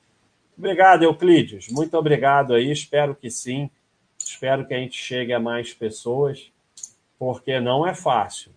Obrigado, 0.57 1.03
Euclides. 1.03 1.69
Muito 1.69 1.99
obrigado 1.99 2.55
aí. 2.55 2.73
Espero 2.73 3.15
que 3.15 3.31
sim. 3.31 3.69
Espero 4.19 4.67
que 4.67 4.73
a 4.73 4.79
gente 4.79 4.97
chegue 4.97 5.35
a 5.35 5.39
mais 5.39 5.75
pessoas, 5.75 6.51
porque 7.19 7.61
não 7.61 7.87
é 7.87 7.95
fácil. 7.95 8.53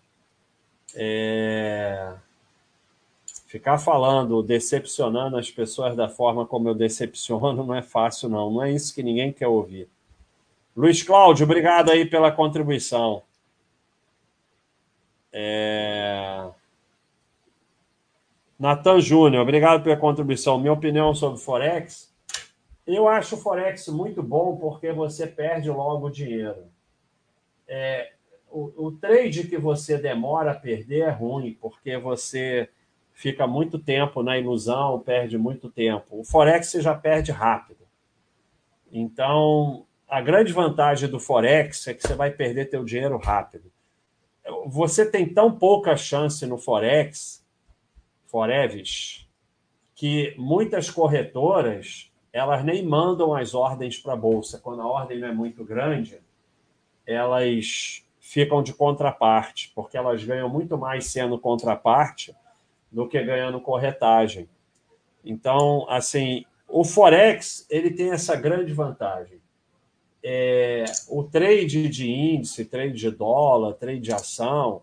É... 0.96 2.14
Ficar 3.50 3.80
falando, 3.80 4.44
decepcionando 4.44 5.36
as 5.36 5.50
pessoas 5.50 5.96
da 5.96 6.08
forma 6.08 6.46
como 6.46 6.70
eu 6.70 6.76
decepciono, 6.76 7.52
não 7.66 7.74
é 7.74 7.82
fácil, 7.82 8.30
não. 8.30 8.52
Não 8.52 8.64
é 8.64 8.72
isso 8.72 8.94
que 8.94 9.02
ninguém 9.02 9.34
quer 9.34 9.48
ouvir. 9.48 9.90
Luiz 10.78 11.02
Cláudio, 11.02 11.46
obrigado 11.46 11.90
aí 11.90 12.06
pela 12.06 12.32
contribuição. 12.32 13.24
É... 15.34 16.48
Natan 18.60 19.02
Júnior, 19.02 19.42
obrigado 19.42 19.82
pela 19.82 19.98
contribuição. 19.98 20.60
Minha 20.60 20.74
opinião 20.74 21.16
sobre 21.16 21.40
Forex. 21.40 22.14
Eu 22.86 23.08
acho 23.08 23.34
o 23.34 23.40
Forex 23.40 23.88
muito 23.88 24.22
bom 24.22 24.58
porque 24.58 24.92
você 24.92 25.26
perde 25.26 25.72
logo 25.72 26.12
dinheiro. 26.12 26.66
É, 27.68 28.12
o, 28.52 28.86
o 28.86 28.92
trade 28.92 29.48
que 29.48 29.58
você 29.58 29.98
demora 29.98 30.52
a 30.52 30.56
perder 30.56 31.00
é 31.00 31.10
ruim, 31.10 31.58
porque 31.60 31.98
você 31.98 32.70
fica 33.20 33.46
muito 33.46 33.78
tempo 33.78 34.24
na 34.24 34.38
ilusão, 34.38 34.98
perde 34.98 35.38
muito 35.38 35.70
tempo. 35.70 36.22
O 36.22 36.24
Forex 36.24 36.68
você 36.68 36.82
já 36.82 36.96
perde 36.96 37.34
rápido. 37.34 37.86
Então, 38.90 39.86
a 40.08 40.22
grande 40.22 40.54
vantagem 40.54 41.10
do 41.10 41.20
Forex 41.20 41.86
é 41.90 41.94
que 41.94 42.02
você 42.02 42.16
vai 42.16 42.32
perder 42.32 42.70
teu 42.70 42.86
dinheiro 42.86 43.18
rápido. 43.18 43.70
Você 44.68 45.06
tem 45.06 45.28
tão 45.28 45.52
pouca 45.52 45.98
chance 45.98 46.46
no 46.46 46.58
Forex, 46.58 47.46
Forevis, 48.26 49.28
que 49.94 50.34
muitas 50.38 50.90
corretoras 50.90 52.10
elas 52.32 52.64
nem 52.64 52.86
mandam 52.86 53.36
as 53.36 53.54
ordens 53.54 53.98
para 54.00 54.14
a 54.14 54.16
bolsa. 54.18 54.60
Quando 54.60 54.82
a 54.82 54.88
ordem 54.88 55.20
não 55.20 55.28
é 55.28 55.34
muito 55.34 55.66
grande, 55.66 56.22
elas 57.06 58.02
ficam 58.18 58.64
de 58.64 58.74
contraparte, 58.74 59.74
porque 59.76 59.98
elas 59.98 60.24
ganham 60.24 60.48
muito 60.48 60.78
mais 60.78 61.08
sendo 61.08 61.38
contraparte 61.38 62.34
do 62.92 63.08
que 63.08 63.22
ganhando 63.22 63.62
corretagem. 63.62 64.50
Então, 65.24 65.86
assim, 65.90 66.46
o 66.68 66.84
Forex 66.84 67.66
ele 67.70 67.92
tem 67.92 68.12
essa 68.12 68.36
grande 68.36 68.74
vantagem. 68.74 69.40
É, 70.24 70.86
o 71.08 71.24
trade 71.24 71.88
de 71.88 72.10
índice, 72.10 72.66
trade 72.66 72.94
de 72.94 73.10
dólar, 73.10 73.74
trade 73.74 74.02
de 74.02 74.12
ação, 74.12 74.82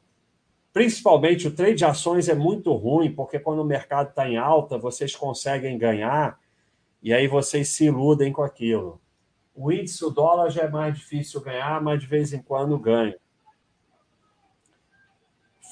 principalmente 0.73 1.47
o 1.47 1.55
trade 1.55 1.77
de 1.77 1.85
ações 1.85 2.29
é 2.29 2.35
muito 2.35 2.73
ruim, 2.73 3.13
porque 3.13 3.39
quando 3.39 3.61
o 3.61 3.65
mercado 3.65 4.11
está 4.11 4.29
em 4.29 4.37
alta, 4.37 4.79
vocês 4.79 5.15
conseguem 5.15 5.79
ganhar 5.79 6.39
e 7.03 7.13
aí 7.13 7.29
vocês 7.29 7.69
se 7.69 7.87
iludem 7.87 8.33
com 8.33 8.43
aquilo. 8.43 9.01
O 9.55 9.73
índice, 9.73 10.05
o 10.05 10.11
dólar 10.11 10.51
já 10.51 10.63
é 10.63 10.69
mais 10.69 10.99
difícil 10.99 11.41
ganhar, 11.41 11.81
mas 11.81 12.01
de 12.01 12.07
vez 12.07 12.33
em 12.33 12.43
quando 12.43 12.79
ganha. 12.79 13.17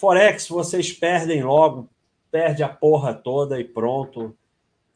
Forex, 0.01 0.49
vocês 0.49 0.93
perdem 0.93 1.43
logo 1.43 1.89
perde 2.35 2.65
a 2.65 2.69
porra 2.69 3.15
toda 3.15 3.61
e 3.61 3.65
pronto, 3.65 4.37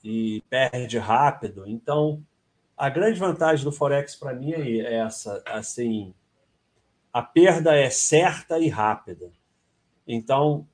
e 0.03 0.43
perde 0.51 0.99
rápido. 0.99 1.68
Então, 1.68 2.20
a 2.76 2.89
grande 2.89 3.20
vantagem 3.20 3.64
do 3.64 3.70
Forex 3.70 4.16
para 4.16 4.34
mim 4.34 4.51
é 4.51 4.95
essa, 4.95 5.41
assim, 5.47 6.12
a 7.12 7.22
perda 7.22 7.76
é 7.76 7.91
certa 7.91 8.59
e 8.59 8.66
rápida. 8.66 9.30
Então, 10.05 10.66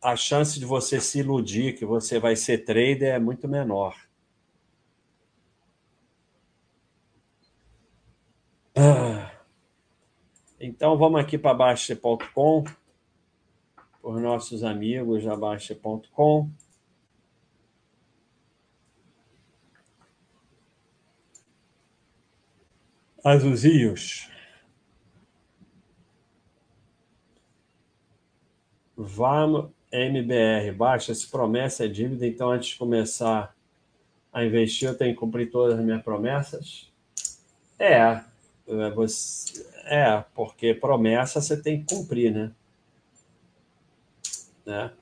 a 0.00 0.16
chance 0.16 0.58
de 0.58 0.64
você 0.64 1.02
se 1.02 1.18
iludir 1.18 1.76
que 1.76 1.84
você 1.84 2.18
vai 2.18 2.34
ser 2.34 2.64
trader 2.64 3.14
é 3.14 3.18
muito 3.18 3.46
menor. 3.46 3.94
Ah. 8.74 9.32
Então, 10.58 10.96
vamos 10.96 11.20
aqui 11.20 11.36
para 11.36 11.52
Baixa.com 11.52 12.64
por 14.06 14.20
nossos 14.20 14.62
amigos 14.62 15.24
da 15.24 15.34
Baixa.com. 15.34 16.48
Azulzinhos. 23.24 24.30
Vamos, 28.96 29.72
MBR, 29.90 30.70
baixa, 30.70 31.12
se 31.12 31.26
promessa 31.28 31.84
é 31.84 31.88
dívida, 31.88 32.28
então 32.28 32.52
antes 32.52 32.68
de 32.68 32.76
começar 32.76 33.56
a 34.32 34.44
investir, 34.44 34.86
eu 34.86 34.96
tenho 34.96 35.14
que 35.14 35.18
cumprir 35.18 35.50
todas 35.50 35.76
as 35.76 35.84
minhas 35.84 36.04
promessas? 36.04 36.92
É, 37.76 38.20
é 38.68 38.90
você, 38.94 39.66
é, 39.86 40.24
porque 40.32 40.74
promessa 40.74 41.40
você 41.40 41.60
tem 41.60 41.84
que 41.84 41.92
cumprir, 41.92 42.32
né? 42.32 42.52
Né? 44.66 44.92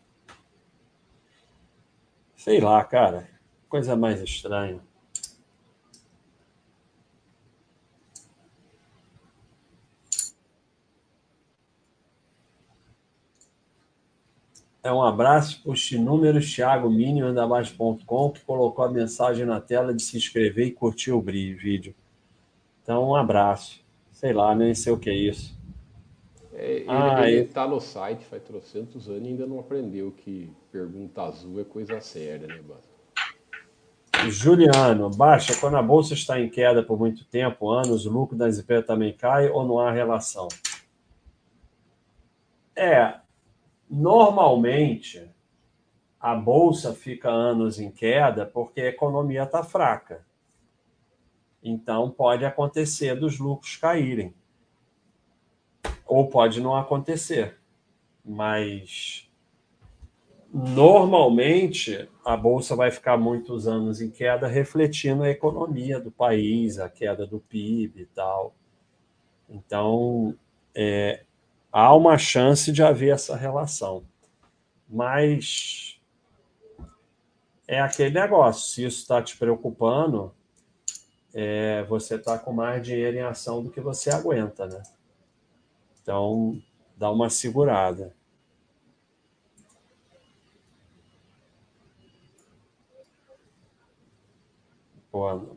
Sei 2.36 2.60
lá, 2.60 2.84
cara, 2.84 3.26
coisa 3.68 3.96
mais 3.96 4.20
estranha. 4.20 4.80
É 14.82 14.92
um 14.92 15.02
abraço 15.02 15.62
para 15.62 15.72
o 15.72 15.74
número 15.98 16.38
Thiago 16.40 16.90
Baixa.com, 17.48 18.30
que 18.30 18.44
colocou 18.44 18.84
a 18.84 18.90
mensagem 18.90 19.46
na 19.46 19.58
tela 19.58 19.94
de 19.94 20.02
se 20.02 20.18
inscrever 20.18 20.66
e 20.66 20.72
curtir 20.72 21.10
o 21.10 21.22
vídeo. 21.22 21.94
Então, 22.82 23.08
um 23.08 23.16
abraço. 23.16 23.82
Sei 24.12 24.34
lá, 24.34 24.54
nem 24.54 24.74
sei 24.74 24.92
o 24.92 24.98
que 24.98 25.08
é 25.08 25.14
isso. 25.14 25.58
É, 26.64 26.76
ele 26.78 26.86
ah, 26.88 27.30
está 27.30 27.68
no 27.68 27.78
site 27.78 28.24
faz 28.24 28.42
trocentos 28.42 29.06
anos 29.06 29.26
e 29.26 29.28
ainda 29.28 29.46
não 29.46 29.60
aprendeu 29.60 30.10
que 30.10 30.50
pergunta 30.72 31.22
azul 31.22 31.60
é 31.60 31.64
coisa 31.64 32.00
séria, 32.00 32.46
né, 32.46 32.58
Basta? 32.66 32.94
Juliano, 34.30 35.10
baixa, 35.10 35.54
quando 35.60 35.76
a 35.76 35.82
bolsa 35.82 36.14
está 36.14 36.40
em 36.40 36.48
queda 36.48 36.82
por 36.82 36.98
muito 36.98 37.26
tempo, 37.26 37.70
anos, 37.70 38.06
o 38.06 38.10
lucro 38.10 38.34
das 38.34 38.58
empresas 38.58 38.86
também 38.86 39.12
cai 39.12 39.50
ou 39.50 39.66
não 39.66 39.78
há 39.78 39.92
relação? 39.92 40.48
É, 42.74 43.16
normalmente 43.90 45.30
a 46.18 46.34
bolsa 46.34 46.94
fica 46.94 47.28
anos 47.28 47.78
em 47.78 47.90
queda 47.90 48.46
porque 48.46 48.80
a 48.80 48.88
economia 48.88 49.42
está 49.42 49.62
fraca. 49.62 50.24
Então 51.62 52.10
pode 52.10 52.46
acontecer 52.46 53.14
dos 53.14 53.38
lucros 53.38 53.76
caírem. 53.76 54.34
Ou 56.14 56.28
pode 56.28 56.60
não 56.60 56.76
acontecer. 56.76 57.58
Mas 58.24 59.28
normalmente 60.52 62.08
a 62.24 62.36
bolsa 62.36 62.76
vai 62.76 62.92
ficar 62.92 63.16
muitos 63.16 63.66
anos 63.66 64.00
em 64.00 64.08
queda, 64.08 64.46
refletindo 64.46 65.24
a 65.24 65.28
economia 65.28 65.98
do 65.98 66.12
país, 66.12 66.78
a 66.78 66.88
queda 66.88 67.26
do 67.26 67.40
PIB 67.40 68.02
e 68.02 68.06
tal. 68.06 68.54
Então, 69.50 70.36
é, 70.72 71.24
há 71.72 71.92
uma 71.92 72.16
chance 72.16 72.70
de 72.70 72.80
haver 72.80 73.12
essa 73.12 73.34
relação. 73.34 74.04
Mas 74.88 76.00
é 77.66 77.80
aquele 77.80 78.14
negócio. 78.14 78.72
Se 78.72 78.84
isso 78.84 79.00
está 79.00 79.20
te 79.20 79.36
preocupando, 79.36 80.32
é, 81.34 81.82
você 81.88 82.14
está 82.14 82.38
com 82.38 82.52
mais 82.52 82.86
dinheiro 82.86 83.16
em 83.16 83.22
ação 83.22 83.64
do 83.64 83.68
que 83.68 83.80
você 83.80 84.10
aguenta, 84.10 84.68
né? 84.68 84.80
Então, 86.04 86.62
dá 86.98 87.10
uma 87.10 87.30
segurada. 87.30 88.14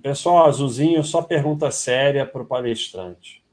Pessoal, 0.02 0.46
azulzinho, 0.46 1.04
só 1.04 1.22
pergunta 1.22 1.70
séria 1.70 2.26
para 2.26 2.44
o 2.44 2.46
palestrante. 2.46 3.44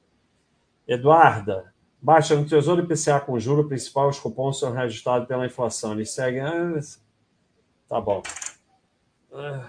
Eduarda, 0.87 1.75
baixa 2.01 2.37
no 2.37 2.47
Tesouro 2.47 2.85
IPCA 2.85 3.19
com 3.19 3.41
juro 3.41 3.67
principal, 3.67 4.09
os 4.09 4.21
cupons 4.21 4.61
são 4.61 4.71
reajustados 4.71 5.27
pela 5.27 5.47
inflação. 5.47 5.95
Eles 5.95 6.13
seguem. 6.13 6.43
Ah, 6.43 6.79
tá 7.89 8.01
bom. 8.01 8.23
Ah. 9.33 9.69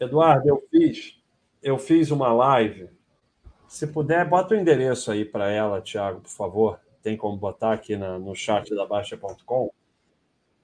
Eduardo, 0.00 0.48
eu 0.48 0.66
fiz, 0.70 1.20
eu 1.62 1.78
fiz 1.78 2.10
uma 2.10 2.32
live. 2.32 2.88
Se 3.70 3.86
puder, 3.86 4.28
bota 4.28 4.52
o 4.52 4.58
endereço 4.58 5.12
aí 5.12 5.24
para 5.24 5.48
ela, 5.48 5.80
Thiago, 5.80 6.22
por 6.22 6.28
favor. 6.28 6.80
Tem 7.04 7.16
como 7.16 7.36
botar 7.36 7.72
aqui 7.72 7.96
na, 7.96 8.18
no 8.18 8.34
chat 8.34 8.74
da 8.74 8.84
Baixa.com. 8.84 9.72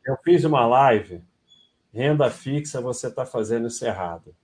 Eu 0.04 0.16
fiz 0.24 0.42
uma 0.42 0.66
live. 0.66 1.22
Renda 1.94 2.28
fixa, 2.28 2.80
você 2.80 3.06
está 3.06 3.24
fazendo 3.24 3.68
isso 3.68 3.86
errado. 3.86 4.34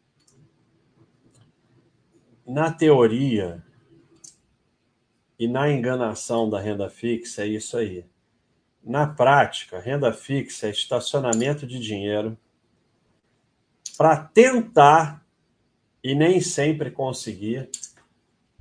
Na 2.47 2.73
teoria 2.73 3.65
e 5.37 5.49
na 5.49 5.69
enganação 5.69 6.49
da 6.49 6.61
renda 6.61 6.89
fixa, 6.89 7.43
é 7.43 7.49
isso 7.49 7.77
aí. 7.77 8.07
Na 8.81 9.09
prática, 9.09 9.81
renda 9.81 10.13
fixa 10.13 10.69
é 10.69 10.71
estacionamento 10.71 11.67
de 11.67 11.81
dinheiro 11.81 12.39
para 13.99 14.17
tentar, 14.17 15.27
e 16.03 16.15
nem 16.15 16.41
sempre 16.41 16.93
conseguir, 16.93 17.69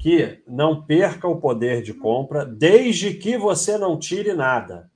que 0.02 0.42
não 0.48 0.84
perca 0.84 1.28
o 1.28 1.40
poder 1.40 1.84
de 1.84 1.94
compra, 1.94 2.44
desde 2.44 3.14
que 3.14 3.38
você 3.38 3.78
não 3.78 4.00
tire 4.00 4.34
nada. 4.34 4.92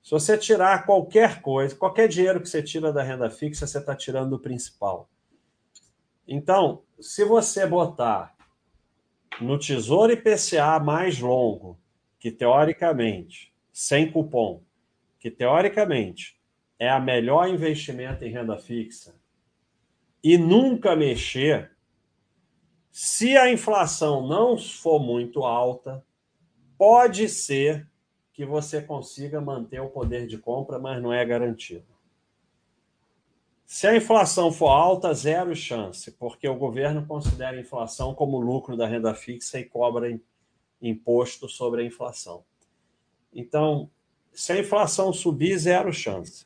Se 0.00 0.12
você 0.12 0.38
tirar 0.38 0.86
qualquer 0.86 1.42
coisa, 1.42 1.74
qualquer 1.74 2.06
dinheiro 2.06 2.40
que 2.40 2.48
você 2.48 2.62
tira 2.62 2.92
da 2.92 3.02
renda 3.02 3.28
fixa, 3.28 3.66
você 3.66 3.78
está 3.78 3.92
tirando 3.92 4.34
o 4.34 4.38
principal. 4.38 5.10
Então, 6.28 6.84
se 7.00 7.24
você 7.24 7.66
botar 7.66 8.36
no 9.40 9.58
Tesouro 9.58 10.12
IPCA 10.12 10.78
mais 10.78 11.18
longo, 11.18 11.76
que 12.16 12.30
teoricamente, 12.30 13.52
sem 13.72 14.12
cupom, 14.12 14.62
que 15.18 15.28
teoricamente 15.28 16.40
é 16.78 16.88
a 16.88 17.00
melhor 17.00 17.48
investimento 17.48 18.24
em 18.24 18.30
renda 18.30 18.56
fixa, 18.56 19.12
e 20.22 20.38
nunca 20.38 20.94
mexer, 20.94 21.72
se 22.90 23.36
a 23.36 23.50
inflação 23.50 24.26
não 24.26 24.58
for 24.58 24.98
muito 24.98 25.44
alta, 25.44 26.04
pode 26.76 27.28
ser 27.28 27.88
que 28.32 28.44
você 28.44 28.82
consiga 28.82 29.40
manter 29.40 29.80
o 29.80 29.90
poder 29.90 30.26
de 30.26 30.38
compra, 30.38 30.78
mas 30.78 31.00
não 31.02 31.12
é 31.12 31.24
garantido. 31.24 31.86
Se 33.64 33.86
a 33.86 33.96
inflação 33.96 34.50
for 34.50 34.66
alta, 34.66 35.14
zero 35.14 35.54
chance, 35.54 36.10
porque 36.10 36.48
o 36.48 36.56
governo 36.56 37.06
considera 37.06 37.56
a 37.56 37.60
inflação 37.60 38.12
como 38.12 38.40
lucro 38.40 38.76
da 38.76 38.84
renda 38.84 39.14
fixa 39.14 39.60
e 39.60 39.64
cobra 39.64 40.18
imposto 40.82 41.48
sobre 41.48 41.82
a 41.82 41.84
inflação. 41.84 42.42
Então, 43.32 43.88
se 44.32 44.52
a 44.52 44.58
inflação 44.58 45.12
subir, 45.12 45.56
zero 45.56 45.92
chance. 45.92 46.44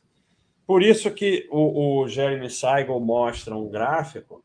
Por 0.67 0.83
isso 0.83 1.09
que 1.09 1.47
o, 1.51 2.01
o 2.01 2.07
Jeremy 2.07 2.49
Seigel 2.49 2.99
mostra 2.99 3.55
um 3.55 3.69
gráfico 3.69 4.44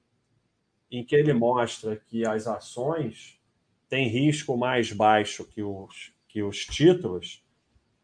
em 0.91 1.05
que 1.05 1.15
ele 1.15 1.33
mostra 1.33 1.97
que 1.97 2.27
as 2.27 2.47
ações 2.47 3.41
têm 3.89 4.09
risco 4.09 4.57
mais 4.57 4.93
baixo 4.93 5.45
que 5.45 5.63
os, 5.63 6.13
que 6.29 6.43
os 6.43 6.65
títulos 6.65 7.43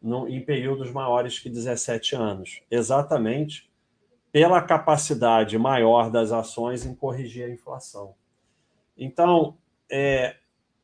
no, 0.01 0.27
em 0.27 0.43
períodos 0.43 0.91
maiores 0.91 1.39
que 1.39 1.49
17 1.49 2.15
anos, 2.15 2.61
exatamente 2.69 3.69
pela 4.31 4.61
capacidade 4.61 5.57
maior 5.57 6.11
das 6.11 6.31
ações 6.31 6.85
em 6.85 6.93
corrigir 6.93 7.45
a 7.45 7.49
inflação. 7.49 8.13
Então, 8.97 9.57
é, 9.89 10.35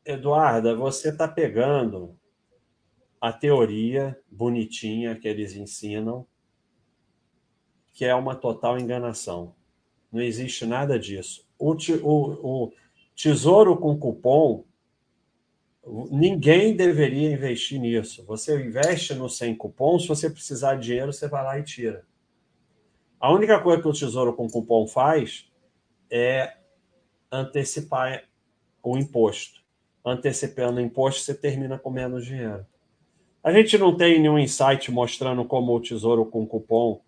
Eduarda, 0.04 0.74
você 0.74 1.10
está 1.10 1.28
pegando 1.28 2.16
a 3.20 3.32
teoria 3.32 4.18
bonitinha 4.30 5.14
que 5.14 5.28
eles 5.28 5.54
ensinam 5.54 6.26
que 7.92 8.04
é 8.04 8.14
uma 8.14 8.34
total 8.34 8.78
enganação. 8.78 9.54
Não 10.14 10.22
existe 10.22 10.64
nada 10.64 10.96
disso. 10.96 11.44
O, 11.58 11.72
o, 11.72 12.64
o 12.66 12.72
tesouro 13.16 13.76
com 13.76 13.98
cupom, 13.98 14.64
ninguém 16.08 16.76
deveria 16.76 17.32
investir 17.32 17.80
nisso. 17.80 18.24
Você 18.24 18.64
investe 18.64 19.12
no 19.12 19.28
sem 19.28 19.56
cupom, 19.56 19.98
se 19.98 20.06
você 20.06 20.30
precisar 20.30 20.76
de 20.76 20.86
dinheiro, 20.86 21.12
você 21.12 21.26
vai 21.26 21.42
lá 21.42 21.58
e 21.58 21.64
tira. 21.64 22.06
A 23.18 23.32
única 23.32 23.58
coisa 23.60 23.82
que 23.82 23.88
o 23.88 23.92
tesouro 23.92 24.32
com 24.32 24.48
cupom 24.48 24.86
faz 24.86 25.50
é 26.08 26.58
antecipar 27.32 28.22
o 28.84 28.96
imposto. 28.96 29.64
Antecipando 30.04 30.78
o 30.78 30.80
imposto, 30.80 31.22
você 31.22 31.34
termina 31.34 31.76
com 31.76 31.90
menos 31.90 32.24
dinheiro. 32.24 32.64
A 33.42 33.52
gente 33.52 33.76
não 33.76 33.96
tem 33.96 34.20
nenhum 34.20 34.38
insight 34.38 34.92
mostrando 34.92 35.44
como 35.44 35.74
o 35.74 35.80
tesouro 35.80 36.24
com 36.24 36.46
cupom 36.46 37.02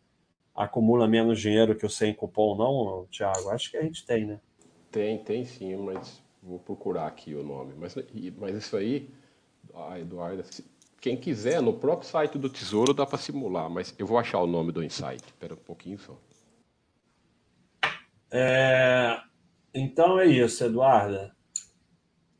acumula 0.56 1.06
menos 1.06 1.38
dinheiro 1.38 1.76
que 1.76 1.84
o 1.84 1.90
sem 1.90 2.14
cupom, 2.14 2.56
não, 2.56 3.06
Thiago? 3.10 3.50
Acho 3.50 3.70
que 3.70 3.76
a 3.76 3.82
gente 3.82 4.04
tem, 4.06 4.24
né? 4.24 4.40
Tem, 4.90 5.18
tem 5.18 5.44
sim, 5.44 5.76
mas 5.76 6.22
vou 6.42 6.58
procurar 6.58 7.06
aqui 7.06 7.34
o 7.34 7.42
nome. 7.42 7.74
Mas, 7.76 7.94
mas 8.38 8.56
isso 8.56 8.76
aí, 8.76 9.10
ah, 9.74 10.00
Eduardo, 10.00 10.42
quem 11.00 11.16
quiser, 11.16 11.60
no 11.60 11.74
próprio 11.74 12.08
site 12.08 12.38
do 12.38 12.48
Tesouro 12.48 12.94
dá 12.94 13.04
para 13.04 13.18
simular, 13.18 13.68
mas 13.68 13.94
eu 13.98 14.06
vou 14.06 14.18
achar 14.18 14.40
o 14.40 14.46
nome 14.46 14.72
do 14.72 14.82
insight. 14.82 15.22
Espera 15.24 15.54
um 15.54 15.58
pouquinho 15.58 15.98
só. 15.98 16.18
É, 18.30 19.20
então 19.74 20.18
é 20.18 20.26
isso, 20.26 20.64
Eduarda. 20.64 21.34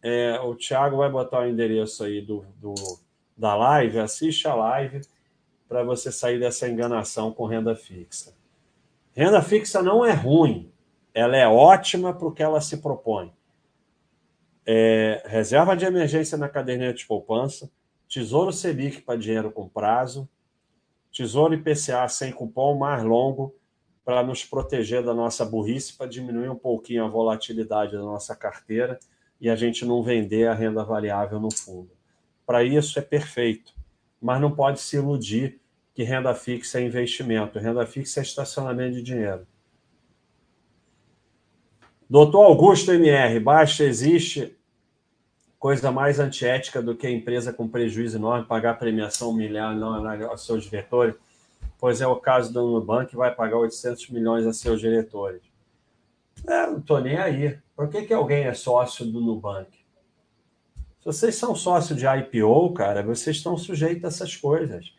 É, 0.03 0.39
o 0.41 0.55
Thiago 0.55 0.97
vai 0.97 1.11
botar 1.11 1.41
o 1.41 1.49
endereço 1.49 2.05
aí 2.05 2.21
do, 2.23 2.47
do, 2.57 2.75
da 3.37 3.55
live, 3.55 3.99
assiste 3.99 4.49
a 4.49 4.55
live 4.55 5.01
para 5.69 5.83
você 5.83 6.12
sair 6.12 6.39
dessa 6.39 6.69
enganação 6.69 7.33
com 7.33 7.47
renda 7.47 7.75
fixa. 7.75 8.35
Renda 9.12 9.43
fixa 9.43 9.83
não 9.83 10.05
é 10.05 10.12
ruim, 10.12 10.73
ela 11.12 11.37
é 11.37 11.49
ótima 11.49 12.12
para 12.12 12.29
o 12.29 12.33
que 12.33 12.43
ela 12.43 12.61
se 12.61 12.79
propõe. 12.79 13.33
É, 14.67 15.23
reserva 15.27 15.77
de 15.77 15.85
emergência 15.85 16.37
na 16.37 16.49
caderneta 16.49 16.95
de 16.95 17.07
poupança, 17.07 17.71
Tesouro 18.09 18.53
Selic 18.53 19.01
para 19.01 19.19
dinheiro 19.19 19.51
com 19.51 19.69
prazo, 19.69 20.29
Tesouro 21.12 21.55
IPCA 21.55 22.09
sem 22.09 22.33
cupom 22.33 22.77
mais 22.77 23.03
longo 23.03 23.55
para 24.05 24.23
nos 24.23 24.45
proteger 24.45 25.03
da 25.03 25.14
nossa 25.14 25.45
burrice, 25.45 25.97
para 25.97 26.07
diminuir 26.07 26.49
um 26.49 26.57
pouquinho 26.57 27.05
a 27.05 27.09
volatilidade 27.09 27.93
da 27.93 28.03
nossa 28.03 28.37
carteira 28.37 28.99
e 29.41 29.51
a 29.51 29.57
gente 29.57 29.85
não 29.85 30.03
vender 30.03 30.47
a 30.47 30.55
renda 30.55 30.85
variável 30.85 31.41
no 31.41 31.51
fundo. 31.51 31.91
Para 32.45 32.62
isso 32.62 32.99
é 32.99 33.03
perfeito 33.03 33.76
mas 34.21 34.41
não 34.41 34.51
pode 34.51 34.81
se 34.81 34.97
iludir 34.97 35.61
que 35.95 36.03
renda 36.03 36.35
fixa 36.35 36.79
é 36.79 36.85
investimento. 36.85 37.59
Renda 37.59 37.87
fixa 37.87 38.21
é 38.21 38.23
estacionamento 38.23 38.97
de 38.97 39.03
dinheiro. 39.03 39.47
Doutor 42.09 42.45
Augusto 42.45 42.93
MR, 42.93 43.41
baixa 43.41 43.83
existe 43.83 44.57
coisa 45.59 45.91
mais 45.91 46.21
antiética 46.21 46.81
do 46.81 46.95
que 46.95 47.07
a 47.07 47.11
empresa 47.11 47.53
com 47.53 47.67
prejuízo 47.67 48.19
enorme 48.19 48.47
pagar 48.47 48.79
premiação 48.79 49.33
milionária 49.33 50.27
aos 50.27 50.45
seus 50.45 50.64
diretores, 50.64 51.14
pois 51.79 52.01
é 52.01 52.07
o 52.07 52.17
caso 52.17 52.53
do 52.53 52.64
Nubank, 52.71 53.11
que 53.11 53.17
vai 53.17 53.35
pagar 53.35 53.57
800 53.57 54.11
milhões 54.11 54.47
a 54.47 54.53
seus 54.53 54.81
diretores. 54.81 55.43
É, 56.47 56.67
não 56.67 56.79
estou 56.79 57.01
nem 57.01 57.17
aí. 57.17 57.59
Por 57.75 57.89
que, 57.89 58.03
que 58.03 58.14
alguém 58.14 58.45
é 58.45 58.55
sócio 58.55 59.05
do 59.05 59.21
Nubank? 59.21 59.86
Vocês 61.07 61.37
são 61.37 61.55
sócio 61.55 61.95
de 61.95 62.05
IPO, 62.05 62.73
cara, 62.73 63.01
vocês 63.01 63.37
estão 63.37 63.57
sujeitos 63.57 64.03
a 64.03 64.09
essas 64.09 64.35
coisas. 64.35 64.93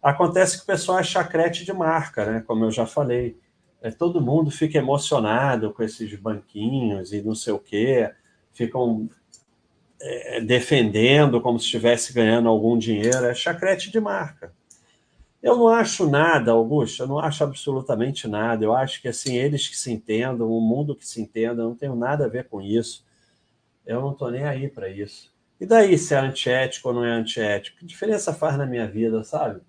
Acontece 0.00 0.56
que 0.56 0.62
o 0.62 0.66
pessoal 0.66 1.00
é 1.00 1.02
chacrete 1.02 1.64
de 1.64 1.72
marca, 1.72 2.24
né? 2.24 2.44
Como 2.46 2.64
eu 2.64 2.70
já 2.70 2.86
falei. 2.86 3.36
É, 3.82 3.90
todo 3.90 4.20
mundo 4.20 4.52
fica 4.52 4.78
emocionado 4.78 5.72
com 5.72 5.82
esses 5.82 6.14
banquinhos 6.14 7.12
e 7.12 7.20
não 7.22 7.34
sei 7.34 7.52
o 7.52 7.58
quê, 7.58 8.08
ficam 8.52 9.10
é, 10.00 10.40
defendendo 10.40 11.40
como 11.40 11.58
se 11.58 11.64
estivesse 11.64 12.12
ganhando 12.12 12.48
algum 12.48 12.78
dinheiro. 12.78 13.26
É 13.26 13.34
chacrete 13.34 13.90
de 13.90 13.98
marca. 13.98 14.52
Eu 15.42 15.56
não 15.56 15.66
acho 15.66 16.08
nada, 16.08 16.52
Augusto, 16.52 17.02
eu 17.02 17.08
não 17.08 17.18
acho 17.18 17.42
absolutamente 17.42 18.28
nada. 18.28 18.64
Eu 18.64 18.76
acho 18.76 19.02
que 19.02 19.08
assim, 19.08 19.34
eles 19.36 19.66
que 19.66 19.76
se 19.76 19.90
entendam, 19.90 20.48
o 20.52 20.60
mundo 20.60 20.94
que 20.94 21.04
se 21.04 21.20
entenda, 21.20 21.62
eu 21.62 21.70
não 21.70 21.74
tenho 21.74 21.96
nada 21.96 22.26
a 22.26 22.28
ver 22.28 22.46
com 22.46 22.62
isso. 22.62 23.04
Eu 23.84 24.00
não 24.00 24.12
estou 24.12 24.30
nem 24.30 24.44
aí 24.44 24.68
para 24.68 24.88
isso. 24.88 25.36
E 25.60 25.66
daí 25.66 25.98
se 25.98 26.14
é 26.14 26.18
antiético 26.18 26.88
ou 26.88 26.94
não 26.94 27.04
é 27.04 27.10
antiético? 27.10 27.78
Que 27.78 27.86
diferença 27.86 28.32
faz 28.32 28.56
na 28.56 28.66
minha 28.66 28.86
vida, 28.86 29.24
sabe? 29.24 29.60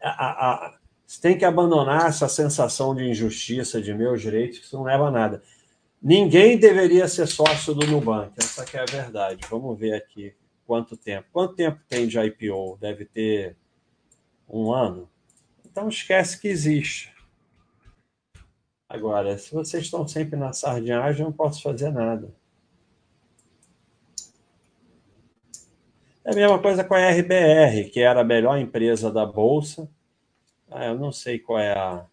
A, 0.00 0.10
a, 0.10 0.54
a, 0.54 0.78
você 1.06 1.20
tem 1.20 1.38
que 1.38 1.44
abandonar 1.44 2.08
essa 2.08 2.28
sensação 2.28 2.94
de 2.94 3.04
injustiça, 3.04 3.80
de 3.80 3.92
meus 3.94 4.20
direitos, 4.20 4.58
que 4.58 4.64
isso 4.64 4.76
não 4.76 4.84
leva 4.84 5.08
a 5.08 5.10
nada. 5.10 5.42
Ninguém 6.00 6.58
deveria 6.58 7.08
ser 7.08 7.26
sócio 7.26 7.74
do 7.74 7.86
Nubank, 7.86 8.32
essa 8.36 8.64
é 8.76 8.80
a 8.80 8.84
verdade. 8.84 9.40
Vamos 9.50 9.78
ver 9.78 9.94
aqui 9.94 10.34
quanto 10.66 10.96
tempo. 10.96 11.28
Quanto 11.32 11.54
tempo 11.54 11.80
tem 11.88 12.06
de 12.06 12.18
IPO? 12.18 12.78
Deve 12.80 13.04
ter 13.04 13.56
um 14.48 14.72
ano. 14.72 15.08
Então 15.64 15.88
esquece 15.88 16.40
que 16.40 16.48
existe. 16.48 17.14
Agora, 18.88 19.36
se 19.36 19.52
vocês 19.52 19.84
estão 19.84 20.06
sempre 20.06 20.38
na 20.38 20.52
sardinhagem, 20.52 21.22
eu 21.22 21.26
não 21.26 21.32
posso 21.32 21.62
fazer 21.62 21.90
nada. 21.90 22.32
É 26.26 26.32
a 26.32 26.34
mesma 26.34 26.58
coisa 26.58 26.82
com 26.82 26.92
a 26.92 27.08
RBR, 27.08 27.88
que 27.88 28.00
era 28.00 28.22
a 28.22 28.24
melhor 28.24 28.58
empresa 28.58 29.12
da 29.12 29.24
Bolsa. 29.24 29.88
Ah, 30.68 30.86
eu 30.86 30.98
não 30.98 31.12
sei 31.12 31.38
qual 31.38 31.60
é 31.60 31.72
a, 31.72 32.04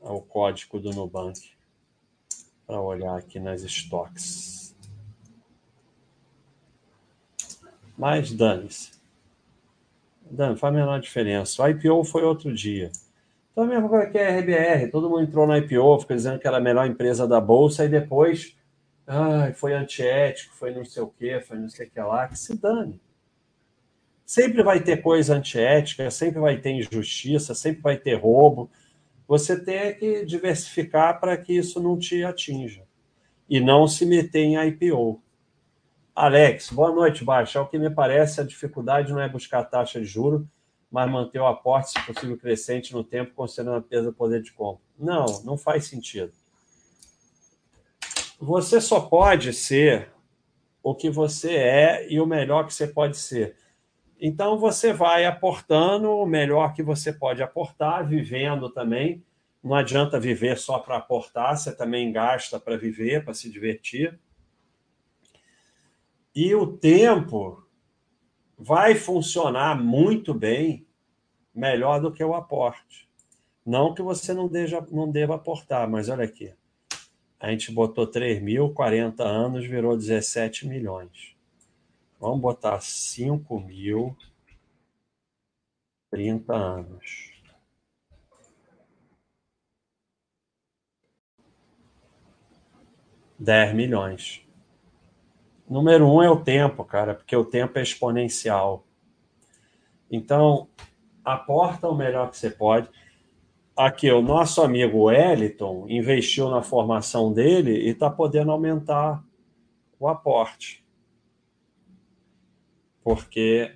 o 0.00 0.20
código 0.20 0.80
do 0.80 0.90
Nubank 0.90 1.52
para 2.66 2.80
olhar 2.80 3.16
aqui 3.16 3.38
nas 3.38 3.62
estoques. 3.62 4.74
Mas 7.96 8.32
dane-se. 8.32 8.90
Não 10.28 10.56
faz 10.56 10.74
a 10.74 10.76
menor 10.76 11.00
diferença. 11.00 11.62
O 11.62 11.68
IPO 11.68 12.02
foi 12.02 12.24
outro 12.24 12.52
dia. 12.52 12.90
Então, 13.52 13.62
a 13.62 13.66
mesma 13.68 13.88
coisa 13.88 14.10
que 14.10 14.18
a 14.18 14.40
RBR. 14.40 14.90
Todo 14.90 15.08
mundo 15.08 15.22
entrou 15.22 15.46
no 15.46 15.56
IPO, 15.56 16.00
ficou 16.00 16.16
dizendo 16.16 16.40
que 16.40 16.48
era 16.48 16.56
a 16.56 16.60
melhor 16.60 16.84
empresa 16.84 17.28
da 17.28 17.40
Bolsa, 17.40 17.84
e 17.84 17.88
depois 17.88 18.56
foi 19.54 19.74
antiético, 19.74 20.54
foi 20.54 20.74
não 20.74 20.84
sei 20.84 21.02
o 21.02 21.08
quê, 21.08 21.40
foi 21.40 21.58
não 21.58 21.68
sei 21.68 21.86
o 21.86 21.90
que 21.90 22.00
lá. 22.00 22.28
Que 22.28 22.38
se 22.38 22.56
dane. 22.56 23.00
Sempre 24.24 24.62
vai 24.62 24.82
ter 24.82 25.02
coisa 25.02 25.34
antiética, 25.34 26.10
sempre 26.10 26.40
vai 26.40 26.56
ter 26.56 26.70
injustiça, 26.70 27.54
sempre 27.54 27.82
vai 27.82 27.96
ter 27.96 28.14
roubo. 28.14 28.70
Você 29.28 29.62
tem 29.62 29.94
que 29.94 30.24
diversificar 30.24 31.20
para 31.20 31.36
que 31.36 31.52
isso 31.52 31.80
não 31.82 31.98
te 31.98 32.24
atinja. 32.24 32.82
E 33.48 33.60
não 33.60 33.86
se 33.86 34.06
meter 34.06 34.40
em 34.40 34.56
IPO. 34.68 35.22
Alex, 36.14 36.70
boa 36.70 36.92
noite, 36.92 37.24
Baixa. 37.24 37.58
Ao 37.58 37.68
que 37.68 37.78
me 37.78 37.90
parece, 37.90 38.40
a 38.40 38.44
dificuldade 38.44 39.12
não 39.12 39.20
é 39.20 39.28
buscar 39.28 39.64
taxa 39.64 40.00
de 40.00 40.06
juro, 40.06 40.48
mas 40.90 41.10
manter 41.10 41.40
o 41.40 41.46
aporte, 41.46 41.90
se 41.90 42.06
possível, 42.06 42.38
crescente 42.38 42.92
no 42.94 43.02
tempo, 43.02 43.34
considerando 43.34 43.78
a 43.78 43.82
perda 43.82 44.10
do 44.10 44.14
poder 44.14 44.40
de 44.40 44.52
compra. 44.52 44.82
Não, 44.98 45.26
não 45.44 45.58
faz 45.58 45.86
sentido. 45.86 46.32
Você 48.40 48.80
só 48.80 49.00
pode 49.00 49.52
ser 49.52 50.12
o 50.82 50.94
que 50.94 51.08
você 51.08 51.54
é 51.54 52.12
e 52.12 52.20
o 52.20 52.26
melhor 52.26 52.66
que 52.66 52.74
você 52.74 52.86
pode 52.86 53.16
ser. 53.16 53.56
Então, 54.20 54.58
você 54.58 54.92
vai 54.92 55.24
aportando 55.24 56.10
o 56.10 56.26
melhor 56.26 56.72
que 56.72 56.82
você 56.82 57.12
pode 57.12 57.42
aportar, 57.42 58.06
vivendo 58.06 58.70
também. 58.70 59.24
Não 59.62 59.74
adianta 59.74 60.20
viver 60.20 60.58
só 60.58 60.78
para 60.78 60.98
aportar, 60.98 61.56
você 61.56 61.74
também 61.74 62.12
gasta 62.12 62.60
para 62.60 62.76
viver, 62.76 63.24
para 63.24 63.34
se 63.34 63.50
divertir. 63.50 64.18
E 66.34 66.54
o 66.54 66.66
tempo 66.66 67.66
vai 68.58 68.94
funcionar 68.94 69.80
muito 69.80 70.34
bem, 70.34 70.86
melhor 71.54 72.00
do 72.00 72.12
que 72.12 72.22
o 72.22 72.34
aporte. 72.34 73.08
Não 73.64 73.94
que 73.94 74.02
você 74.02 74.34
não, 74.34 74.48
deja, 74.48 74.84
não 74.90 75.10
deva 75.10 75.36
aportar, 75.36 75.88
mas 75.88 76.08
olha 76.08 76.24
aqui. 76.24 76.52
A 77.44 77.50
gente 77.50 77.70
botou 77.70 78.06
3 78.06 78.40
mil, 78.40 78.72
40 78.72 79.22
anos, 79.22 79.66
virou 79.66 79.98
17 79.98 80.66
milhões. 80.66 81.36
Vamos 82.18 82.40
botar 82.40 82.80
5 82.80 83.60
mil, 83.60 84.16
30 86.10 86.54
anos. 86.54 87.34
Dez 93.38 93.74
milhões. 93.74 94.40
Número 95.68 96.10
um 96.10 96.22
é 96.22 96.30
o 96.30 96.42
tempo, 96.42 96.82
cara, 96.82 97.14
porque 97.14 97.36
o 97.36 97.44
tempo 97.44 97.78
é 97.78 97.82
exponencial. 97.82 98.86
Então, 100.10 100.66
aporta 101.22 101.90
o 101.90 101.94
melhor 101.94 102.30
que 102.30 102.38
você 102.38 102.48
pode. 102.48 102.88
Aqui, 103.76 104.08
o 104.08 104.22
nosso 104.22 104.62
amigo 104.62 105.06
Wellington 105.06 105.86
investiu 105.88 106.48
na 106.48 106.62
formação 106.62 107.32
dele 107.32 107.72
e 107.72 107.88
está 107.88 108.08
podendo 108.08 108.52
aumentar 108.52 109.24
o 109.98 110.06
aporte. 110.06 110.84
Porque 113.02 113.74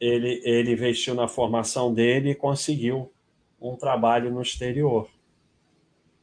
ele, 0.00 0.42
ele 0.44 0.72
investiu 0.72 1.14
na 1.14 1.28
formação 1.28 1.94
dele 1.94 2.30
e 2.30 2.34
conseguiu 2.34 3.12
um 3.60 3.76
trabalho 3.76 4.32
no 4.32 4.42
exterior. 4.42 5.08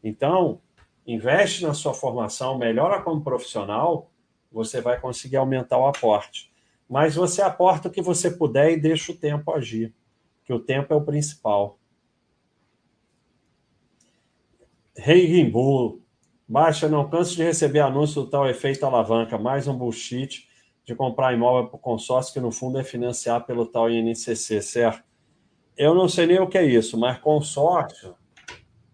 Então, 0.03 0.59
investe 1.07 1.63
na 1.63 1.73
sua 1.73 1.93
formação, 1.93 2.57
melhora 2.57 3.01
como 3.01 3.23
profissional 3.23 4.11
você 4.51 4.81
vai 4.81 4.99
conseguir 4.99 5.37
aumentar 5.37 5.77
o 5.77 5.87
aporte. 5.87 6.51
Mas 6.89 7.15
você 7.15 7.41
aporta 7.41 7.87
o 7.87 7.91
que 7.91 8.01
você 8.01 8.29
puder 8.29 8.73
e 8.73 8.77
deixa 8.77 9.13
o 9.13 9.17
tempo 9.17 9.49
agir, 9.53 9.93
que 10.43 10.51
o 10.51 10.59
tempo 10.59 10.93
é 10.93 10.97
o 10.97 11.05
principal. 11.05 11.79
Rei 14.95 15.25
Rimbu, 15.25 16.01
baixa, 16.45 16.89
não 16.89 17.09
canso 17.09 17.37
de 17.37 17.43
receber 17.43 17.79
anúncio 17.79 18.23
do 18.23 18.29
tal 18.29 18.49
efeito 18.49 18.85
alavanca, 18.85 19.37
mais 19.37 19.65
um 19.65 19.77
bullshit 19.77 20.49
de 20.83 20.93
comprar 20.93 21.33
imóvel 21.33 21.69
por 21.69 21.77
consórcio 21.77 22.33
que 22.33 22.41
no 22.41 22.51
fundo 22.51 22.77
é 22.77 22.83
financiar 22.83 23.45
pelo 23.45 23.65
tal 23.65 23.89
INCC, 23.89 24.61
certo? 24.61 25.03
Eu 25.77 25.95
não 25.95 26.09
sei 26.09 26.25
nem 26.27 26.41
o 26.41 26.47
que 26.47 26.57
é 26.57 26.65
isso, 26.65 26.99
mas 26.99 27.17
consórcio 27.19 28.15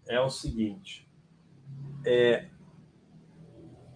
é 0.06 0.20
o 0.20 0.30
seguinte: 0.30 1.10
é, 2.06 2.46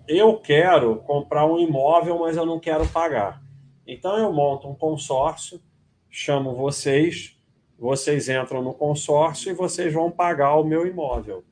eu 0.08 0.38
quero 0.38 0.96
comprar 1.02 1.46
um 1.46 1.56
imóvel, 1.56 2.18
mas 2.18 2.36
eu 2.36 2.44
não 2.44 2.58
quero 2.58 2.86
pagar. 2.88 3.40
Então 3.86 4.18
eu 4.18 4.32
monto 4.32 4.68
um 4.68 4.74
consórcio, 4.74 5.62
chamo 6.10 6.56
vocês, 6.56 7.40
vocês 7.78 8.28
entram 8.28 8.60
no 8.60 8.74
consórcio 8.74 9.52
e 9.52 9.54
vocês 9.54 9.94
vão 9.94 10.10
pagar 10.10 10.56
o 10.56 10.64
meu 10.64 10.84
imóvel. 10.84 11.44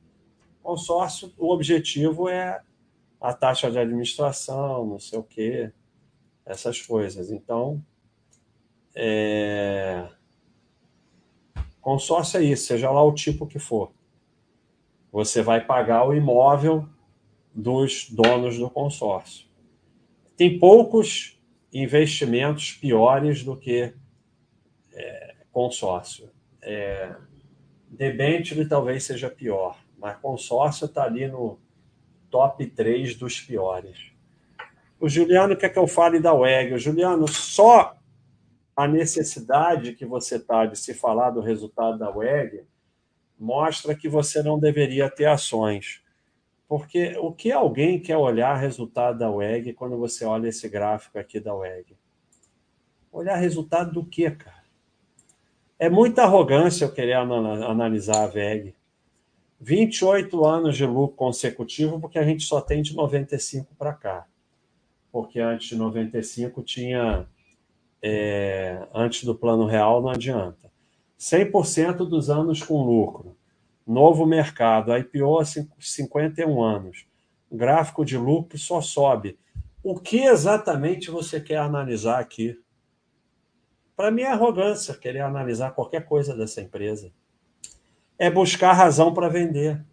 Consórcio, 0.61 1.33
o 1.37 1.51
objetivo 1.51 2.29
é 2.29 2.61
a 3.19 3.33
taxa 3.33 3.69
de 3.69 3.77
administração, 3.77 4.85
não 4.85 4.99
sei 4.99 5.19
o 5.19 5.23
quê, 5.23 5.71
essas 6.45 6.81
coisas. 6.81 7.31
Então, 7.31 7.83
é... 8.95 10.07
consórcio 11.79 12.39
é 12.39 12.43
isso, 12.43 12.67
seja 12.67 12.89
lá 12.89 13.03
o 13.03 13.13
tipo 13.13 13.45
que 13.47 13.59
for. 13.59 13.91
Você 15.11 15.41
vai 15.41 15.65
pagar 15.65 16.07
o 16.07 16.15
imóvel 16.15 16.87
dos 17.53 18.09
donos 18.09 18.57
do 18.57 18.69
consórcio. 18.69 19.47
Tem 20.37 20.57
poucos 20.57 21.39
investimentos 21.73 22.71
piores 22.73 23.43
do 23.43 23.55
que 23.55 23.93
é, 24.93 25.35
consórcio. 25.51 26.29
É, 26.61 27.15
debênture 27.89 28.67
talvez 28.67 29.03
seja 29.03 29.29
pior, 29.29 29.77
mas 30.01 30.17
consórcio 30.17 30.85
está 30.85 31.03
ali 31.03 31.27
no 31.27 31.59
top 32.31 32.65
3 32.65 33.15
dos 33.15 33.39
piores. 33.39 34.11
O 34.99 35.07
Juliano 35.07 35.55
quer 35.55 35.69
que 35.69 35.77
eu 35.77 35.87
fale 35.87 36.19
da 36.19 36.33
WEG. 36.33 36.73
O 36.73 36.79
Juliano, 36.79 37.27
só 37.27 37.95
a 38.75 38.87
necessidade 38.87 39.93
que 39.93 40.05
você 40.05 40.37
está 40.37 40.65
de 40.65 40.77
se 40.77 40.93
falar 40.93 41.29
do 41.29 41.41
resultado 41.41 41.99
da 41.99 42.09
WEG 42.09 42.63
mostra 43.37 43.95
que 43.95 44.09
você 44.09 44.41
não 44.41 44.59
deveria 44.59 45.09
ter 45.09 45.25
ações 45.25 46.03
Porque 46.67 47.17
o 47.17 47.31
que 47.31 47.51
alguém 47.51 47.99
quer 47.99 48.17
olhar 48.17 48.55
resultado 48.55 49.19
da 49.19 49.29
WEG 49.29 49.73
quando 49.73 49.97
você 49.97 50.23
olha 50.25 50.47
esse 50.47 50.69
gráfico 50.69 51.19
aqui 51.19 51.39
da 51.39 51.53
WEG? 51.53 51.97
Olhar 53.11 53.35
resultado 53.35 53.91
do 53.91 54.05
quê, 54.05 54.31
cara? 54.31 54.61
É 55.77 55.89
muita 55.89 56.23
arrogância 56.23 56.85
eu 56.85 56.93
querer 56.93 57.13
analisar 57.13 58.23
a 58.23 58.27
VEG. 58.27 58.75
28 59.63 60.43
anos 60.43 60.75
de 60.75 60.85
lucro 60.87 61.15
consecutivo, 61.15 61.99
porque 61.99 62.17
a 62.17 62.23
gente 62.23 62.43
só 62.43 62.59
tem 62.59 62.81
de 62.81 62.95
95 62.95 63.75
para 63.75 63.93
cá. 63.93 64.25
Porque 65.11 65.39
antes 65.39 65.69
de 65.69 65.75
95 65.75 66.63
tinha. 66.63 67.27
É, 68.01 68.87
antes 68.91 69.23
do 69.23 69.35
plano 69.35 69.67
real 69.67 70.01
não 70.01 70.09
adianta. 70.09 70.71
100% 71.19 71.97
dos 71.97 72.31
anos 72.31 72.63
com 72.63 72.83
lucro. 72.83 73.37
Novo 73.85 74.25
mercado, 74.25 74.97
IPO 74.97 75.39
há 75.39 75.45
51 75.45 76.63
anos. 76.63 77.05
Gráfico 77.51 78.03
de 78.03 78.17
lucro 78.17 78.57
só 78.57 78.81
sobe. 78.81 79.37
O 79.83 79.99
que 79.99 80.21
exatamente 80.21 81.11
você 81.11 81.39
quer 81.39 81.57
analisar 81.57 82.19
aqui? 82.19 82.59
Para 83.95 84.09
mim 84.09 84.23
é 84.23 84.27
arrogância 84.27 84.95
querer 84.95 85.19
analisar 85.19 85.71
qualquer 85.71 86.05
coisa 86.05 86.35
dessa 86.35 86.61
empresa. 86.61 87.11
É 88.21 88.29
buscar 88.29 88.73
razão 88.73 89.13
para 89.13 89.29
vender. 89.29 89.83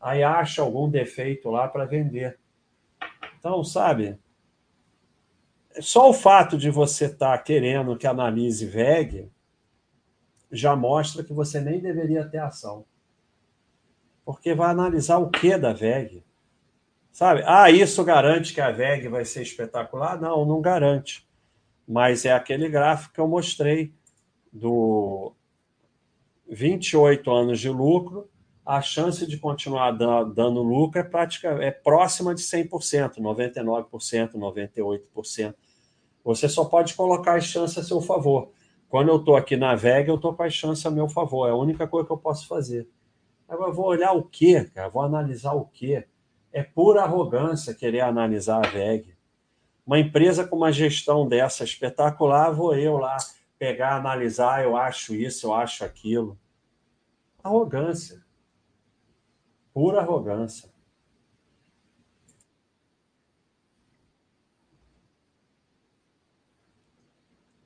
Aí 0.00 0.22
acha 0.22 0.60
algum 0.60 0.90
defeito 0.90 1.48
lá 1.50 1.68
para 1.68 1.84
vender. 1.84 2.38
Então, 3.38 3.62
sabe, 3.64 4.18
só 5.80 6.10
o 6.10 6.12
fato 6.12 6.58
de 6.58 6.70
você 6.70 7.06
estar 7.06 7.38
tá 7.38 7.42
querendo 7.42 7.96
que 7.96 8.06
analise 8.06 8.66
VEG 8.66 9.30
já 10.50 10.76
mostra 10.76 11.24
que 11.24 11.32
você 11.32 11.60
nem 11.60 11.80
deveria 11.80 12.28
ter 12.28 12.38
ação. 12.38 12.84
Porque 14.24 14.54
vai 14.54 14.70
analisar 14.70 15.18
o 15.18 15.30
que 15.30 15.56
da 15.56 15.72
VEG? 15.72 16.22
Sabe? 17.10 17.42
Ah, 17.46 17.70
isso 17.70 18.04
garante 18.04 18.52
que 18.52 18.60
a 18.60 18.70
VEG 18.70 19.08
vai 19.08 19.24
ser 19.24 19.42
espetacular? 19.42 20.20
Não, 20.20 20.44
não 20.44 20.60
garante 20.60 21.26
mas 21.86 22.24
é 22.24 22.32
aquele 22.32 22.68
gráfico 22.68 23.14
que 23.14 23.20
eu 23.20 23.28
mostrei 23.28 23.92
do 24.52 25.34
28 26.52 27.30
anos 27.30 27.60
de 27.60 27.70
lucro, 27.70 28.28
a 28.64 28.82
chance 28.82 29.26
de 29.26 29.38
continuar 29.38 29.92
dando 29.92 30.62
lucro 30.62 31.00
é 31.00 31.02
prática 31.02 31.48
é 31.62 31.70
próxima 31.70 32.34
de 32.34 32.42
100%, 32.42 33.16
99%, 33.16 34.32
98%. 34.34 35.54
Você 36.22 36.48
só 36.48 36.64
pode 36.66 36.94
colocar 36.94 37.36
as 37.36 37.44
chances 37.44 37.78
a 37.78 37.82
seu 37.82 38.00
favor. 38.00 38.50
Quando 38.88 39.08
eu 39.08 39.16
estou 39.16 39.34
aqui 39.34 39.56
na 39.56 39.74
VEG, 39.74 40.08
eu 40.08 40.16
estou 40.16 40.34
com 40.34 40.42
as 40.42 40.52
chances 40.52 40.84
a 40.84 40.90
meu 40.90 41.08
favor. 41.08 41.48
É 41.48 41.50
a 41.50 41.56
única 41.56 41.86
coisa 41.88 42.06
que 42.06 42.12
eu 42.12 42.18
posso 42.18 42.46
fazer. 42.46 42.86
Agora, 43.48 43.70
eu 43.70 43.74
vou 43.74 43.86
olhar 43.86 44.12
o 44.12 44.22
quê, 44.22 44.70
cara? 44.74 44.88
Vou 44.88 45.02
analisar 45.02 45.54
o 45.54 45.64
quê? 45.64 46.04
É 46.52 46.62
pura 46.62 47.02
arrogância 47.02 47.74
querer 47.74 48.02
analisar 48.02 48.64
a 48.64 48.68
VEG. 48.68 49.14
Uma 49.86 49.98
empresa 49.98 50.46
com 50.46 50.56
uma 50.56 50.70
gestão 50.70 51.26
dessa 51.26 51.64
espetacular, 51.64 52.50
vou 52.52 52.74
eu 52.76 52.98
lá 52.98 53.16
pegar, 53.62 53.94
analisar, 53.94 54.64
eu 54.64 54.76
acho 54.76 55.14
isso, 55.14 55.46
eu 55.46 55.54
acho 55.54 55.84
aquilo. 55.84 56.36
Arrogância. 57.44 58.20
Pura 59.72 60.00
arrogância. 60.00 60.68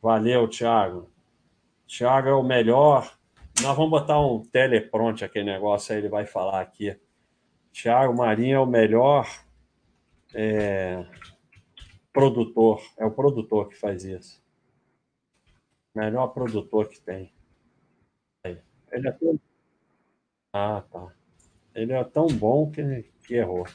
Valeu, 0.03 0.47
Thiago. 0.51 1.11
Thiago 1.87 2.29
é 2.29 2.35
o 2.35 2.43
melhor. 2.43 3.17
Nós 3.63 3.75
vamos 3.75 3.91
botar 3.91 4.21
um 4.21 4.43
telepronte 4.45 5.25
aquele 5.25 5.51
negócio 5.51 5.95
aí, 5.95 6.01
ele 6.03 6.11
vai 6.11 6.27
falar 6.27 6.61
aqui. 6.61 6.95
Thiago 7.73 8.15
Marinho 8.15 8.57
é 8.57 8.61
o 8.61 8.67
melhor 8.67 9.27
é, 10.35 11.07
produtor, 12.13 12.83
é 12.99 13.07
o 13.07 13.11
produtor 13.11 13.71
que 13.71 13.77
faz 13.77 14.05
isso. 14.05 14.45
Melhor 15.97 16.27
produtor 16.29 16.91
que 16.91 17.01
tem. 17.01 17.33
Ele 18.45 19.09
é 19.09 19.13
tão... 19.13 19.41
Ah, 20.53 20.83
tá. 20.93 21.11
Ele 21.75 21.95
é 21.95 22.05
tão 22.05 22.27
bom 22.27 22.71
que, 22.71 23.11
que 23.27 23.35
errou. 23.35 23.67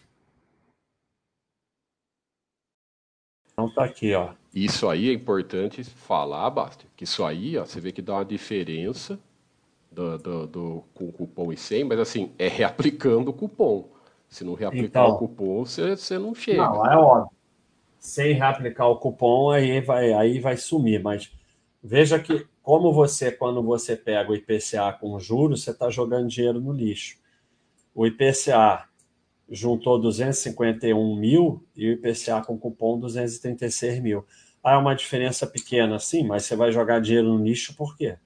Então 3.51 3.74
tá 3.74 3.86
aqui, 3.86 4.13
ó. 4.13 4.36
Isso 4.53 4.88
aí 4.88 5.09
é 5.09 5.13
importante 5.13 5.84
falar, 5.84 6.47
Basta, 6.51 6.86
que 6.95 7.05
isso 7.05 7.24
aí, 7.24 7.57
ó, 7.57 7.65
você 7.65 7.82
vê 7.82 7.91
que 7.91 8.03
dá 8.03 8.13
uma 8.13 8.26
diferença 8.26 9.19
do, 9.91 10.17
do, 10.19 10.47
do, 10.47 10.84
com 10.93 11.05
o 11.05 11.11
cupom 11.11 11.51
e 11.51 11.57
100, 11.57 11.86
mas 11.86 11.99
assim, 11.99 12.36
é 12.38 12.47
reaplicando 12.47 13.32
o 13.32 13.34
cupom. 13.34 13.89
Se 14.30 14.43
não 14.43 14.53
reaplicar 14.53 15.05
então, 15.05 15.15
o 15.15 15.17
cupom, 15.17 15.65
você, 15.65 15.95
você 15.95 16.19
não 16.19 16.36
chega. 16.36 16.61
Não, 16.61 16.86
é 16.86 16.95
óbvio 16.95 17.41
sem 18.01 18.34
reaplicar 18.34 18.88
o 18.88 18.97
cupom, 18.97 19.51
aí 19.51 19.80
vai, 19.80 20.11
aí 20.11 20.39
vai 20.39 20.57
sumir. 20.57 21.01
Mas 21.03 21.32
veja 21.84 22.19
que, 22.19 22.47
como 22.61 22.93
você, 22.93 23.32
quando 23.32 23.61
você 23.63 23.95
pega 23.95 24.32
o 24.32 24.36
IPCA 24.36 24.93
com 24.99 25.19
juros, 25.19 25.63
você 25.63 25.71
está 25.71 25.89
jogando 25.89 26.27
dinheiro 26.27 26.59
no 26.59 26.71
lixo. 26.71 27.17
O 27.93 28.05
IPCA 28.05 28.88
juntou 29.49 29.99
251 29.99 31.15
mil 31.15 31.65
e 31.75 31.89
o 31.89 31.91
IPCA 31.93 32.41
com 32.45 32.57
cupom 32.57 32.99
236 32.99 33.99
mil. 34.01 34.25
Ah, 34.63 34.73
é 34.73 34.77
uma 34.77 34.95
diferença 34.95 35.45
pequena, 35.47 35.99
sim, 35.99 36.23
mas 36.23 36.45
você 36.45 36.55
vai 36.55 36.71
jogar 36.71 37.01
dinheiro 37.01 37.27
no 37.27 37.43
lixo 37.43 37.75
por 37.75 37.97
quê? 37.97 38.17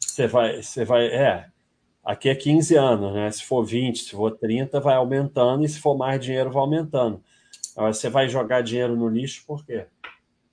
Você 0.00 0.26
vai, 0.26 0.62
você 0.62 0.84
vai, 0.84 1.06
é, 1.06 1.48
aqui 2.04 2.28
é 2.28 2.34
15 2.34 2.76
anos, 2.76 3.14
né? 3.14 3.30
Se 3.30 3.44
for 3.44 3.64
20, 3.64 4.02
se 4.02 4.10
for 4.10 4.36
30, 4.36 4.78
vai 4.80 4.96
aumentando, 4.96 5.64
e 5.64 5.68
se 5.68 5.78
for 5.78 5.96
mais 5.96 6.20
dinheiro, 6.20 6.50
vai 6.50 6.60
aumentando. 6.60 7.22
Você 7.74 8.10
vai 8.10 8.28
jogar 8.28 8.60
dinheiro 8.62 8.94
no 8.94 9.08
lixo 9.08 9.44
por 9.46 9.64
quê? 9.64 9.86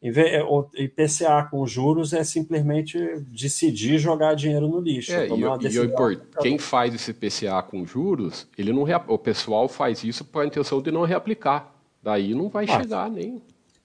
É, 0.01 0.41
o 0.41 0.65
IPCA 0.75 1.45
com 1.51 1.67
juros 1.67 2.13
é 2.13 2.23
simplesmente 2.23 2.97
decidir 3.27 3.97
jogar 3.97 4.33
dinheiro 4.33 4.65
no 4.65 4.79
lixo. 4.79 5.11
É, 5.11 5.27
e, 5.27 5.31
e 5.33 6.41
quem 6.41 6.57
faz 6.57 6.95
esse 6.95 7.11
IPCA 7.11 7.61
com 7.63 7.85
juros, 7.85 8.47
ele 8.57 8.71
não 8.71 8.83
o 9.07 9.17
pessoal 9.17 9.67
faz 9.67 10.03
isso 10.05 10.23
com 10.23 10.39
a 10.39 10.45
intenção 10.45 10.81
de 10.81 10.89
não 10.89 11.03
reaplicar. 11.03 11.75
Daí 12.01 12.33
não 12.33 12.47
vai 12.47 12.63
ah, 12.69 12.79
chegar 12.81 13.09
nem. 13.09 13.41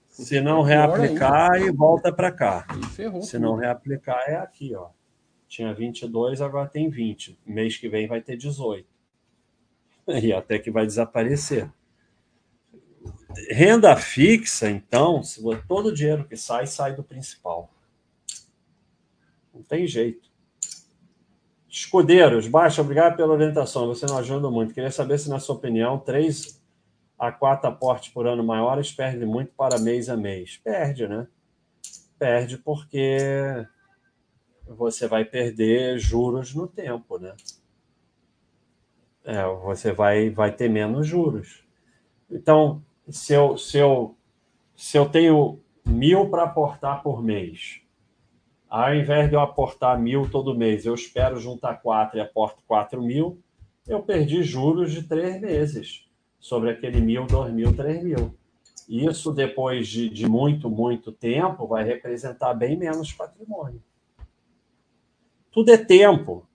Se 0.07 0.39
não 0.39 0.61
reaplicar, 0.61 1.61
e 1.61 1.69
volta 1.69 2.13
para 2.13 2.31
cá. 2.31 2.65
Ferrou, 2.95 3.21
Se 3.21 3.37
não 3.37 3.57
reaplicar, 3.57 4.23
é 4.27 4.37
aqui, 4.37 4.73
ó. 4.73 4.87
Tinha 5.49 5.73
22, 5.73 6.41
agora 6.41 6.69
tem 6.69 6.89
20. 6.89 7.37
Mês 7.45 7.75
que 7.75 7.89
vem 7.89 8.07
vai 8.07 8.21
ter 8.21 8.37
18. 8.37 8.87
E 10.07 10.31
até 10.31 10.59
que 10.59 10.69
vai 10.71 10.85
desaparecer. 10.85 11.67
Renda 13.49 13.95
fixa, 13.95 14.69
então, 14.69 15.23
se 15.23 15.41
todo 15.67 15.87
o 15.87 15.93
dinheiro 15.93 16.27
que 16.27 16.37
sai, 16.37 16.67
sai 16.67 16.95
do 16.95 17.03
principal. 17.03 17.69
Não 19.53 19.61
tem 19.63 19.87
jeito. 19.87 20.29
Escudeiros, 21.69 22.47
baixa, 22.47 22.81
obrigado 22.81 23.17
pela 23.17 23.33
orientação. 23.33 23.87
Você 23.87 24.05
não 24.05 24.17
ajuda 24.17 24.49
muito. 24.49 24.73
Queria 24.73 24.91
saber 24.91 25.17
se, 25.19 25.29
na 25.29 25.39
sua 25.39 25.55
opinião, 25.55 25.99
três 25.99 26.61
a 27.17 27.31
quatro 27.31 27.69
aportes 27.69 28.13
por 28.13 28.27
ano 28.27 28.43
maiores 28.43 28.91
perde 28.91 29.25
muito 29.25 29.53
para 29.53 29.79
mês 29.79 30.09
a 30.09 30.17
mês. 30.17 30.57
Perde, 30.63 31.07
né? 31.07 31.27
Perde 32.19 32.57
porque 32.57 33.65
você 34.67 35.07
vai 35.07 35.25
perder 35.25 35.99
juros 35.99 36.53
no 36.53 36.67
tempo, 36.67 37.17
né? 37.17 37.35
É, 39.23 39.43
você 39.63 39.91
vai, 39.91 40.29
vai 40.29 40.51
ter 40.51 40.69
menos 40.69 41.07
juros. 41.07 41.65
Então, 42.29 42.83
se 43.09 43.33
eu, 43.33 43.57
se 43.57 43.77
eu, 43.77 44.15
se 44.75 44.97
eu 44.97 45.07
tenho 45.07 45.59
mil 45.85 46.29
para 46.29 46.43
aportar 46.43 47.03
por 47.03 47.21
mês, 47.21 47.81
ao 48.69 48.93
invés 48.93 49.29
de 49.29 49.35
eu 49.35 49.39
aportar 49.39 49.99
mil 49.99 50.29
todo 50.29 50.55
mês, 50.55 50.85
eu 50.85 50.93
espero 50.93 51.39
juntar 51.39 51.75
quatro 51.81 52.17
e 52.17 52.21
aporto 52.21 52.61
quatro 52.67 53.01
mil, 53.01 53.39
eu 53.87 54.01
perdi 54.01 54.43
juros 54.43 54.91
de 54.91 55.03
três 55.03 55.39
meses 55.39 56.09
sobre 56.39 56.71
aquele 56.71 56.99
mil, 56.99 57.25
dois 57.25 57.53
mil, 57.53 57.75
três 57.75 58.03
mil. 58.03 58.35
Isso, 58.87 59.31
depois 59.31 59.87
de, 59.87 60.09
de 60.09 60.27
muito, 60.27 60.69
muito 60.69 61.11
tempo, 61.11 61.67
vai 61.67 61.83
representar 61.83 62.53
bem 62.53 62.77
menos 62.77 63.11
patrimônio. 63.11 63.81
Tudo 65.51 65.71
é 65.71 65.77
tempo. 65.77 66.47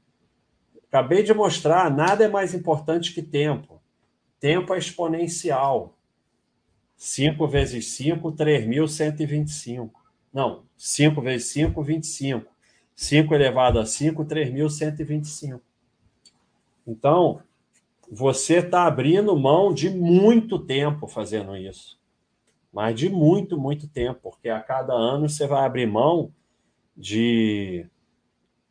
Acabei 0.89 1.23
de 1.23 1.33
mostrar, 1.33 1.91
nada 1.91 2.25
é 2.25 2.29
mais 2.29 2.55
importante 2.55 3.15
que 3.15 3.23
tempo. 3.23 3.81
Tempo 4.39 4.75
é 4.75 4.79
exponencial. 4.79 5.97
5 7.01 7.49
vezes 7.49 7.87
5, 7.93 8.31
3.125. 8.33 9.91
Não, 10.31 10.65
5 10.77 11.23
vezes 11.23 11.47
5, 11.49 11.83
25. 11.83 12.53
5 12.95 13.35
elevado 13.35 13.79
a 13.79 13.87
5, 13.87 14.23
3.125. 14.27 15.63
Então, 16.87 17.41
você 18.13 18.59
está 18.59 18.85
abrindo 18.85 19.35
mão 19.35 19.73
de 19.73 19.89
muito 19.89 20.59
tempo 20.59 21.07
fazendo 21.07 21.57
isso. 21.57 21.99
Mas 22.71 22.95
de 22.95 23.09
muito, 23.09 23.59
muito 23.59 23.89
tempo, 23.89 24.21
porque 24.23 24.51
a 24.51 24.61
cada 24.61 24.93
ano 24.93 25.27
você 25.27 25.47
vai 25.47 25.65
abrir 25.65 25.87
mão 25.87 26.31
de 26.95 27.87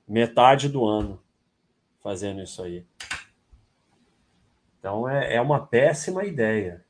metade 0.08 0.70
do 0.70 0.86
ano 0.86 1.20
fazendo 2.00 2.44
isso 2.44 2.62
aí. 2.62 2.86
Então 4.78 5.10
é, 5.10 5.34
é 5.34 5.42
uma 5.42 5.66
péssima 5.66 6.24
ideia. 6.24 6.86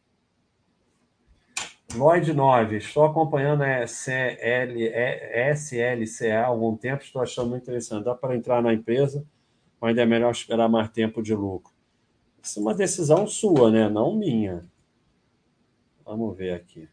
Lloyd 1.96 2.34
9, 2.34 2.78
estou 2.78 3.04
acompanhando 3.04 3.64
a 3.64 3.84
SL, 3.88 4.78
SLCA 5.56 6.40
há 6.40 6.46
algum 6.46 6.76
tempo, 6.78 7.04
estou 7.04 7.22
achando 7.22 7.50
muito 7.50 7.64
interessante. 7.64 8.06
Dá 8.06 8.14
para 8.14 8.36
entrar 8.36 8.62
na 8.62 8.74
empresa, 8.74 9.26
mas 9.82 9.90
ainda 9.90 10.04
é 10.04 10.06
melhor 10.06 10.32
esperar 10.32 10.70
mais 10.70 10.90
tempo 10.90 11.22
de 11.22 11.34
lucro. 11.34 11.74
Isso 12.42 12.60
é 12.60 12.62
uma 12.62 12.76
decisão 12.76 13.26
sua, 13.26 13.72
né? 13.72 13.90
Não 13.90 14.16
minha. 14.16 14.64
Vamos 16.06 16.38
ver 16.38 16.54
aqui. 16.54 16.88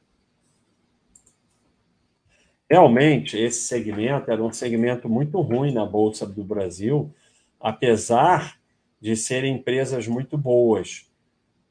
Realmente, 2.68 3.38
esse 3.38 3.60
segmento 3.60 4.30
era 4.30 4.42
um 4.42 4.52
segmento 4.52 5.08
muito 5.08 5.40
ruim 5.40 5.72
na 5.72 5.86
Bolsa 5.86 6.26
do 6.26 6.42
Brasil, 6.42 7.14
apesar 7.60 8.58
de 9.00 9.14
serem 9.14 9.54
empresas 9.54 10.08
muito 10.08 10.36
boas. 10.36 11.08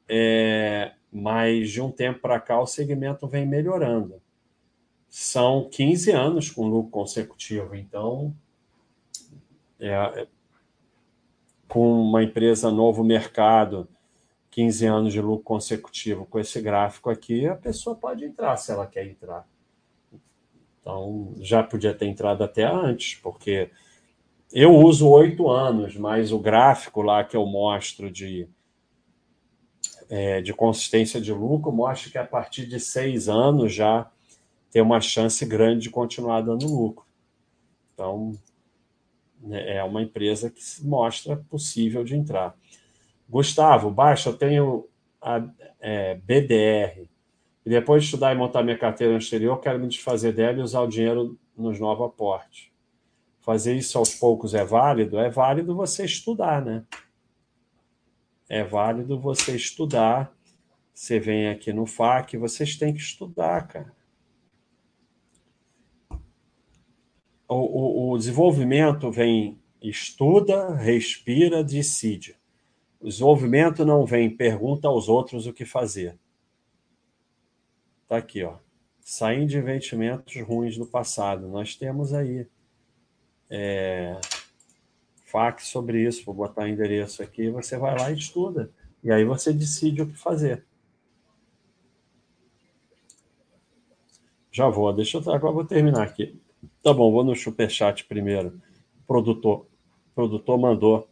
É, 0.08 0.92
mas 1.18 1.70
de 1.70 1.80
um 1.80 1.90
tempo 1.90 2.20
para 2.20 2.38
cá 2.38 2.60
o 2.60 2.66
segmento 2.66 3.26
vem 3.26 3.46
melhorando. 3.46 4.20
São 5.08 5.66
15 5.70 6.10
anos 6.10 6.50
com 6.50 6.68
lucro 6.68 6.90
consecutivo, 6.90 7.74
então 7.74 8.36
é, 9.80 9.88
é 9.88 10.26
com 11.66 12.02
uma 12.02 12.22
empresa 12.22 12.70
novo 12.70 13.02
mercado, 13.02 13.88
15 14.50 14.84
anos 14.84 15.12
de 15.14 15.20
lucro 15.22 15.42
consecutivo 15.42 16.26
com 16.26 16.38
esse 16.38 16.60
gráfico 16.60 17.08
aqui, 17.08 17.46
a 17.46 17.56
pessoa 17.56 17.96
pode 17.96 18.22
entrar 18.22 18.54
se 18.58 18.70
ela 18.70 18.86
quer 18.86 19.06
entrar. 19.06 19.48
Então, 20.82 21.32
já 21.40 21.62
podia 21.62 21.94
ter 21.94 22.06
entrado 22.06 22.44
até 22.44 22.62
antes, 22.62 23.14
porque 23.14 23.70
eu 24.52 24.76
uso 24.76 25.08
oito 25.08 25.48
anos, 25.50 25.96
mas 25.96 26.30
o 26.30 26.38
gráfico 26.38 27.00
lá 27.00 27.24
que 27.24 27.36
eu 27.36 27.46
mostro 27.46 28.10
de, 28.10 28.46
é, 30.08 30.40
de 30.40 30.52
consistência 30.52 31.20
de 31.20 31.32
lucro 31.32 31.72
mostra 31.72 32.10
que 32.10 32.18
a 32.18 32.24
partir 32.24 32.66
de 32.66 32.78
seis 32.78 33.28
anos 33.28 33.72
já 33.72 34.10
tem 34.70 34.82
uma 34.82 35.00
chance 35.00 35.44
grande 35.44 35.84
de 35.84 35.90
continuar 35.90 36.42
dando 36.42 36.66
lucro. 36.66 37.04
Então, 37.94 38.32
né, 39.40 39.76
é 39.76 39.84
uma 39.84 40.02
empresa 40.02 40.50
que 40.50 40.60
mostra 40.82 41.36
possível 41.48 42.04
de 42.04 42.14
entrar. 42.14 42.54
Gustavo, 43.28 43.90
baixa, 43.90 44.28
eu 44.28 44.36
tenho 44.36 44.86
a 45.20 45.42
é, 45.80 46.14
BDR. 46.14 47.08
E 47.64 47.70
depois 47.70 48.02
de 48.02 48.08
estudar 48.08 48.32
e 48.32 48.38
montar 48.38 48.62
minha 48.62 48.78
carteira 48.78 49.12
no 49.12 49.18
exterior, 49.18 49.60
quero 49.60 49.78
me 49.78 49.88
desfazer 49.88 50.32
dela 50.32 50.58
e 50.58 50.62
usar 50.62 50.82
o 50.82 50.86
dinheiro 50.86 51.36
nos 51.56 51.80
novos 51.80 52.06
aportes. 52.06 52.68
Fazer 53.40 53.74
isso 53.74 53.98
aos 53.98 54.14
poucos 54.14 54.54
é 54.54 54.64
válido? 54.64 55.18
É 55.18 55.30
válido 55.30 55.74
você 55.74 56.04
estudar, 56.04 56.64
né? 56.64 56.84
É 58.48 58.62
válido 58.62 59.18
você 59.18 59.56
estudar. 59.56 60.34
Você 60.94 61.20
vem 61.20 61.48
aqui 61.48 61.72
no 61.72 61.84
FAC, 61.84 62.36
vocês 62.36 62.76
têm 62.76 62.94
que 62.94 63.00
estudar, 63.00 63.68
cara. 63.68 63.94
O, 67.48 67.54
o, 67.54 68.12
o 68.12 68.18
desenvolvimento 68.18 69.10
vem 69.10 69.58
estuda, 69.80 70.74
respira, 70.74 71.62
decide. 71.62 72.36
O 72.98 73.08
desenvolvimento 73.08 73.84
não 73.84 74.06
vem 74.06 74.34
pergunta 74.34 74.88
aos 74.88 75.08
outros 75.08 75.46
o 75.46 75.52
que 75.52 75.64
fazer. 75.64 76.18
Está 78.02 78.16
aqui, 78.16 78.42
ó. 78.42 78.56
Saindo 79.00 79.46
de 79.46 79.58
investimentos 79.58 80.34
ruins 80.40 80.76
do 80.76 80.86
passado. 80.86 81.46
Nós 81.48 81.76
temos 81.76 82.12
aí 82.12 82.46
é, 83.48 84.18
fax 85.36 85.68
sobre 85.68 86.02
isso. 86.02 86.24
Vou 86.24 86.34
botar 86.34 86.62
o 86.62 86.66
endereço 86.66 87.22
aqui. 87.22 87.50
Você 87.50 87.76
vai 87.76 87.94
lá 87.98 88.10
e 88.10 88.14
estuda. 88.14 88.72
E 89.04 89.12
aí 89.12 89.22
você 89.22 89.52
decide 89.52 90.00
o 90.00 90.06
que 90.06 90.16
fazer. 90.16 90.64
Já 94.50 94.66
vou. 94.70 94.90
Deixa 94.94 95.18
eu 95.18 95.34
agora 95.34 95.52
vou 95.52 95.66
terminar 95.66 96.04
aqui. 96.04 96.40
Tá 96.82 96.94
bom, 96.94 97.12
vou 97.12 97.22
no 97.22 97.36
superchat 97.36 98.06
primeiro. 98.06 98.58
O 99.02 99.06
produtor, 99.06 99.66
o 100.10 100.14
produtor 100.14 100.58
mandou 100.58 101.06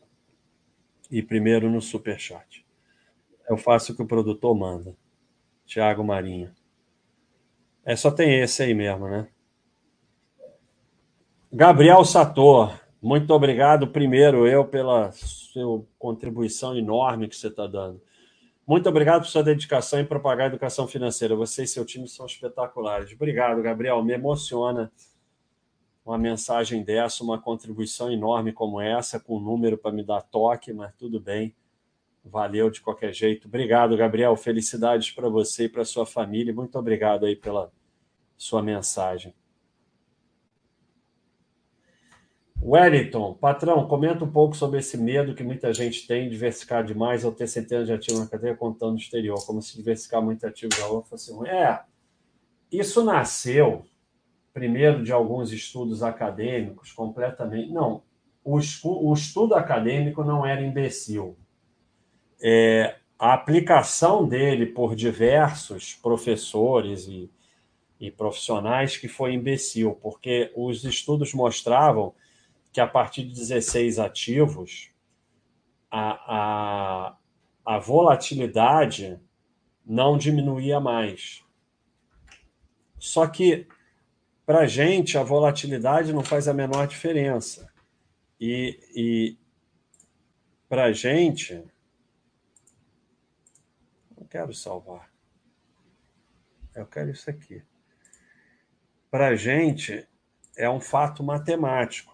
e 1.10 1.22
primeiro 1.22 1.70
no 1.70 1.82
superchat. 1.82 2.64
Eu 3.46 3.58
faço 3.58 3.92
o 3.92 3.94
que 3.94 4.02
o 4.02 4.06
produtor 4.06 4.56
manda. 4.56 4.96
Tiago 5.66 6.02
Marinho. 6.02 6.50
É, 7.84 7.94
só 7.94 8.10
tem 8.10 8.40
esse 8.40 8.62
aí 8.62 8.72
mesmo, 8.72 9.06
né? 9.06 9.28
Gabriel 11.52 12.02
Sator, 12.06 12.83
muito 13.04 13.34
obrigado 13.34 13.86
primeiro 13.86 14.48
eu 14.48 14.64
pela 14.64 15.12
sua 15.12 15.84
contribuição 15.98 16.74
enorme 16.74 17.28
que 17.28 17.36
você 17.36 17.48
está 17.48 17.66
dando. 17.66 18.00
Muito 18.66 18.88
obrigado 18.88 19.20
por 19.20 19.28
sua 19.28 19.42
dedicação 19.42 20.00
em 20.00 20.06
propagar 20.06 20.46
a 20.46 20.48
educação 20.48 20.88
financeira. 20.88 21.36
Você 21.36 21.64
e 21.64 21.66
seu 21.66 21.84
time 21.84 22.08
são 22.08 22.24
espetaculares. 22.24 23.12
Obrigado, 23.12 23.60
Gabriel. 23.60 24.02
Me 24.02 24.14
emociona 24.14 24.90
uma 26.02 26.16
mensagem 26.16 26.82
dessa, 26.82 27.22
uma 27.22 27.38
contribuição 27.38 28.10
enorme 28.10 28.54
como 28.54 28.80
essa, 28.80 29.20
com 29.20 29.36
um 29.36 29.40
número 29.40 29.76
para 29.76 29.92
me 29.92 30.02
dar 30.02 30.22
toque, 30.22 30.72
mas 30.72 30.94
tudo 30.96 31.20
bem. 31.20 31.54
Valeu 32.24 32.70
de 32.70 32.80
qualquer 32.80 33.12
jeito. 33.12 33.48
Obrigado, 33.48 33.98
Gabriel. 33.98 34.34
Felicidades 34.34 35.10
para 35.10 35.28
você 35.28 35.64
e 35.64 35.68
para 35.68 35.84
sua 35.84 36.06
família. 36.06 36.54
Muito 36.54 36.78
obrigado 36.78 37.26
aí 37.26 37.36
pela 37.36 37.70
sua 38.34 38.62
mensagem. 38.62 39.34
Wellington, 42.64 43.34
patrão, 43.34 43.86
comenta 43.86 44.24
um 44.24 44.30
pouco 44.30 44.56
sobre 44.56 44.78
esse 44.78 44.96
medo 44.96 45.34
que 45.34 45.42
muita 45.42 45.72
gente 45.74 46.06
tem 46.06 46.24
de 46.24 46.30
diversificar 46.30 46.82
demais 46.82 47.24
ou 47.24 47.30
ter 47.30 47.46
centenas 47.46 47.86
de 47.86 47.92
ativos 47.92 48.20
na 48.20 48.26
carteira 48.26 48.56
contando 48.56 48.92
no 48.92 48.98
exterior, 48.98 49.44
como 49.44 49.60
se 49.60 49.76
diversificar 49.76 50.22
muito 50.22 50.46
ativo 50.46 50.70
outra 50.88 51.10
fosse 51.10 51.30
ruim. 51.30 51.48
É, 51.48 51.80
isso 52.72 53.04
nasceu 53.04 53.84
primeiro 54.52 55.04
de 55.04 55.12
alguns 55.12 55.52
estudos 55.52 56.02
acadêmicos 56.02 56.90
completamente. 56.92 57.70
Não, 57.70 58.02
o, 58.42 58.58
o 58.84 59.12
estudo 59.12 59.54
acadêmico 59.54 60.24
não 60.24 60.46
era 60.46 60.62
imbecil 60.62 61.36
é, 62.42 62.96
a 63.18 63.32
aplicação 63.32 64.26
dele 64.28 64.66
por 64.66 64.94
diversos 64.94 65.94
professores 65.94 67.06
e, 67.08 67.30
e 67.98 68.10
profissionais 68.10 68.96
que 68.96 69.08
foi 69.08 69.32
imbecil, 69.32 69.98
porque 70.02 70.52
os 70.54 70.84
estudos 70.84 71.32
mostravam 71.32 72.12
que 72.74 72.80
a 72.80 72.86
partir 72.86 73.22
de 73.22 73.34
16 73.34 73.98
ativos, 73.98 74.90
a, 75.90 76.10
a, 76.36 77.16
a 77.64 77.78
volatilidade 77.78 79.18
não 79.86 80.18
diminuía 80.18 80.78
mais. 80.78 81.42
Só 82.98 83.26
que, 83.26 83.66
para 84.44 84.60
a 84.60 84.66
gente, 84.66 85.16
a 85.16 85.22
volatilidade 85.22 86.12
não 86.12 86.22
faz 86.22 86.48
a 86.48 86.52
menor 86.52 86.86
diferença. 86.86 87.72
E, 88.38 88.78
e 88.94 89.38
para 90.68 90.84
a 90.84 90.92
gente, 90.92 91.64
quero 94.34 94.52
salvar. 94.52 95.08
Eu 96.74 96.84
quero 96.86 97.12
isso 97.12 97.30
aqui. 97.30 97.62
Para 99.08 99.28
a 99.28 99.36
gente, 99.36 100.08
é 100.56 100.68
um 100.68 100.80
fato 100.80 101.22
matemático. 101.22 102.13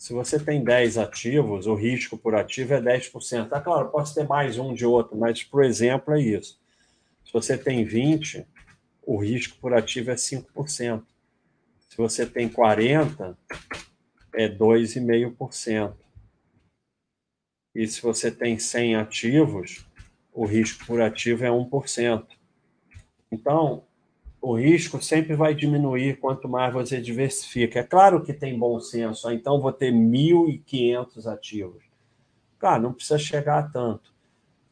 Se 0.00 0.14
você 0.14 0.42
tem 0.42 0.64
10 0.64 0.96
ativos, 0.96 1.66
o 1.66 1.74
risco 1.74 2.16
por 2.16 2.34
ativo 2.34 2.72
é 2.72 2.80
10%. 2.80 3.48
Ah, 3.52 3.60
claro, 3.60 3.90
pode 3.90 4.14
ter 4.14 4.26
mais 4.26 4.56
um 4.56 4.72
de 4.72 4.86
outro, 4.86 5.14
mas, 5.14 5.44
por 5.44 5.62
exemplo, 5.62 6.14
é 6.14 6.20
isso. 6.22 6.58
Se 7.22 7.30
você 7.30 7.58
tem 7.58 7.84
20, 7.84 8.46
o 9.02 9.18
risco 9.18 9.58
por 9.60 9.74
ativo 9.74 10.10
é 10.10 10.14
5%. 10.14 11.04
Se 11.90 11.96
você 11.98 12.24
tem 12.24 12.48
40, 12.48 13.36
é 14.32 14.48
2,5%. 14.48 15.94
E 17.74 17.86
se 17.86 18.00
você 18.00 18.30
tem 18.30 18.58
100 18.58 18.96
ativos, 18.96 19.84
o 20.32 20.46
risco 20.46 20.86
por 20.86 21.02
ativo 21.02 21.44
é 21.44 21.50
1%. 21.50 22.26
Então, 23.30 23.84
o 24.40 24.56
risco 24.56 25.02
sempre 25.02 25.36
vai 25.36 25.54
diminuir 25.54 26.18
quanto 26.18 26.48
mais 26.48 26.72
você 26.72 27.00
diversifica. 27.00 27.80
É 27.80 27.82
claro 27.82 28.22
que 28.22 28.32
tem 28.32 28.58
bom 28.58 28.80
senso, 28.80 29.28
ah, 29.28 29.34
então 29.34 29.60
vou 29.60 29.72
ter 29.72 29.92
1.500 29.92 31.26
ativos. 31.26 31.84
Claro, 32.58 32.82
não 32.82 32.92
precisa 32.92 33.18
chegar 33.18 33.58
a 33.58 33.62
tanto. 33.62 34.12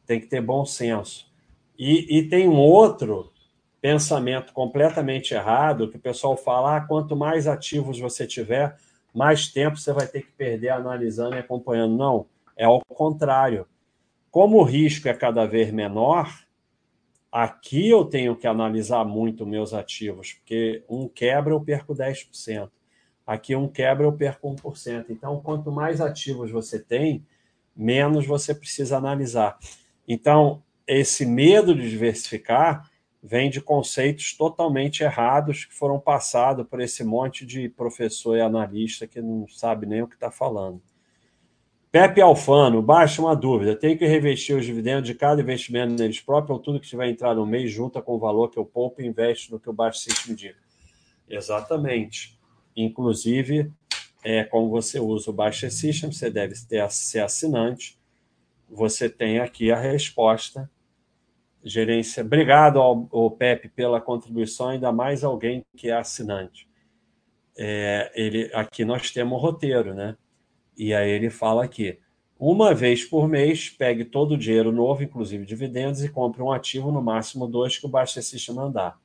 Tem 0.05 0.19
que 0.19 0.27
ter 0.27 0.41
bom 0.41 0.65
senso. 0.65 1.31
E, 1.77 2.17
e 2.17 2.27
tem 2.27 2.47
um 2.47 2.57
outro 2.57 3.31
pensamento 3.81 4.51
completamente 4.53 5.33
errado 5.33 5.89
que 5.89 5.97
o 5.97 6.01
pessoal 6.01 6.35
fala: 6.35 6.77
ah, 6.77 6.81
quanto 6.81 7.15
mais 7.15 7.47
ativos 7.47 7.99
você 7.99 8.25
tiver, 8.25 8.75
mais 9.13 9.47
tempo 9.47 9.77
você 9.77 9.93
vai 9.93 10.07
ter 10.07 10.21
que 10.21 10.31
perder 10.31 10.69
analisando 10.69 11.35
e 11.35 11.39
acompanhando. 11.39 11.95
Não, 11.95 12.25
é 12.57 12.65
ao 12.65 12.81
contrário. 12.81 13.67
Como 14.31 14.57
o 14.57 14.63
risco 14.63 15.07
é 15.07 15.13
cada 15.13 15.45
vez 15.45 15.71
menor, 15.71 16.29
aqui 17.31 17.89
eu 17.89 18.05
tenho 18.05 18.35
que 18.35 18.47
analisar 18.47 19.05
muito 19.05 19.45
meus 19.45 19.73
ativos, 19.73 20.33
porque 20.33 20.83
um 20.89 21.07
quebra 21.07 21.53
eu 21.53 21.61
perco 21.61 21.95
10%. 21.95 22.69
Aqui 23.25 23.55
um 23.55 23.67
quebra 23.67 24.05
eu 24.05 24.11
perco 24.11 24.49
1%. 24.55 25.05
Então, 25.09 25.39
quanto 25.39 25.71
mais 25.71 26.01
ativos 26.01 26.49
você 26.49 26.79
tem, 26.79 27.23
menos 27.75 28.25
você 28.25 28.55
precisa 28.55 28.97
analisar. 28.97 29.57
Então, 30.07 30.63
esse 30.87 31.25
medo 31.25 31.75
de 31.75 31.87
diversificar 31.87 32.89
vem 33.21 33.49
de 33.49 33.61
conceitos 33.61 34.35
totalmente 34.35 35.03
errados 35.03 35.65
que 35.65 35.73
foram 35.73 35.99
passados 35.99 36.65
por 36.67 36.81
esse 36.81 37.03
monte 37.03 37.45
de 37.45 37.69
professor 37.69 38.35
e 38.35 38.41
analista 38.41 39.05
que 39.05 39.21
não 39.21 39.47
sabe 39.47 39.85
nem 39.85 40.01
o 40.01 40.07
que 40.07 40.15
está 40.15 40.31
falando. 40.31 40.81
Pepe 41.91 42.21
Alfano, 42.21 42.83
baixa 42.83 43.19
uma 43.19 43.35
dúvida. 43.35 43.75
Tem 43.75 43.97
que 43.97 44.05
revestir 44.05 44.55
os 44.55 44.63
dividendos 44.63 45.07
de 45.07 45.15
cada 45.15 45.41
investimento 45.41 45.93
neles 45.93 46.19
próprios 46.19 46.57
ou 46.57 46.63
tudo 46.63 46.79
que 46.79 46.87
tiver 46.87 47.09
entrar 47.09 47.33
no 47.33 47.47
mês 47.47 47.71
junta 47.71 47.99
com 47.99 48.13
o 48.13 48.19
valor 48.19 48.49
que 48.49 48.59
eu 48.59 48.65
poupo 48.65 49.01
e 49.01 49.07
investe 49.07 49.51
no 49.51 49.59
que 49.59 49.69
o 49.69 49.73
baixo 49.73 49.99
system 49.99 50.33
indica? 50.33 50.59
Exatamente. 51.27 52.39
Inclusive, 52.75 53.71
é, 54.23 54.43
como 54.43 54.69
você 54.69 54.99
usa 54.99 55.31
o 55.31 55.33
Baixa 55.33 55.69
System, 55.69 56.11
você 56.11 56.29
deve 56.29 56.53
ter, 56.67 56.89
ser 56.91 57.21
assinante. 57.21 57.97
Você 58.69 59.09
tem 59.09 59.39
aqui 59.39 59.71
a 59.71 59.79
resposta. 59.79 60.69
Gerência. 61.63 62.23
Obrigado 62.23 62.79
ao, 62.79 63.07
ao 63.11 63.31
Pepe 63.31 63.67
pela 63.67 63.99
contribuição, 63.99 64.69
ainda 64.69 64.91
mais 64.91 65.23
alguém 65.23 65.65
que 65.75 65.89
é 65.89 65.93
assinante. 65.93 66.69
É, 67.57 68.11
ele, 68.15 68.49
aqui 68.53 68.85
nós 68.85 69.11
temos 69.11 69.37
o 69.37 69.41
roteiro, 69.41 69.93
né? 69.93 70.15
E 70.79 70.93
aí 70.93 71.11
ele 71.11 71.29
fala 71.29 71.65
aqui: 71.65 71.99
uma 72.39 72.73
vez 72.73 73.03
por 73.03 73.27
mês, 73.27 73.69
pegue 73.69 74.05
todo 74.05 74.31
o 74.31 74.37
dinheiro 74.37 74.71
novo, 74.71 75.03
inclusive 75.03 75.45
dividendos, 75.45 76.01
e 76.05 76.07
compre 76.07 76.41
um 76.41 76.53
ativo, 76.53 76.89
no 76.89 77.01
máximo 77.01 77.45
dois, 77.45 77.77
que 77.77 77.85
o 77.85 77.89
Baixa 77.89 78.21
System 78.21 78.55
mandar. 78.55 78.97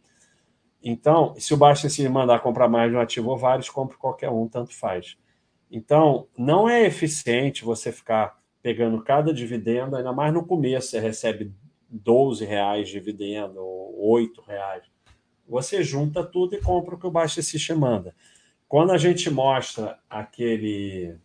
Então, 0.81 1.35
se 1.37 1.53
o 1.53 1.57
Baixa 1.57 1.89
System 1.89 2.09
mandar 2.09 2.39
comprar 2.39 2.69
mais 2.69 2.93
de 2.93 2.97
um 2.97 3.01
ativo 3.01 3.31
ou 3.31 3.37
vários, 3.37 3.69
compre 3.69 3.97
qualquer 3.97 4.31
um, 4.31 4.47
tanto 4.47 4.73
faz. 4.73 5.19
Então, 5.69 6.29
não 6.39 6.69
é 6.69 6.87
eficiente 6.87 7.65
você 7.65 7.91
ficar 7.91 8.39
pegando 8.63 9.03
cada 9.03 9.35
dividendo, 9.35 9.97
ainda 9.97 10.13
mais 10.13 10.33
no 10.33 10.47
começo, 10.47 10.91
você 10.91 11.01
recebe 11.01 11.53
12 11.91 12.45
reais 12.45 12.87
de 12.87 12.95
dividendo, 12.95 13.59
ou 13.59 14.13
8 14.13 14.41
reais. 14.43 14.85
Você 15.49 15.83
junta 15.83 16.23
tudo 16.23 16.55
e 16.55 16.61
compra 16.61 16.95
o 16.95 16.99
que 16.99 17.07
o 17.07 17.11
Baixa 17.11 17.43
System 17.43 17.77
manda. 17.77 18.15
Quando 18.69 18.93
a 18.93 18.97
gente 18.97 19.29
mostra 19.29 19.99
aquele 20.09 21.19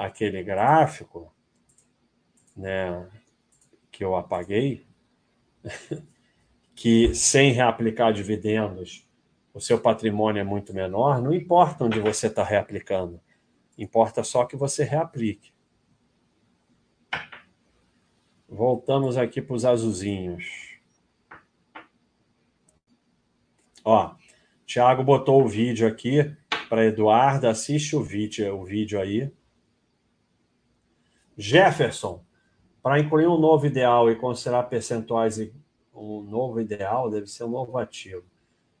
aquele 0.00 0.42
gráfico, 0.42 1.30
né, 2.56 3.06
que 3.92 4.02
eu 4.02 4.16
apaguei, 4.16 4.86
que 6.74 7.14
sem 7.14 7.52
reaplicar 7.52 8.10
dividendos 8.10 9.06
o 9.52 9.60
seu 9.60 9.78
patrimônio 9.78 10.40
é 10.40 10.44
muito 10.44 10.72
menor, 10.72 11.20
não 11.20 11.34
importa 11.34 11.84
onde 11.84 12.00
você 12.00 12.28
está 12.28 12.42
reaplicando, 12.42 13.20
importa 13.76 14.24
só 14.24 14.46
que 14.46 14.56
você 14.56 14.84
reaplique. 14.84 15.52
Voltamos 18.48 19.18
aqui 19.18 19.42
para 19.42 19.54
os 19.54 19.66
azulzinhos. 19.66 20.78
Ó, 23.84 24.14
Thiago 24.66 25.04
botou 25.04 25.42
o 25.42 25.48
vídeo 25.48 25.86
aqui 25.86 26.34
para 26.70 26.86
Eduardo, 26.86 27.48
assiste 27.48 27.94
o 27.94 28.02
vídeo, 28.02 28.56
o 28.56 28.64
vídeo 28.64 28.98
aí. 28.98 29.30
Jefferson, 31.40 32.22
para 32.82 33.00
incluir 33.00 33.26
um 33.26 33.38
novo 33.38 33.66
ideal 33.66 34.10
e 34.10 34.16
considerar 34.16 34.64
percentuais, 34.64 35.40
um 35.94 36.20
novo 36.20 36.60
ideal 36.60 37.10
deve 37.10 37.26
ser 37.26 37.44
um 37.44 37.48
novo 37.48 37.78
ativo, 37.78 38.22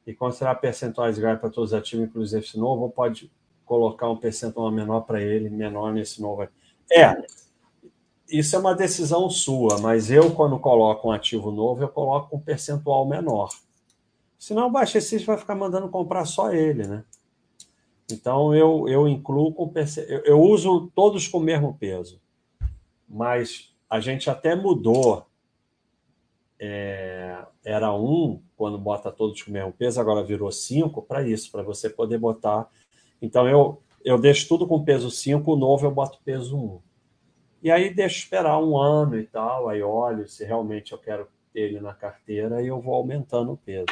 e 0.06 0.14
considerar 0.14 0.56
percentuais 0.56 1.16
iguais 1.16 1.40
para 1.40 1.48
todos 1.48 1.72
os 1.72 1.78
ativos, 1.78 2.06
inclusive 2.06 2.44
esse 2.44 2.58
novo, 2.58 2.82
ou 2.82 2.90
pode 2.90 3.30
colocar 3.64 4.10
um 4.10 4.16
percentual 4.16 4.70
menor 4.70 5.00
para 5.02 5.22
ele, 5.22 5.48
menor 5.48 5.92
nesse 5.92 6.20
novo 6.20 6.42
ativo? 6.42 6.58
É, 6.92 7.24
isso 8.28 8.56
é 8.56 8.58
uma 8.58 8.74
decisão 8.74 9.30
sua, 9.30 9.78
mas 9.78 10.10
eu, 10.10 10.30
quando 10.32 10.58
coloco 10.58 11.08
um 11.08 11.12
ativo 11.12 11.50
novo, 11.50 11.82
eu 11.82 11.88
coloco 11.88 12.36
um 12.36 12.40
percentual 12.40 13.06
menor. 13.06 13.48
Senão 14.38 14.68
o 14.68 14.70
baixecista 14.70 15.26
vai 15.26 15.38
ficar 15.38 15.54
mandando 15.54 15.88
comprar 15.88 16.24
só 16.26 16.52
ele, 16.52 16.86
né? 16.86 17.04
Então 18.10 18.54
eu, 18.54 18.88
eu 18.88 19.06
incluo 19.06 19.52
com 19.52 19.72
eu, 20.08 20.24
eu 20.24 20.40
uso 20.40 20.90
todos 20.94 21.28
com 21.28 21.38
o 21.38 21.42
mesmo 21.42 21.76
peso 21.78 22.20
mas 23.10 23.74
a 23.88 23.98
gente 23.98 24.30
até 24.30 24.54
mudou. 24.54 25.26
É, 26.62 27.42
era 27.64 27.92
um, 27.92 28.40
quando 28.54 28.78
bota 28.78 29.10
todos 29.10 29.42
com 29.42 29.50
o 29.50 29.52
mesmo 29.52 29.72
peso, 29.72 30.00
agora 30.00 30.22
virou 30.22 30.52
cinco 30.52 31.02
para 31.02 31.26
isso, 31.26 31.50
para 31.50 31.62
você 31.62 31.90
poder 31.90 32.18
botar. 32.18 32.68
Então 33.20 33.48
eu, 33.48 33.82
eu 34.04 34.18
deixo 34.18 34.46
tudo 34.46 34.66
com 34.66 34.84
peso 34.84 35.10
5, 35.10 35.52
o 35.52 35.56
novo 35.56 35.86
eu 35.86 35.90
boto 35.90 36.20
peso 36.24 36.56
1. 36.56 36.60
Um. 36.60 36.80
E 37.62 37.70
aí 37.70 37.92
deixo 37.92 38.18
esperar 38.18 38.58
um 38.62 38.78
ano 38.78 39.18
e 39.18 39.26
tal, 39.26 39.68
aí 39.68 39.82
olho 39.82 40.28
se 40.28 40.44
realmente 40.44 40.92
eu 40.92 40.98
quero 40.98 41.26
ter 41.52 41.62
ele 41.62 41.80
na 41.80 41.92
carteira 41.92 42.62
e 42.62 42.68
eu 42.68 42.80
vou 42.80 42.94
aumentando 42.94 43.52
o 43.52 43.56
peso. 43.56 43.86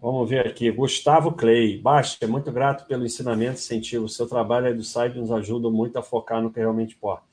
Vamos 0.00 0.30
ver 0.30 0.46
aqui. 0.46 0.70
Gustavo 0.70 1.32
Clay. 1.32 1.76
Baixa, 1.78 2.16
é 2.22 2.26
muito 2.26 2.50
grato 2.50 2.86
pelo 2.86 3.04
ensinamento 3.04 3.58
incentivo. 3.58 4.06
O 4.06 4.08
seu 4.08 4.26
trabalho 4.26 4.66
aí 4.66 4.74
do 4.74 4.82
site 4.82 5.18
nos 5.18 5.30
ajuda 5.30 5.68
muito 5.68 5.98
a 5.98 6.02
focar 6.02 6.42
no 6.42 6.50
que 6.50 6.58
realmente 6.58 6.94
importa. 6.94 7.24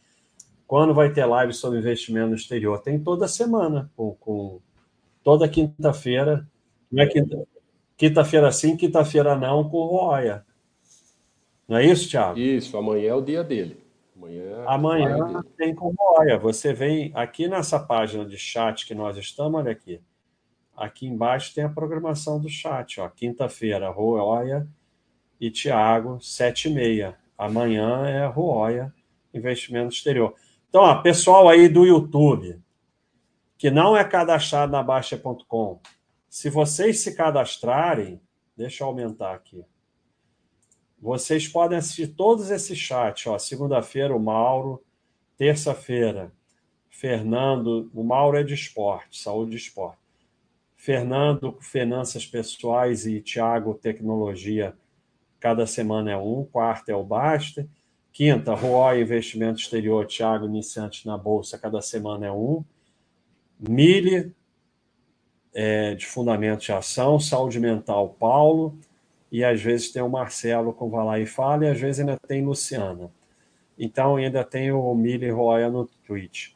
Quando 0.67 0.93
vai 0.93 1.13
ter 1.13 1.25
live 1.25 1.53
sobre 1.53 1.79
investimento 1.79 2.27
no 2.27 2.35
exterior? 2.35 2.79
Tem 2.81 2.99
toda 2.99 3.25
semana, 3.25 3.89
com, 3.95 4.15
com 4.15 4.59
toda 5.23 5.47
quinta-feira. 5.47 6.45
Não 6.91 7.01
é 7.01 7.07
quinta, 7.07 7.47
quinta-feira 7.95 8.51
sim, 8.51 8.75
quinta-feira 8.75 9.33
não, 9.37 9.69
com 9.69 9.77
o 9.77 9.87
Roya. 9.87 10.45
Não 11.65 11.77
é 11.77 11.85
isso, 11.85 12.09
Thiago? 12.09 12.37
Isso, 12.37 12.77
amanhã 12.77 13.11
é 13.11 13.13
o 13.13 13.21
dia 13.21 13.45
dele. 13.45 13.77
Amanhã, 14.13 14.43
é 14.43 14.65
amanhã 14.67 15.43
tem 15.55 15.73
com 15.73 15.87
o 15.87 15.95
Roya. 15.97 16.37
Você 16.37 16.73
vem 16.73 17.11
aqui 17.13 17.47
nessa 17.47 17.79
página 17.79 18.25
de 18.25 18.37
chat 18.37 18.85
que 18.85 18.93
nós 18.93 19.15
estamos, 19.15 19.57
olha 19.57 19.71
aqui. 19.71 20.01
Aqui 20.77 21.07
embaixo 21.07 21.55
tem 21.55 21.63
a 21.63 21.69
programação 21.69 22.39
do 22.39 22.47
chat. 22.47 22.97
Quinta-feira, 23.15 23.89
Roya 23.89 24.67
e 25.41 25.49
Tiago, 25.49 26.21
7 26.21 26.69
e 26.69 26.73
meia. 26.73 27.17
Amanhã 27.35 28.05
é 28.05 28.27
Roya, 28.27 28.93
investimento 29.33 29.95
exterior. 29.95 30.35
Então, 30.69 30.83
ó, 30.83 31.01
pessoal 31.01 31.49
aí 31.49 31.67
do 31.67 31.83
YouTube, 31.83 32.61
que 33.57 33.71
não 33.71 33.97
é 33.97 34.03
cadastrado 34.03 34.71
na 34.71 34.83
Baixa.com, 34.83 35.79
se 36.29 36.47
vocês 36.47 36.99
se 36.99 37.15
cadastrarem, 37.15 38.21
deixa 38.55 38.83
eu 38.83 38.87
aumentar 38.87 39.33
aqui. 39.33 39.65
Vocês 40.99 41.47
podem 41.47 41.79
assistir 41.79 42.09
todos 42.09 42.51
esses 42.51 42.77
chats. 42.77 43.43
Segunda-feira, 43.43 44.15
o 44.15 44.19
Mauro. 44.19 44.83
Terça-feira, 45.37 46.31
Fernando. 46.89 47.89
O 47.93 48.03
Mauro 48.03 48.37
é 48.37 48.43
de 48.43 48.53
esporte, 48.53 49.19
saúde 49.19 49.51
de 49.51 49.57
esporte. 49.57 50.06
Fernando, 50.87 51.57
Finanças 51.59 52.25
Pessoais 52.25 53.05
e 53.05 53.19
Tiago, 53.19 53.73
Tecnologia, 53.73 54.73
cada 55.37 55.67
semana 55.67 56.11
é 56.11 56.15
um. 56.15 56.45
Quarta 56.45 56.93
é 56.93 56.95
o 56.95 57.03
Basta. 57.03 57.67
Quinta, 58.13 58.53
Roy, 58.53 59.01
Investimento 59.01 59.59
Exterior, 59.59 60.05
Tiago, 60.07 60.45
Iniciante 60.45 61.05
na 61.05 61.17
Bolsa, 61.17 61.57
cada 61.57 61.81
semana 61.81 62.27
é 62.27 62.31
um. 62.31 62.63
Mille, 63.59 64.31
é, 65.53 65.93
de 65.93 66.05
Fundamento 66.05 66.61
de 66.61 66.71
Ação. 66.71 67.19
Saúde 67.19 67.59
Mental, 67.59 68.15
Paulo. 68.17 68.79
E 69.29 69.43
às 69.43 69.61
vezes 69.61 69.91
tem 69.91 70.01
o 70.01 70.07
Marcelo 70.07 70.71
com 70.71 70.89
Vai 70.89 71.05
Lá 71.05 71.19
e 71.19 71.25
Fala, 71.25 71.65
e 71.65 71.69
às 71.69 71.81
vezes 71.81 71.99
ainda 71.99 72.17
tem 72.25 72.45
Luciana. 72.45 73.11
Então 73.77 74.15
ainda 74.15 74.41
tem 74.41 74.71
o 74.71 74.95
Mille 74.95 75.29
Roya 75.31 75.69
no 75.69 75.85
Twitch. 76.05 76.51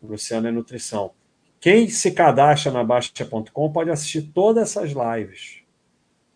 Luciana 0.00 0.48
é 0.48 0.52
Nutrição. 0.52 1.10
Quem 1.64 1.88
se 1.88 2.10
cadastra 2.10 2.70
na 2.70 2.84
Baixa.com 2.84 3.72
pode 3.72 3.88
assistir 3.88 4.20
todas 4.34 4.76
essas 4.76 4.90
lives. 4.90 5.62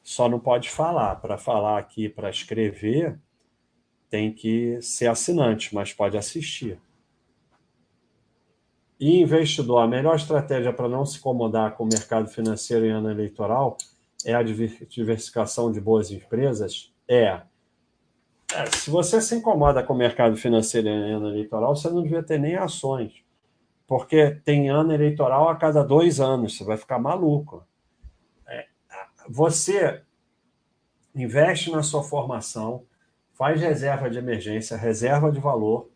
Só 0.03 0.27
não 0.27 0.41
pode 0.41 0.71
falar. 0.71 1.17
Para 1.17 1.37
falar 1.37 1.79
aqui, 1.79 2.09
para 2.09 2.31
escrever, 2.31 3.21
tem 4.09 4.33
que 4.33 4.81
ser 4.81 5.07
assinante, 5.07 5.75
mas 5.75 5.93
pode 5.93 6.17
assistir. 6.17 6.81
E 8.99 9.21
investidor, 9.21 9.83
a 9.83 9.87
melhor 9.87 10.17
estratégia 10.17 10.73
para 10.73 10.89
não 10.89 11.05
se 11.05 11.19
incomodar 11.19 11.77
com 11.77 11.85
o 11.85 11.89
mercado 11.93 12.31
financeiro 12.31 12.87
em 12.87 12.91
ano 12.91 13.11
eleitoral 13.11 13.77
é 14.25 14.33
a 14.33 14.43
diversificação 14.43 15.71
de 15.71 15.79
boas 15.79 16.11
empresas? 16.11 16.91
É. 17.07 17.43
é. 18.55 18.67
Se 18.75 18.89
você 18.89 19.21
se 19.21 19.35
incomoda 19.35 19.83
com 19.83 19.93
o 19.93 19.99
mercado 19.99 20.39
financeiro 20.39 20.89
em 20.89 21.13
ano 21.13 21.29
eleitoral, 21.29 21.77
você 21.77 21.91
não 21.91 22.03
devia 22.03 22.23
ter 22.23 22.41
nem 22.41 22.57
ações 22.57 23.28
porque 23.89 24.33
tem 24.45 24.69
ano 24.69 24.93
eleitoral 24.93 25.49
a 25.49 25.57
cada 25.57 25.83
dois 25.83 26.21
anos, 26.21 26.59
você 26.59 26.63
vai 26.63 26.77
ficar 26.77 26.99
maluco. 26.99 27.67
É, 28.47 28.67
você 29.27 30.03
investe 31.15 31.73
na 31.73 31.83
sua 31.83 32.05
formação, 32.05 32.85
faz 33.33 33.63
reserva 33.63 34.11
de 34.11 34.19
emergência, 34.19 34.77
reserva 34.77 35.33
de 35.33 35.41
valor, 35.41 35.91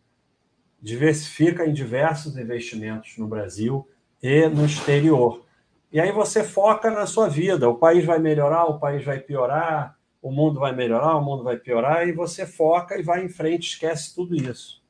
diversifica 0.80 1.66
em 1.66 1.72
diversos 1.74 2.38
investimentos 2.38 3.18
no 3.18 3.28
Brasil 3.28 3.86
e 4.22 4.48
no 4.48 4.64
exterior. 4.64 5.44
E 5.92 6.00
aí 6.00 6.10
você 6.10 6.42
foca 6.42 6.90
na 6.90 7.06
sua 7.06 7.28
vida. 7.28 7.68
O 7.68 7.76
país 7.76 8.06
vai 8.06 8.18
melhorar, 8.18 8.64
o 8.64 8.78
país 8.78 9.04
vai 9.04 9.20
piorar, 9.20 9.98
o 10.22 10.32
mundo 10.32 10.58
vai 10.58 10.74
melhorar, 10.74 11.14
o 11.18 11.22
mundo 11.22 11.44
vai 11.44 11.58
piorar, 11.58 12.08
e 12.08 12.12
você 12.12 12.46
foca 12.46 12.98
e 12.98 13.02
vai 13.02 13.22
em 13.22 13.28
frente, 13.28 13.68
esquece 13.68 14.14
tudo 14.14 14.34
isso. 14.34 14.82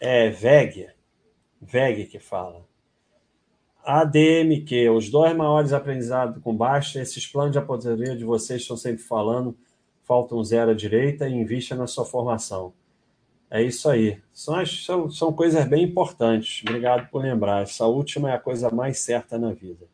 É 0.00 0.30
VEG, 0.30 0.93
VEG 1.64 2.06
que 2.06 2.18
fala. 2.18 2.64
ADMQ, 3.84 4.90
os 4.90 5.10
dois 5.10 5.36
maiores 5.36 5.72
aprendizados 5.72 6.42
com 6.42 6.56
baixa, 6.56 7.00
esses 7.00 7.26
planos 7.26 7.52
de 7.52 7.58
aposentadoria 7.58 8.16
de 8.16 8.24
vocês 8.24 8.62
estão 8.62 8.76
sempre 8.76 9.02
falando, 9.02 9.56
faltam 10.02 10.42
zero 10.42 10.70
à 10.70 10.74
direita 10.74 11.28
e 11.28 11.34
invista 11.34 11.74
na 11.74 11.86
sua 11.86 12.04
formação. 12.04 12.72
É 13.50 13.62
isso 13.62 13.88
aí. 13.88 14.20
São, 14.32 14.64
são, 14.66 15.10
são 15.10 15.32
coisas 15.32 15.64
bem 15.66 15.84
importantes. 15.84 16.62
Obrigado 16.62 17.08
por 17.10 17.22
lembrar. 17.22 17.62
Essa 17.62 17.86
última 17.86 18.30
é 18.30 18.34
a 18.34 18.38
coisa 18.38 18.70
mais 18.70 18.98
certa 18.98 19.38
na 19.38 19.52
vida. 19.52 19.86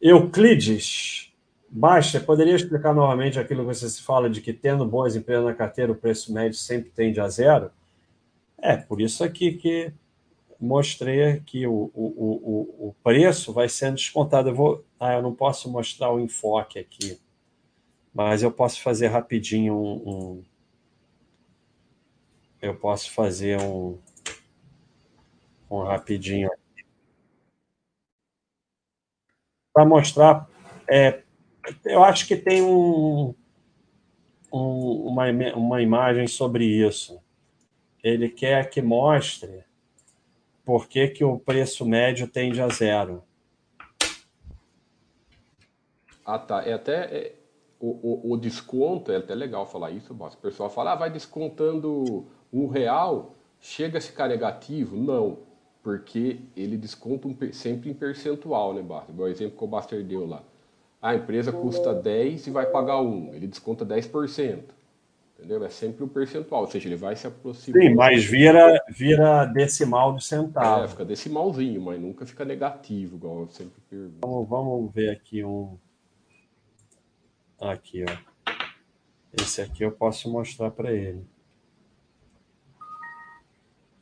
Euclides, 0.00 1.32
baixa, 1.68 2.20
poderia 2.20 2.54
explicar 2.54 2.94
novamente 2.94 3.38
aquilo 3.38 3.60
que 3.60 3.74
você 3.74 3.88
se 3.88 4.00
fala 4.00 4.30
de 4.30 4.40
que 4.40 4.52
tendo 4.52 4.86
boas 4.86 5.14
empresas 5.14 5.44
na 5.44 5.54
carteira, 5.54 5.92
o 5.92 5.96
preço 5.96 6.32
médio 6.32 6.56
sempre 6.56 6.90
tende 6.90 7.20
a 7.20 7.28
zero? 7.28 7.70
É, 8.56 8.76
por 8.76 9.00
isso 9.00 9.22
aqui 9.22 9.52
que 9.52 9.92
mostrei 10.60 11.40
que 11.40 11.66
o, 11.66 11.90
o, 11.94 12.04
o, 12.04 12.88
o 12.88 12.96
preço 13.02 13.52
vai 13.52 13.68
sendo 13.68 13.96
descontado. 13.96 14.50
Eu 14.50 14.54
vou, 14.54 14.84
ah, 14.98 15.14
eu 15.14 15.22
não 15.22 15.34
posso 15.34 15.70
mostrar 15.70 16.12
o 16.12 16.20
enfoque 16.20 16.78
aqui, 16.78 17.18
mas 18.14 18.42
eu 18.42 18.52
posso 18.52 18.82
fazer 18.82 19.08
rapidinho 19.08 19.74
um, 19.74 20.08
um 20.08 20.44
eu 22.60 22.74
posso 22.76 23.10
fazer 23.12 23.58
um, 23.58 23.98
um 25.70 25.82
rapidinho 25.82 26.50
para 29.72 29.86
mostrar. 29.86 30.46
É, 30.86 31.22
eu 31.86 32.04
acho 32.04 32.26
que 32.26 32.36
tem 32.36 32.62
um, 32.62 33.34
um, 34.52 35.06
uma, 35.06 35.30
uma 35.54 35.80
imagem 35.80 36.26
sobre 36.26 36.66
isso. 36.66 37.18
Ele 38.02 38.28
quer 38.28 38.68
que 38.68 38.82
mostre 38.82 39.64
por 40.64 40.88
que, 40.88 41.08
que 41.08 41.24
o 41.24 41.38
preço 41.38 41.86
médio 41.86 42.28
tende 42.28 42.60
a 42.60 42.68
zero. 42.68 43.22
Ah, 46.24 46.38
tá. 46.38 46.62
É 46.62 46.72
até 46.72 46.94
é, 46.94 47.34
o, 47.80 48.30
o, 48.30 48.32
o, 48.32 48.36
desconto, 48.36 49.10
é 49.10 49.16
até 49.16 49.34
legal 49.34 49.66
falar 49.66 49.90
isso, 49.90 50.12
O 50.12 50.36
pessoal 50.36 50.70
fala, 50.70 50.92
ah, 50.92 50.96
vai 50.96 51.10
descontando 51.10 52.26
um 52.52 52.66
real 52.66 53.34
chega 53.60 53.98
a 53.98 54.00
ficar 54.00 54.28
negativo? 54.28 54.96
Não, 54.96 55.38
porque 55.82 56.40
ele 56.56 56.76
desconta 56.76 57.28
um, 57.28 57.36
sempre 57.52 57.90
em 57.90 57.94
percentual, 57.94 58.74
né, 58.74 58.82
Baster? 58.82 59.14
O 59.18 59.26
exemplo 59.26 59.58
que 59.58 59.64
o 59.64 59.68
Baster 59.68 60.02
deu 60.02 60.26
lá. 60.26 60.42
A 61.00 61.14
empresa 61.14 61.52
custa 61.52 61.94
10 61.94 62.48
e 62.48 62.50
vai 62.50 62.66
pagar 62.66 63.00
1, 63.00 63.34
ele 63.34 63.46
desconta 63.46 63.86
10%. 63.86 64.64
Entendeu? 65.40 65.64
É 65.64 65.70
sempre 65.70 66.04
um 66.04 66.08
percentual, 66.08 66.60
ou 66.60 66.66
seja, 66.66 66.86
ele 66.86 66.96
vai 66.96 67.16
se 67.16 67.26
aproximar. 67.26 67.80
Sim, 67.80 67.94
mas 67.94 68.22
vira, 68.22 68.78
vira 68.90 69.46
decimal 69.46 70.14
de 70.14 70.22
centavo. 70.22 70.84
É, 70.84 70.88
fica 70.88 71.02
decimalzinho, 71.02 71.80
mas 71.80 71.98
nunca 71.98 72.26
fica 72.26 72.44
negativo, 72.44 73.16
igual 73.16 73.40
eu 73.40 73.48
sempre 73.48 73.80
pergunto. 73.88 74.18
Vamos, 74.20 74.48
vamos 74.48 74.94
ver 74.94 75.08
aqui 75.08 75.42
um. 75.42 75.78
Aqui, 77.58 78.04
ó. 78.04 78.52
Esse 79.32 79.62
aqui 79.62 79.82
eu 79.82 79.92
posso 79.92 80.30
mostrar 80.30 80.70
para 80.70 80.92
ele. 80.92 81.24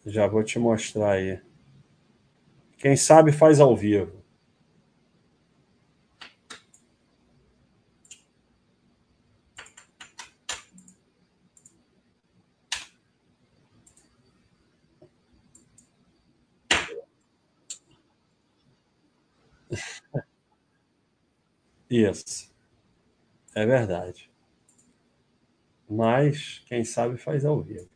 Já 0.05 0.27
vou 0.27 0.43
te 0.43 0.59
mostrar 0.59 1.13
aí. 1.13 1.41
Quem 2.79 2.97
sabe 2.97 3.31
faz 3.31 3.61
ao 3.61 3.77
vivo. 3.77 4.18
Isso. 21.91 22.53
É 23.55 23.65
verdade. 23.65 24.31
Mas 25.89 26.63
quem 26.67 26.85
sabe 26.85 27.17
faz 27.17 27.45
ao 27.45 27.63
vivo. 27.63 27.89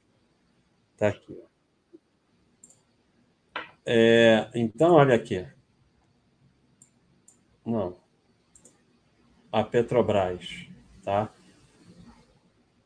Tá 0.97 1.09
aqui. 1.09 1.43
É, 3.85 4.49
então, 4.55 4.95
olha 4.95 5.15
aqui. 5.15 5.47
Não. 7.65 7.97
A 9.51 9.63
Petrobras, 9.63 10.67
tá? 11.03 11.31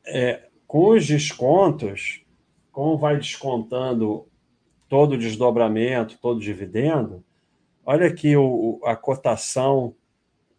É, 0.04 0.48
com 0.66 0.90
os 0.90 1.06
descontos, 1.06 2.24
como 2.72 2.98
vai 2.98 3.16
descontando 3.16 4.26
todo 4.88 5.12
o 5.12 5.18
desdobramento, 5.18 6.18
todo 6.18 6.38
o 6.38 6.40
dividendo, 6.40 7.24
olha 7.84 8.06
aqui 8.06 8.36
o, 8.36 8.80
a 8.84 8.96
cotação 8.96 9.94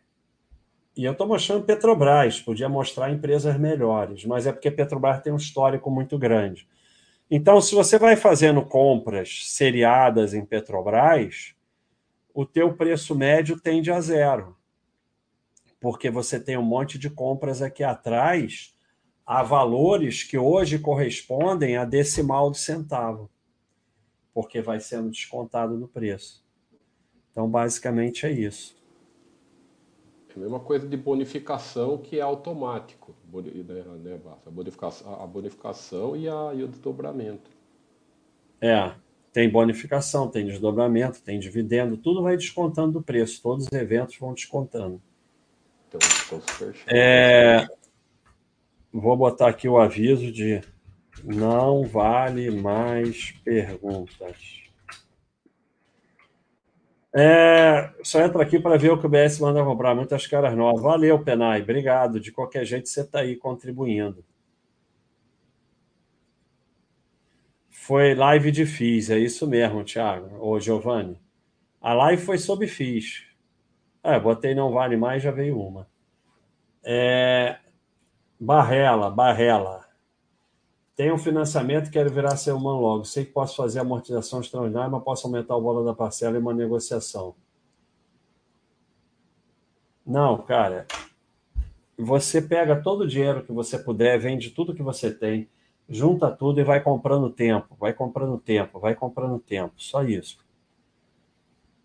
e 0.96 1.04
eu 1.04 1.12
estou 1.12 1.26
mostrando 1.26 1.64
Petrobras, 1.64 2.40
podia 2.40 2.68
mostrar 2.68 3.10
empresas 3.10 3.58
melhores, 3.58 4.24
mas 4.24 4.46
é 4.46 4.52
porque 4.52 4.70
Petrobras 4.70 5.22
tem 5.22 5.32
um 5.32 5.36
histórico 5.36 5.90
muito 5.90 6.18
grande. 6.18 6.68
Então, 7.30 7.60
se 7.60 7.74
você 7.74 7.98
vai 7.98 8.16
fazendo 8.16 8.62
compras 8.62 9.40
seriadas 9.44 10.34
em 10.34 10.44
Petrobras, 10.44 11.54
o 12.32 12.46
teu 12.46 12.74
preço 12.74 13.14
médio 13.14 13.58
tende 13.58 13.90
a 13.90 14.00
zero, 14.00 14.56
porque 15.80 16.10
você 16.10 16.38
tem 16.38 16.56
um 16.56 16.62
monte 16.62 16.98
de 16.98 17.10
compras 17.10 17.60
aqui 17.60 17.82
atrás 17.82 18.74
a 19.26 19.42
valores 19.42 20.22
que 20.22 20.38
hoje 20.38 20.78
correspondem 20.78 21.76
a 21.76 21.84
decimal 21.84 22.50
de 22.50 22.58
centavo, 22.58 23.30
porque 24.34 24.60
vai 24.60 24.80
sendo 24.80 25.08
descontado 25.08 25.78
no 25.78 25.86
preço. 25.86 26.44
Então, 27.30 27.48
basicamente 27.48 28.26
é 28.26 28.32
isso. 28.32 28.76
É 30.28 30.36
a 30.36 30.40
mesma 30.40 30.58
coisa 30.58 30.86
de 30.88 30.96
bonificação 30.96 31.96
que 31.96 32.18
é 32.18 32.22
automático, 32.22 33.14
né, 33.32 33.84
né, 34.02 34.20
a, 34.44 34.50
bonificação, 34.50 35.22
a 35.22 35.26
bonificação 35.26 36.16
e, 36.16 36.28
a, 36.28 36.52
e 36.54 36.64
o 36.64 36.68
desdobramento. 36.68 37.50
É, 38.60 38.92
tem 39.32 39.48
bonificação, 39.48 40.28
tem 40.28 40.46
desdobramento, 40.46 41.22
tem 41.22 41.38
dividendo, 41.38 41.96
tudo 41.96 42.22
vai 42.22 42.36
descontando 42.36 42.92
do 42.92 43.02
preço, 43.02 43.40
todos 43.40 43.66
os 43.66 43.72
eventos 43.72 44.16
vão 44.18 44.34
descontando. 44.34 45.00
Então, 45.88 46.00
é, 46.88 47.66
vou 48.92 49.16
botar 49.16 49.48
aqui 49.48 49.68
o 49.68 49.78
aviso 49.78 50.32
de 50.32 50.60
não 51.22 51.84
vale 51.84 52.50
mais 52.50 53.32
perguntas. 53.44 54.64
É, 57.16 57.92
só 58.02 58.20
entra 58.20 58.42
aqui 58.42 58.58
para 58.58 58.76
ver 58.76 58.90
o 58.90 58.98
que 58.98 59.06
o 59.06 59.08
BS 59.08 59.38
manda 59.40 59.64
comprar. 59.64 59.94
Muitas 59.94 60.26
caras 60.26 60.56
novas. 60.56 60.82
Valeu, 60.82 61.22
Penai. 61.22 61.62
Obrigado. 61.62 62.18
De 62.18 62.32
qualquer 62.32 62.64
jeito, 62.64 62.88
você 62.88 63.02
está 63.02 63.20
aí 63.20 63.36
contribuindo. 63.36 64.24
Foi 67.70 68.14
live 68.14 68.50
de 68.50 68.64
FIIs, 68.64 69.10
é 69.10 69.18
isso 69.18 69.46
mesmo, 69.46 69.84
Thiago. 69.84 70.38
Ô, 70.40 70.58
Giovanni. 70.58 71.20
A 71.80 71.92
live 71.92 72.22
foi 72.22 72.38
sobre 72.38 72.66
FIIs. 72.66 73.24
É, 74.02 74.18
botei 74.18 74.54
não 74.54 74.72
vale 74.72 74.96
mais, 74.96 75.22
já 75.22 75.30
veio 75.30 75.60
uma. 75.60 75.86
É... 76.82 77.58
Barrela, 78.40 79.10
Barrela. 79.10 79.83
Tenho 80.96 81.14
um 81.14 81.18
financiamento, 81.18 81.90
quero 81.90 82.10
virar 82.10 82.36
seu 82.36 82.56
humano 82.56 82.80
logo. 82.80 83.04
Sei 83.04 83.24
que 83.24 83.32
posso 83.32 83.56
fazer 83.56 83.80
amortização 83.80 84.40
extraordinária, 84.40 84.90
mas 84.90 85.02
posso 85.02 85.26
aumentar 85.26 85.56
o 85.56 85.62
valor 85.62 85.84
da 85.84 85.92
parcela 85.92 86.36
em 86.36 86.40
uma 86.40 86.54
negociação. 86.54 87.34
Não, 90.06 90.38
cara. 90.38 90.86
Você 91.98 92.40
pega 92.40 92.80
todo 92.80 93.02
o 93.02 93.08
dinheiro 93.08 93.44
que 93.44 93.52
você 93.52 93.78
puder, 93.78 94.18
vende 94.18 94.50
tudo 94.50 94.74
que 94.74 94.82
você 94.82 95.12
tem, 95.12 95.48
junta 95.88 96.30
tudo 96.30 96.60
e 96.60 96.64
vai 96.64 96.80
comprando 96.80 97.30
tempo, 97.30 97.76
vai 97.78 97.92
comprando 97.92 98.38
tempo, 98.38 98.78
vai 98.78 98.94
comprando 98.94 99.38
tempo. 99.38 99.74
Só 99.76 100.02
isso. 100.02 100.38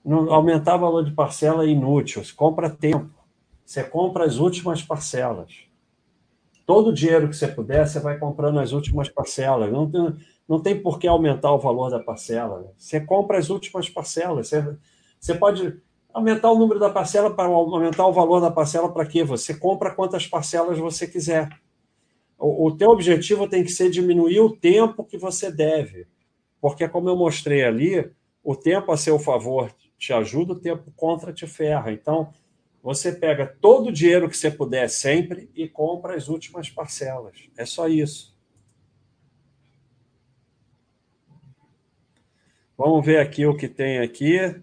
Não, 0.03 0.31
aumentar 0.33 0.75
o 0.75 0.79
valor 0.79 1.03
de 1.03 1.11
parcela 1.11 1.63
é 1.63 1.67
inútil. 1.67 2.23
Você 2.23 2.33
compra 2.33 2.69
tempo. 2.69 3.09
Você 3.65 3.83
compra 3.83 4.25
as 4.25 4.37
últimas 4.37 4.81
parcelas. 4.81 5.68
Todo 6.69 6.89
o 6.91 6.93
dinheiro 6.93 7.27
que 7.27 7.35
você 7.35 7.47
puder, 7.47 7.87
você 7.87 7.99
vai 7.99 8.19
comprando 8.19 8.59
as 8.59 8.73
últimas 8.73 9.09
parcelas. 9.09 9.71
Não 9.71 9.89
tem, 9.89 10.15
não 10.47 10.61
tem 10.61 10.79
por 10.79 10.99
que 10.99 11.07
aumentar 11.07 11.51
o 11.51 11.57
valor 11.57 11.89
da 11.89 11.99
parcela. 11.99 12.71
Você 12.77 13.01
compra 13.01 13.39
as 13.39 13.49
últimas 13.49 13.89
parcelas. 13.89 14.49
Você, 14.49 14.77
você 15.19 15.33
pode 15.33 15.81
aumentar 16.13 16.51
o 16.51 16.59
número 16.59 16.79
da 16.79 16.91
parcela 16.91 17.33
para 17.33 17.47
aumentar 17.47 18.05
o 18.05 18.13
valor 18.13 18.39
da 18.39 18.51
parcela 18.51 18.87
para 18.93 19.03
quê? 19.07 19.23
Você 19.23 19.55
compra 19.55 19.95
quantas 19.95 20.27
parcelas 20.27 20.77
você 20.77 21.07
quiser. 21.07 21.49
O, 22.37 22.67
o 22.67 22.77
teu 22.77 22.91
objetivo 22.91 23.49
tem 23.49 23.63
que 23.63 23.71
ser 23.71 23.89
diminuir 23.89 24.39
o 24.39 24.55
tempo 24.55 25.03
que 25.03 25.17
você 25.17 25.51
deve. 25.51 26.05
Porque, 26.61 26.87
como 26.87 27.09
eu 27.09 27.15
mostrei 27.15 27.63
ali, 27.63 28.11
o 28.43 28.55
tempo 28.55 28.91
a 28.91 28.97
seu 28.97 29.17
favor 29.17 29.73
te 29.97 30.13
ajuda, 30.13 30.53
o 30.53 30.59
tempo 30.59 30.91
contra 30.95 31.33
te 31.33 31.47
ferra. 31.47 31.91
Então, 31.91 32.29
você 32.81 33.11
pega 33.11 33.45
todo 33.45 33.89
o 33.89 33.91
dinheiro 33.91 34.29
que 34.29 34.37
você 34.37 34.49
puder 34.49 34.89
sempre 34.89 35.49
e 35.53 35.67
compra 35.67 36.15
as 36.15 36.29
últimas 36.29 36.69
parcelas. 36.69 37.49
É 37.57 37.65
só 37.65 37.87
isso. 37.87 38.37
Vamos 42.77 43.05
ver 43.05 43.19
aqui 43.19 43.45
o 43.45 43.55
que 43.55 43.67
tem 43.67 43.99
aqui 43.99 44.55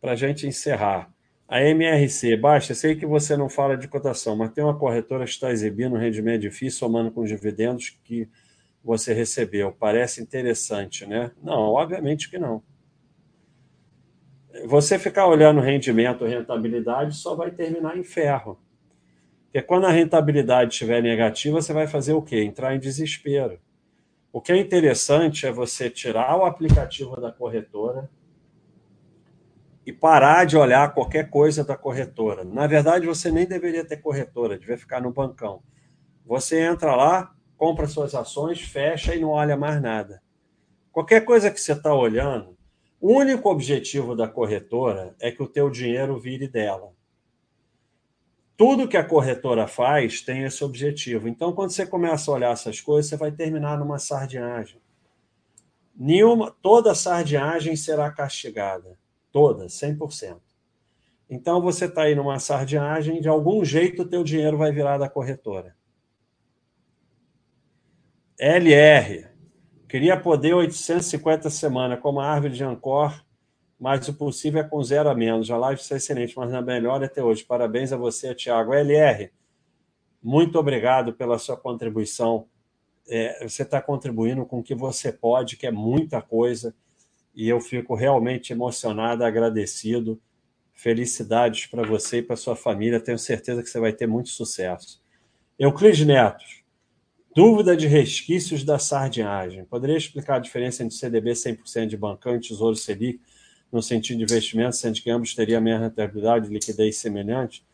para 0.00 0.12
a 0.12 0.16
gente 0.16 0.46
encerrar. 0.46 1.12
A 1.48 1.60
MRC, 1.62 2.36
baixa, 2.36 2.74
sei 2.74 2.94
que 2.94 3.04
você 3.04 3.36
não 3.36 3.48
fala 3.48 3.76
de 3.76 3.88
cotação, 3.88 4.36
mas 4.36 4.52
tem 4.52 4.62
uma 4.62 4.78
corretora 4.78 5.24
que 5.24 5.30
está 5.30 5.50
exibindo 5.50 5.94
um 5.94 5.98
rendimento 5.98 6.42
difícil, 6.42 6.78
somando 6.78 7.10
com 7.10 7.22
os 7.22 7.28
dividendos 7.28 7.90
que 8.04 8.28
você 8.82 9.12
recebeu. 9.12 9.72
Parece 9.72 10.22
interessante, 10.22 11.04
né? 11.04 11.32
Não, 11.42 11.72
obviamente 11.72 12.30
que 12.30 12.38
não 12.38 12.62
você 14.66 14.98
ficar 14.98 15.26
olhando 15.26 15.60
rendimento, 15.60 16.24
rentabilidade, 16.24 17.16
só 17.16 17.34
vai 17.34 17.50
terminar 17.50 17.96
em 17.96 18.04
ferro. 18.04 18.58
Porque 19.44 19.62
quando 19.62 19.86
a 19.86 19.90
rentabilidade 19.90 20.72
estiver 20.72 21.02
negativa, 21.02 21.60
você 21.60 21.72
vai 21.72 21.86
fazer 21.86 22.12
o 22.12 22.22
quê? 22.22 22.42
Entrar 22.42 22.74
em 22.74 22.80
desespero. 22.80 23.58
O 24.32 24.40
que 24.40 24.52
é 24.52 24.56
interessante 24.56 25.46
é 25.46 25.52
você 25.52 25.88
tirar 25.88 26.36
o 26.36 26.44
aplicativo 26.44 27.20
da 27.20 27.30
corretora 27.30 28.10
e 29.86 29.92
parar 29.92 30.44
de 30.44 30.56
olhar 30.56 30.92
qualquer 30.92 31.30
coisa 31.30 31.62
da 31.62 31.76
corretora. 31.76 32.42
Na 32.42 32.66
verdade, 32.66 33.06
você 33.06 33.30
nem 33.30 33.46
deveria 33.46 33.84
ter 33.84 33.98
corretora, 33.98 34.58
devia 34.58 34.78
ficar 34.78 35.00
no 35.00 35.12
bancão. 35.12 35.62
Você 36.24 36.60
entra 36.60 36.96
lá, 36.96 37.32
compra 37.56 37.86
suas 37.86 38.14
ações, 38.14 38.60
fecha 38.60 39.14
e 39.14 39.20
não 39.20 39.28
olha 39.28 39.56
mais 39.56 39.80
nada. 39.80 40.22
Qualquer 40.90 41.24
coisa 41.24 41.50
que 41.50 41.60
você 41.60 41.72
está 41.72 41.94
olhando, 41.94 42.53
o 43.04 43.18
único 43.18 43.50
objetivo 43.50 44.16
da 44.16 44.26
corretora 44.26 45.14
é 45.20 45.30
que 45.30 45.42
o 45.42 45.46
teu 45.46 45.68
dinheiro 45.68 46.18
vire 46.18 46.48
dela. 46.48 46.90
Tudo 48.56 48.88
que 48.88 48.96
a 48.96 49.04
corretora 49.04 49.66
faz 49.66 50.22
tem 50.22 50.44
esse 50.44 50.64
objetivo. 50.64 51.28
Então, 51.28 51.52
quando 51.52 51.72
você 51.72 51.84
começa 51.84 52.30
a 52.30 52.34
olhar 52.34 52.52
essas 52.54 52.80
coisas, 52.80 53.10
você 53.10 53.18
vai 53.18 53.30
terminar 53.30 53.78
numa 53.78 53.98
sardinhagem. 53.98 54.80
Nenhuma, 55.94 56.50
toda 56.62 56.94
sardinhagem 56.94 57.76
será 57.76 58.10
castigada. 58.10 58.98
Toda, 59.30 59.66
100%. 59.66 60.38
Então, 61.28 61.60
você 61.60 61.84
está 61.84 62.04
aí 62.04 62.14
numa 62.14 62.38
sardinhagem, 62.38 63.20
de 63.20 63.28
algum 63.28 63.62
jeito 63.62 64.00
o 64.00 64.08
teu 64.08 64.24
dinheiro 64.24 64.56
vai 64.56 64.72
virar 64.72 64.96
da 64.96 65.10
corretora. 65.10 65.76
LR, 68.38 69.33
Queria 69.94 70.18
poder 70.18 70.54
850 70.54 71.48
semana, 71.50 71.96
como 71.96 72.18
a 72.18 72.26
árvore 72.26 72.52
de 72.52 72.64
Ancor, 72.64 73.24
mas 73.78 74.08
o 74.08 74.14
possível 74.14 74.60
é 74.60 74.64
com 74.64 74.82
zero 74.82 75.08
a 75.08 75.14
menos. 75.14 75.52
A 75.52 75.56
live 75.56 75.80
está 75.80 75.94
excelente, 75.94 76.36
mas 76.36 76.50
na 76.50 76.60
melhor 76.60 77.04
até 77.04 77.22
hoje. 77.22 77.44
Parabéns 77.44 77.92
a 77.92 77.96
você, 77.96 78.34
Tiago. 78.34 78.74
LR, 78.74 79.30
muito 80.20 80.58
obrigado 80.58 81.12
pela 81.12 81.38
sua 81.38 81.56
contribuição. 81.56 82.48
É, 83.08 83.46
você 83.46 83.62
está 83.62 83.80
contribuindo 83.80 84.44
com 84.44 84.58
o 84.58 84.62
que 84.64 84.74
você 84.74 85.12
pode, 85.12 85.56
que 85.56 85.64
é 85.64 85.70
muita 85.70 86.20
coisa, 86.20 86.74
e 87.32 87.48
eu 87.48 87.60
fico 87.60 87.94
realmente 87.94 88.52
emocionado, 88.52 89.24
agradecido. 89.24 90.20
Felicidades 90.72 91.66
para 91.66 91.86
você 91.86 92.18
e 92.18 92.22
para 92.22 92.34
sua 92.34 92.56
família. 92.56 92.98
Tenho 92.98 93.16
certeza 93.16 93.62
que 93.62 93.70
você 93.70 93.78
vai 93.78 93.92
ter 93.92 94.08
muito 94.08 94.30
sucesso. 94.30 95.00
Euclides 95.56 96.04
Neto, 96.04 96.44
Dúvida 97.34 97.76
de 97.76 97.88
resquícios 97.88 98.62
da 98.62 98.78
sardinhagem. 98.78 99.64
Poderia 99.64 99.96
explicar 99.96 100.36
a 100.36 100.38
diferença 100.38 100.84
entre 100.84 100.96
CDB 100.96 101.32
100% 101.32 101.88
de 101.88 101.96
bancão 101.96 102.36
e 102.36 102.40
Tesouro 102.40 102.76
Selic 102.76 103.20
no 103.72 103.82
sentido 103.82 104.18
de 104.18 104.22
investimento, 104.22 104.76
sendo 104.76 105.00
que 105.00 105.10
ambos 105.10 105.34
teriam 105.34 105.58
a 105.58 105.60
mesma 105.60 105.86
rentabilidade, 105.86 106.48
liquidez 106.48 106.96
semelhante? 106.98 107.66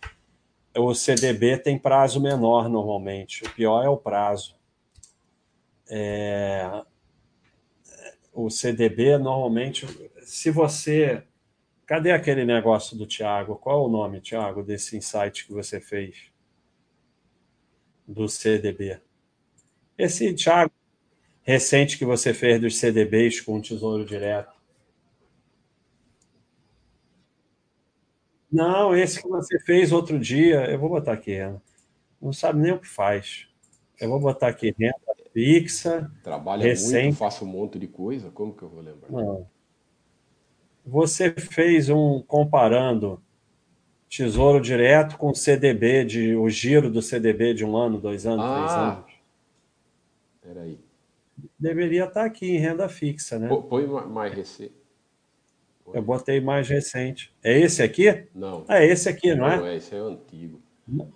O 0.74 0.94
CDB 0.94 1.58
tem 1.58 1.78
prazo 1.78 2.22
menor 2.22 2.70
normalmente. 2.70 3.44
O 3.44 3.50
pior 3.50 3.84
é 3.84 3.88
o 3.88 3.98
prazo. 3.98 4.56
É... 5.90 6.82
O 8.32 8.48
CDB 8.48 9.18
normalmente, 9.18 9.86
se 10.22 10.50
você. 10.50 11.22
Cadê 11.84 12.12
aquele 12.12 12.44
negócio 12.44 12.96
do 12.96 13.04
Tiago? 13.04 13.56
Qual 13.56 13.82
é 13.82 13.86
o 13.86 13.90
nome, 13.90 14.20
Tiago, 14.20 14.62
desse 14.62 14.96
insight 14.96 15.44
que 15.44 15.52
você 15.52 15.80
fez? 15.80 16.30
Do 18.06 18.28
CDB. 18.28 19.00
Esse 20.04 20.32
Thiago 20.34 20.72
recente 21.42 21.98
que 21.98 22.04
você 22.04 22.32
fez 22.32 22.60
dos 22.60 22.78
CDBs 22.78 23.40
com 23.40 23.58
o 23.58 23.62
Tesouro 23.62 24.04
Direto. 24.04 24.52
Não, 28.50 28.96
esse 28.96 29.22
que 29.22 29.28
você 29.28 29.60
fez 29.60 29.92
outro 29.92 30.18
dia, 30.18 30.70
eu 30.70 30.78
vou 30.78 30.88
botar 30.88 31.12
aqui, 31.12 31.38
não 32.20 32.32
sabe 32.32 32.60
nem 32.60 32.72
o 32.72 32.80
que 32.80 32.88
faz. 32.88 33.46
Eu 34.00 34.08
vou 34.08 34.18
botar 34.18 34.48
aqui 34.48 34.74
renda 34.76 34.94
fixa. 35.32 36.10
Trabalha 36.24 36.64
recente. 36.64 37.02
muito, 37.04 37.16
faço 37.16 37.44
um 37.44 37.48
monte 37.48 37.78
de 37.78 37.86
coisa, 37.86 38.30
como 38.30 38.54
que 38.54 38.62
eu 38.62 38.68
vou 38.68 38.82
lembrar? 38.82 39.10
Não. 39.10 39.46
Você 40.84 41.30
fez 41.30 41.88
um 41.90 42.22
comparando 42.22 43.22
Tesouro 44.08 44.60
Direto 44.60 45.16
com 45.18 45.32
CDB, 45.34 46.04
de, 46.04 46.34
o 46.34 46.48
giro 46.48 46.90
do 46.90 47.02
CDB 47.02 47.54
de 47.54 47.64
um 47.64 47.76
ano, 47.76 48.00
dois 48.00 48.26
anos, 48.26 48.44
ah, 48.44 48.54
três 48.56 48.72
anos. 48.72 49.09
Peraí. 50.52 50.80
Deveria 51.56 52.06
estar 52.06 52.24
aqui 52.24 52.56
em 52.56 52.58
renda 52.58 52.88
fixa, 52.88 53.38
né? 53.38 53.48
Põe 53.48 53.86
mais 53.86 54.34
recente. 54.34 54.74
Eu 55.94 56.02
botei 56.02 56.40
mais 56.40 56.68
recente. 56.68 57.32
É 57.40 57.56
esse 57.56 57.80
aqui? 57.80 58.26
Não. 58.34 58.64
É 58.68 58.84
esse 58.84 59.08
aqui, 59.08 59.30
não, 59.30 59.46
não 59.46 59.48
é? 59.48 59.56
Não, 59.56 59.66
é, 59.66 59.76
esse 59.76 59.94
é 59.94 59.98
antigo. 59.98 60.60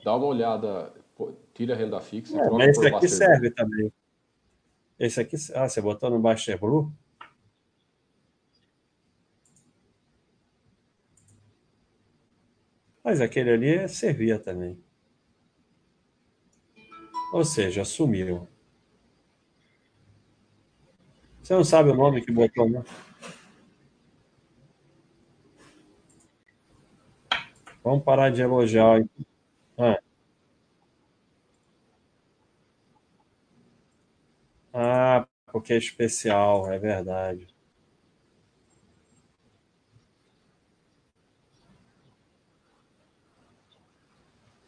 Dá 0.04 0.14
uma 0.14 0.26
olhada, 0.26 0.94
tira 1.52 1.74
a 1.74 1.76
renda 1.76 2.00
fixa 2.00 2.40
é, 2.40 2.48
mas 2.48 2.78
esse 2.78 2.86
aqui 2.86 3.08
serve 3.08 3.50
Blue. 3.50 3.56
também. 3.56 3.92
Esse 5.00 5.20
aqui, 5.20 5.36
ah, 5.52 5.68
você 5.68 5.80
botou 5.80 6.10
no 6.10 6.20
Baster 6.20 6.58
Blue? 6.58 6.92
Mas 13.02 13.20
aquele 13.20 13.50
ali 13.50 13.88
servia 13.88 14.38
também. 14.38 14.78
Ou 17.32 17.44
seja, 17.44 17.84
sumiu. 17.84 18.48
Você 21.44 21.52
não 21.52 21.62
sabe 21.62 21.90
o 21.90 21.94
nome 21.94 22.22
que 22.22 22.32
botou, 22.32 22.70
né? 22.70 22.82
Vamos 27.82 28.02
parar 28.02 28.30
de 28.30 28.40
elogiar. 28.40 29.04
Ah. 29.76 30.00
ah, 34.72 35.28
porque 35.52 35.74
é 35.74 35.76
especial, 35.76 36.72
é 36.72 36.78
verdade. 36.78 37.46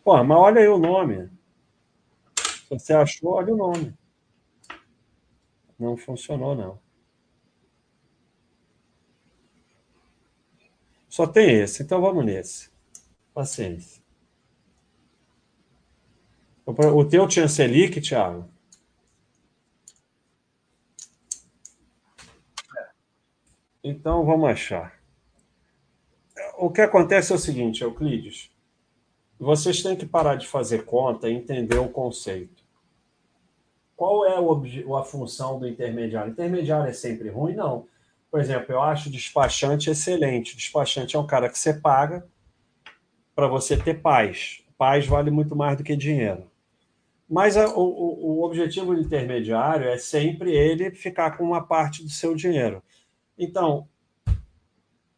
Pô, 0.05 0.23
mas 0.23 0.39
olha 0.39 0.61
aí 0.61 0.69
o 0.69 0.77
nome. 0.77 1.31
Se 2.37 2.69
você 2.69 2.93
achou, 2.93 3.33
olha 3.33 3.55
o 3.55 3.57
nome. 3.57 3.95
Não 5.79 5.97
funcionou, 5.97 6.55
não. 6.55 6.79
Só 11.09 11.27
tem 11.27 11.61
esse, 11.61 11.83
então 11.83 12.01
vamos 12.01 12.25
nesse. 12.25 12.71
Paciência. 13.33 14.03
O 16.67 17.05
teu 17.05 17.29
tinha 17.29 17.47
Selic, 17.47 18.01
Thiago? 18.01 18.49
Então 23.85 24.25
vamos 24.25 24.51
achar. 24.51 25.01
O 26.59 26.71
que 26.71 26.81
acontece 26.81 27.33
é 27.33 27.37
o 27.37 27.39
seguinte, 27.39 27.83
Euclides. 27.83 28.51
Vocês 29.39 29.83
têm 29.83 29.95
que 29.95 30.07
parar 30.07 30.35
de 30.35 30.49
fazer 30.49 30.85
conta 30.85 31.29
e 31.29 31.35
entender 31.35 31.79
o 31.79 31.89
conceito. 31.89 32.56
Qual 33.97 34.27
é 34.27 34.37
a 34.37 35.03
função 35.05 35.59
do 35.59 35.67
intermediário? 35.67 36.31
Intermediário 36.31 36.91
é 36.91 36.93
sempre 36.93 37.31
ruim? 37.31 37.55
Não. 37.55 37.87
Por 38.31 38.41
exemplo, 38.41 38.73
eu 38.75 38.83
acho 38.83 39.11
despachante 39.11 39.89
excelente. 39.89 40.55
Despachante 40.55 41.17
é 41.17 41.19
um 41.19 41.27
cara 41.27 41.49
que 41.49 41.59
você 41.59 41.73
paga 41.73 42.27
para 43.35 43.49
você 43.49 43.77
ter 43.77 44.03
paz. 44.03 44.63
Paz 44.77 45.07
vale 45.07 45.31
muito 45.31 45.57
mais 45.57 45.79
do 45.79 45.83
que 45.83 45.97
dinheiro. 45.97 46.51
Mas 47.29 47.57
a, 47.57 47.69
o, 47.75 48.39
o 48.39 48.45
objetivo 48.45 48.95
do 48.95 49.01
intermediário 49.01 49.89
é 49.89 49.97
sempre 49.97 50.53
ele 50.53 50.91
ficar 50.91 51.37
com 51.37 51.45
uma 51.45 51.67
parte 51.67 52.03
do 52.03 52.11
seu 52.11 52.35
dinheiro. 52.35 52.83
Então, 53.39 53.89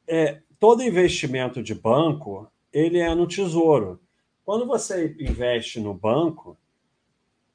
é, 0.07 0.41
todo 0.59 0.83
investimento 0.83 1.63
de 1.63 1.75
banco 1.75 2.51
ele 2.73 2.99
é 2.99 3.15
no 3.15 3.27
tesouro. 3.27 4.01
Quando 4.45 4.67
você 4.67 5.15
investe 5.19 5.81
no 5.81 5.93
banco, 5.93 6.57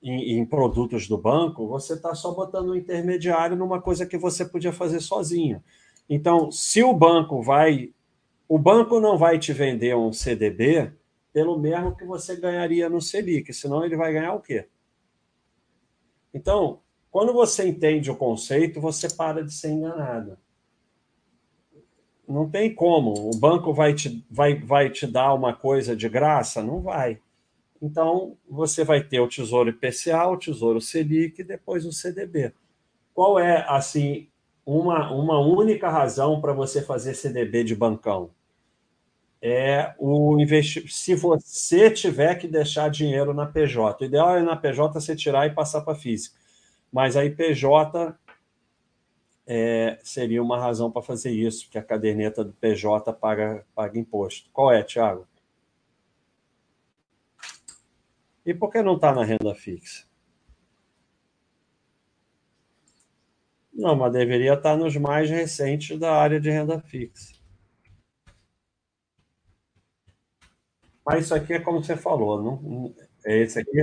em, 0.04 0.38
em 0.38 0.46
produtos 0.46 1.08
do 1.08 1.18
banco, 1.18 1.66
você 1.66 1.94
está 1.94 2.14
só 2.14 2.32
botando 2.34 2.72
um 2.72 2.76
intermediário 2.76 3.56
numa 3.56 3.82
coisa 3.82 4.06
que 4.06 4.18
você 4.18 4.44
podia 4.44 4.74
fazer 4.74 5.00
sozinho. 5.00 5.64
Então, 6.10 6.52
se 6.52 6.84
o 6.84 6.94
banco 6.94 7.42
vai. 7.42 7.94
O 8.48 8.60
banco 8.60 9.00
não 9.00 9.18
vai 9.18 9.40
te 9.40 9.54
vender 9.54 9.96
um 9.96 10.12
CDB 10.12 10.92
pelo 11.32 11.58
mesmo 11.58 11.96
que 11.96 12.06
você 12.06 12.36
ganharia 12.36 12.90
no 12.90 13.02
Selic, 13.02 13.52
senão 13.54 13.84
ele 13.84 13.96
vai 13.96 14.14
ganhar 14.14 14.34
o 14.34 14.42
quê? 14.42 14.68
Então, 16.34 16.82
quando 17.10 17.32
você 17.32 17.68
entende 17.68 18.12
o 18.12 18.16
conceito, 18.16 18.82
você 18.82 19.10
para 19.10 19.44
de 19.44 19.54
ser 19.54 19.72
enganado. 19.72 20.38
Não 22.28 22.50
tem 22.50 22.74
como. 22.74 23.14
O 23.30 23.36
banco 23.38 23.74
vai 23.74 23.94
te, 23.94 24.26
vai, 24.30 24.56
vai 24.60 24.90
te 24.90 25.08
dar 25.08 25.34
uma 25.34 25.54
coisa 25.54 25.96
de 25.96 26.08
graça? 26.10 26.62
Não 26.62 26.82
vai. 26.82 27.20
Então, 27.84 28.38
você 28.50 28.84
vai 28.84 29.04
ter 29.04 29.20
o 29.20 29.28
Tesouro 29.28 29.70
IPCA, 29.70 30.26
o 30.28 30.38
Tesouro 30.38 30.80
Selic 30.82 31.42
e 31.42 31.44
depois 31.44 31.86
o 31.86 31.92
CDB. 31.92 32.54
Qual 33.14 33.38
é, 33.38 33.66
assim, 33.68 34.30
uma, 34.66 35.12
uma 35.12 35.40
única 35.40 35.90
razão 35.90 36.40
para 36.42 36.54
você 36.54 36.82
fazer 36.82 37.14
CDB 37.14 37.64
de 37.64 37.76
bancão? 37.76 38.32
é 39.46 39.94
o 40.00 40.40
investir. 40.40 40.90
Se 40.90 41.14
você 41.16 41.92
tiver 41.92 42.36
que 42.36 42.48
deixar 42.48 42.90
dinheiro 42.90 43.34
na 43.34 43.46
PJ, 43.46 44.02
o 44.02 44.06
ideal 44.06 44.38
é 44.38 44.42
na 44.42 44.56
PJ 44.56 44.94
você 44.94 45.18
tirar 45.18 45.46
e 45.46 45.54
passar 45.54 45.82
para 45.82 45.96
física. 45.96 46.40
Mas 46.90 47.18
aí 47.18 47.30
PJ 47.30 48.16
é, 49.46 50.00
seria 50.02 50.42
uma 50.42 50.58
razão 50.58 50.90
para 50.90 51.02
fazer 51.02 51.32
isso, 51.32 51.66
porque 51.66 51.78
a 51.78 51.84
caderneta 51.84 52.42
do 52.42 52.54
PJ 52.54 53.12
paga, 53.12 53.66
paga 53.76 54.00
imposto. 54.00 54.50
Qual 54.54 54.72
é, 54.72 54.82
Tiago? 54.82 55.28
E 58.46 58.54
por 58.54 58.72
que 58.72 58.82
não 58.82 58.96
está 58.96 59.14
na 59.14 59.24
renda 59.24 59.56
fixa? 59.56 60.06
Não, 63.74 63.96
mas 63.96 64.14
deveria 64.14 64.54
estar 64.54 64.72
tá 64.72 64.78
nos 64.78 64.96
mais 64.96 65.30
recentes 65.30 65.98
da 65.98 66.14
área 66.14 66.40
de 66.40 66.50
renda 66.50 66.80
fixa. 66.80 67.34
Mas 71.06 71.26
isso 71.26 71.36
aqui 71.36 71.54
é 71.54 71.60
como 71.60 71.84
você 71.84 71.98
falou, 71.98 72.42
não, 72.42 72.96
é 73.26 73.40
esse 73.40 73.60
aqui? 73.60 73.80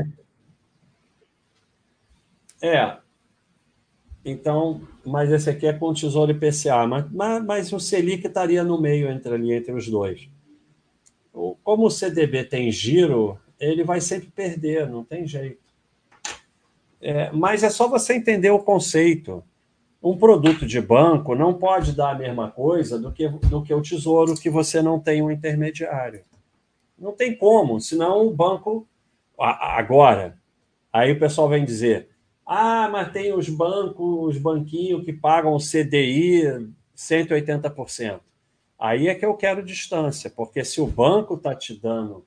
É. 2.62 2.98
Então, 4.24 4.86
mas 5.04 5.30
esse 5.30 5.48
aqui 5.48 5.66
é 5.66 5.72
com 5.72 5.92
Tesouro 5.94 6.32
IPCA, 6.32 6.86
mas, 6.86 7.10
mas, 7.10 7.44
mas 7.44 7.72
o 7.72 7.80
Selic 7.80 8.26
estaria 8.26 8.62
no 8.62 8.80
meio 8.80 9.10
entre 9.10 9.34
ali 9.34 9.52
entre 9.52 9.72
os 9.72 9.88
dois. 9.88 10.28
Como 11.32 11.86
o 11.86 11.90
CDB 11.90 12.44
tem 12.44 12.70
giro, 12.70 13.38
ele 13.60 13.84
vai 13.84 14.00
sempre 14.00 14.30
perder, 14.30 14.88
não 14.88 15.04
tem 15.04 15.26
jeito. 15.26 15.60
É, 17.00 17.30
mas 17.30 17.62
é 17.62 17.70
só 17.70 17.86
você 17.86 18.14
entender 18.14 18.50
o 18.50 18.58
conceito. 18.58 19.44
Um 20.02 20.16
produto 20.16 20.66
de 20.66 20.80
banco 20.80 21.34
não 21.34 21.52
pode 21.52 21.94
dar 21.94 22.12
a 22.12 22.18
mesma 22.18 22.50
coisa 22.50 22.98
do 22.98 23.12
que, 23.12 23.28
do 23.28 23.62
que 23.62 23.74
o 23.74 23.82
tesouro 23.82 24.34
que 24.34 24.48
você 24.48 24.80
não 24.80 24.98
tem 24.98 25.22
um 25.22 25.30
intermediário. 25.30 26.24
Não 26.98 27.12
tem 27.12 27.36
como, 27.36 27.78
senão 27.80 28.26
o 28.26 28.34
banco. 28.34 28.88
Agora, 29.38 30.38
aí 30.90 31.12
o 31.12 31.18
pessoal 31.18 31.48
vem 31.48 31.64
dizer: 31.64 32.08
ah, 32.46 32.88
mas 32.90 33.12
tem 33.12 33.32
os 33.32 33.48
bancos, 33.48 34.36
os 34.36 34.38
banquinhos 34.38 35.04
que 35.04 35.12
pagam 35.12 35.56
CDI 35.58 36.70
180%. 36.96 38.20
Aí 38.78 39.08
é 39.08 39.14
que 39.14 39.24
eu 39.24 39.34
quero 39.34 39.62
distância, 39.62 40.30
porque 40.30 40.64
se 40.64 40.80
o 40.80 40.86
banco 40.86 41.34
está 41.34 41.54
te 41.54 41.78
dando 41.78 42.24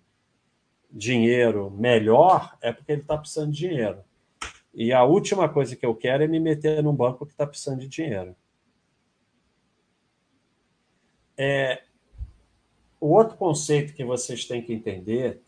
dinheiro 0.93 1.71
melhor, 1.71 2.55
é 2.61 2.71
porque 2.71 2.91
ele 2.91 3.01
está 3.01 3.17
precisando 3.17 3.51
de 3.51 3.57
dinheiro. 3.57 4.03
E 4.73 4.93
a 4.93 5.03
última 5.03 5.49
coisa 5.49 5.75
que 5.75 5.85
eu 5.85 5.95
quero 5.95 6.23
é 6.23 6.27
me 6.27 6.39
meter 6.39 6.83
num 6.83 6.95
banco 6.95 7.25
que 7.25 7.33
está 7.33 7.47
precisando 7.47 7.79
de 7.79 7.87
dinheiro. 7.87 8.35
É, 11.35 11.83
o 12.99 13.07
outro 13.07 13.35
conceito 13.35 13.93
que 13.93 14.05
vocês 14.05 14.45
têm 14.45 14.61
que 14.61 14.71
entender 14.71 15.41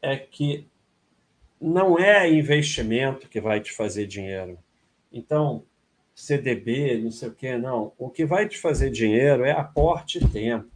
é 0.00 0.16
que 0.16 0.68
não 1.60 1.98
é 1.98 2.30
investimento 2.30 3.28
que 3.28 3.40
vai 3.40 3.60
te 3.60 3.72
fazer 3.72 4.06
dinheiro. 4.06 4.58
Então, 5.12 5.64
CDB, 6.14 6.98
não 6.98 7.10
sei 7.10 7.28
o 7.28 7.34
quê, 7.34 7.56
não. 7.56 7.92
O 7.98 8.08
que 8.08 8.24
vai 8.24 8.48
te 8.48 8.58
fazer 8.58 8.90
dinheiro 8.90 9.44
é 9.44 9.52
aporte 9.52 10.18
e 10.18 10.28
tempo. 10.28 10.73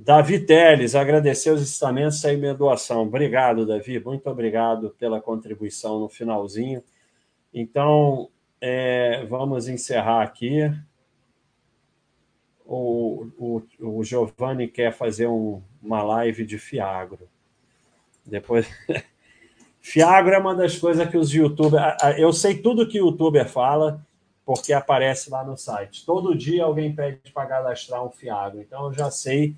Davi 0.00 0.38
Teles, 0.38 0.94
agradecer 0.94 1.50
os 1.50 1.60
estamentos 1.60 2.22
e 2.22 2.36
minha 2.36 2.54
doação. 2.54 3.02
Obrigado, 3.02 3.66
Davi. 3.66 3.98
Muito 3.98 4.30
obrigado 4.30 4.90
pela 4.96 5.20
contribuição 5.20 5.98
no 5.98 6.08
finalzinho. 6.08 6.84
Então, 7.52 8.28
é, 8.60 9.24
vamos 9.24 9.66
encerrar 9.66 10.22
aqui 10.22 10.72
o, 12.64 13.26
o, 13.36 13.62
o 13.80 14.04
Giovanni 14.04 14.68
quer 14.68 14.92
fazer 14.92 15.26
um, 15.26 15.60
uma 15.82 16.00
live 16.04 16.46
de 16.46 16.60
Fiagro. 16.60 17.28
Depois. 18.24 18.70
Fiagro 19.80 20.32
é 20.32 20.38
uma 20.38 20.54
das 20.54 20.78
coisas 20.78 21.08
que 21.08 21.16
os 21.16 21.32
youtubers. 21.32 21.96
Eu 22.16 22.32
sei 22.32 22.56
tudo 22.58 22.86
que 22.86 23.00
o 23.00 23.06
youtuber 23.06 23.48
fala, 23.48 24.00
porque 24.46 24.72
aparece 24.72 25.28
lá 25.28 25.42
no 25.42 25.56
site. 25.56 26.06
Todo 26.06 26.38
dia 26.38 26.62
alguém 26.62 26.94
pede 26.94 27.32
para 27.32 27.48
cadastrar 27.48 28.06
um 28.06 28.10
Fiagro. 28.10 28.60
Então 28.60 28.86
eu 28.86 28.92
já 28.92 29.10
sei 29.10 29.56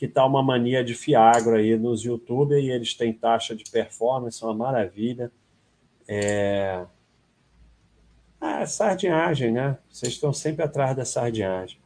que 0.00 0.06
está 0.06 0.24
uma 0.24 0.42
mania 0.42 0.82
de 0.82 0.94
Fiagro 0.94 1.56
aí 1.56 1.76
nos 1.76 2.02
youtubers 2.02 2.64
e 2.64 2.70
eles 2.70 2.94
têm 2.94 3.12
taxa 3.12 3.54
de 3.54 3.70
performance, 3.70 4.42
uma 4.42 4.54
maravilha. 4.54 5.30
É... 6.08 6.86
Ah, 8.40 8.64
sardinhagem, 8.64 9.52
né? 9.52 9.76
Vocês 9.90 10.14
estão 10.14 10.32
sempre 10.32 10.64
atrás 10.64 10.96
da 10.96 11.04
sardinhagem. 11.04 11.78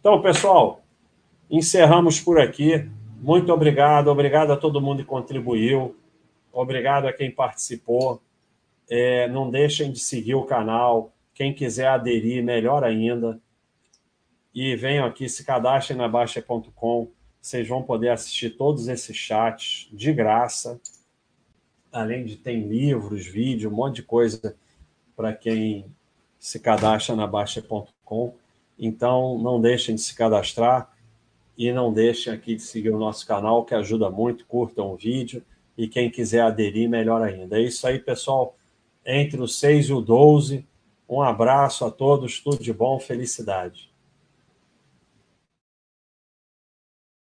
Então, 0.00 0.20
pessoal, 0.20 0.82
encerramos 1.48 2.20
por 2.20 2.40
aqui. 2.40 2.90
Muito 3.20 3.52
obrigado, 3.52 4.08
obrigado 4.08 4.52
a 4.52 4.56
todo 4.56 4.80
mundo 4.80 5.04
que 5.04 5.08
contribuiu, 5.08 5.96
obrigado 6.52 7.06
a 7.06 7.12
quem 7.12 7.30
participou. 7.30 8.20
É, 8.90 9.28
não 9.28 9.48
deixem 9.48 9.92
de 9.92 10.00
seguir 10.00 10.34
o 10.34 10.42
canal. 10.42 11.12
Quem 11.32 11.54
quiser 11.54 11.86
aderir, 11.86 12.42
melhor 12.42 12.82
ainda. 12.82 13.40
E 14.52 14.74
venham 14.74 15.06
aqui, 15.06 15.28
se 15.28 15.44
cadastrem 15.44 15.96
na 15.96 16.08
Baixa.com. 16.08 17.21
Vocês 17.42 17.66
vão 17.66 17.82
poder 17.82 18.10
assistir 18.10 18.50
todos 18.50 18.86
esses 18.86 19.16
chats 19.16 19.88
de 19.92 20.12
graça. 20.12 20.80
Além 21.90 22.24
de 22.24 22.36
ter 22.36 22.54
livros, 22.54 23.26
vídeo, 23.26 23.68
um 23.68 23.74
monte 23.74 23.96
de 23.96 24.04
coisa 24.04 24.54
para 25.16 25.34
quem 25.34 25.84
se 26.38 26.60
cadastra 26.60 27.16
na 27.16 27.26
Baixa.com. 27.26 28.34
Então, 28.78 29.38
não 29.38 29.60
deixem 29.60 29.96
de 29.96 30.00
se 30.00 30.14
cadastrar 30.14 30.96
e 31.58 31.72
não 31.72 31.92
deixem 31.92 32.32
aqui 32.32 32.54
de 32.54 32.62
seguir 32.62 32.90
o 32.90 32.98
nosso 32.98 33.26
canal, 33.26 33.64
que 33.64 33.74
ajuda 33.74 34.08
muito. 34.08 34.46
Curtam 34.46 34.92
o 34.92 34.96
vídeo 34.96 35.44
e 35.76 35.88
quem 35.88 36.08
quiser 36.08 36.42
aderir, 36.42 36.88
melhor 36.88 37.22
ainda. 37.22 37.58
É 37.58 37.62
isso 37.62 37.84
aí, 37.88 37.98
pessoal. 37.98 38.56
Entre 39.04 39.40
o 39.40 39.48
6 39.48 39.86
e 39.86 39.92
o 39.92 40.00
12. 40.00 40.64
Um 41.08 41.20
abraço 41.20 41.84
a 41.84 41.90
todos, 41.90 42.38
tudo 42.38 42.62
de 42.62 42.72
bom, 42.72 43.00
felicidade. 43.00 43.91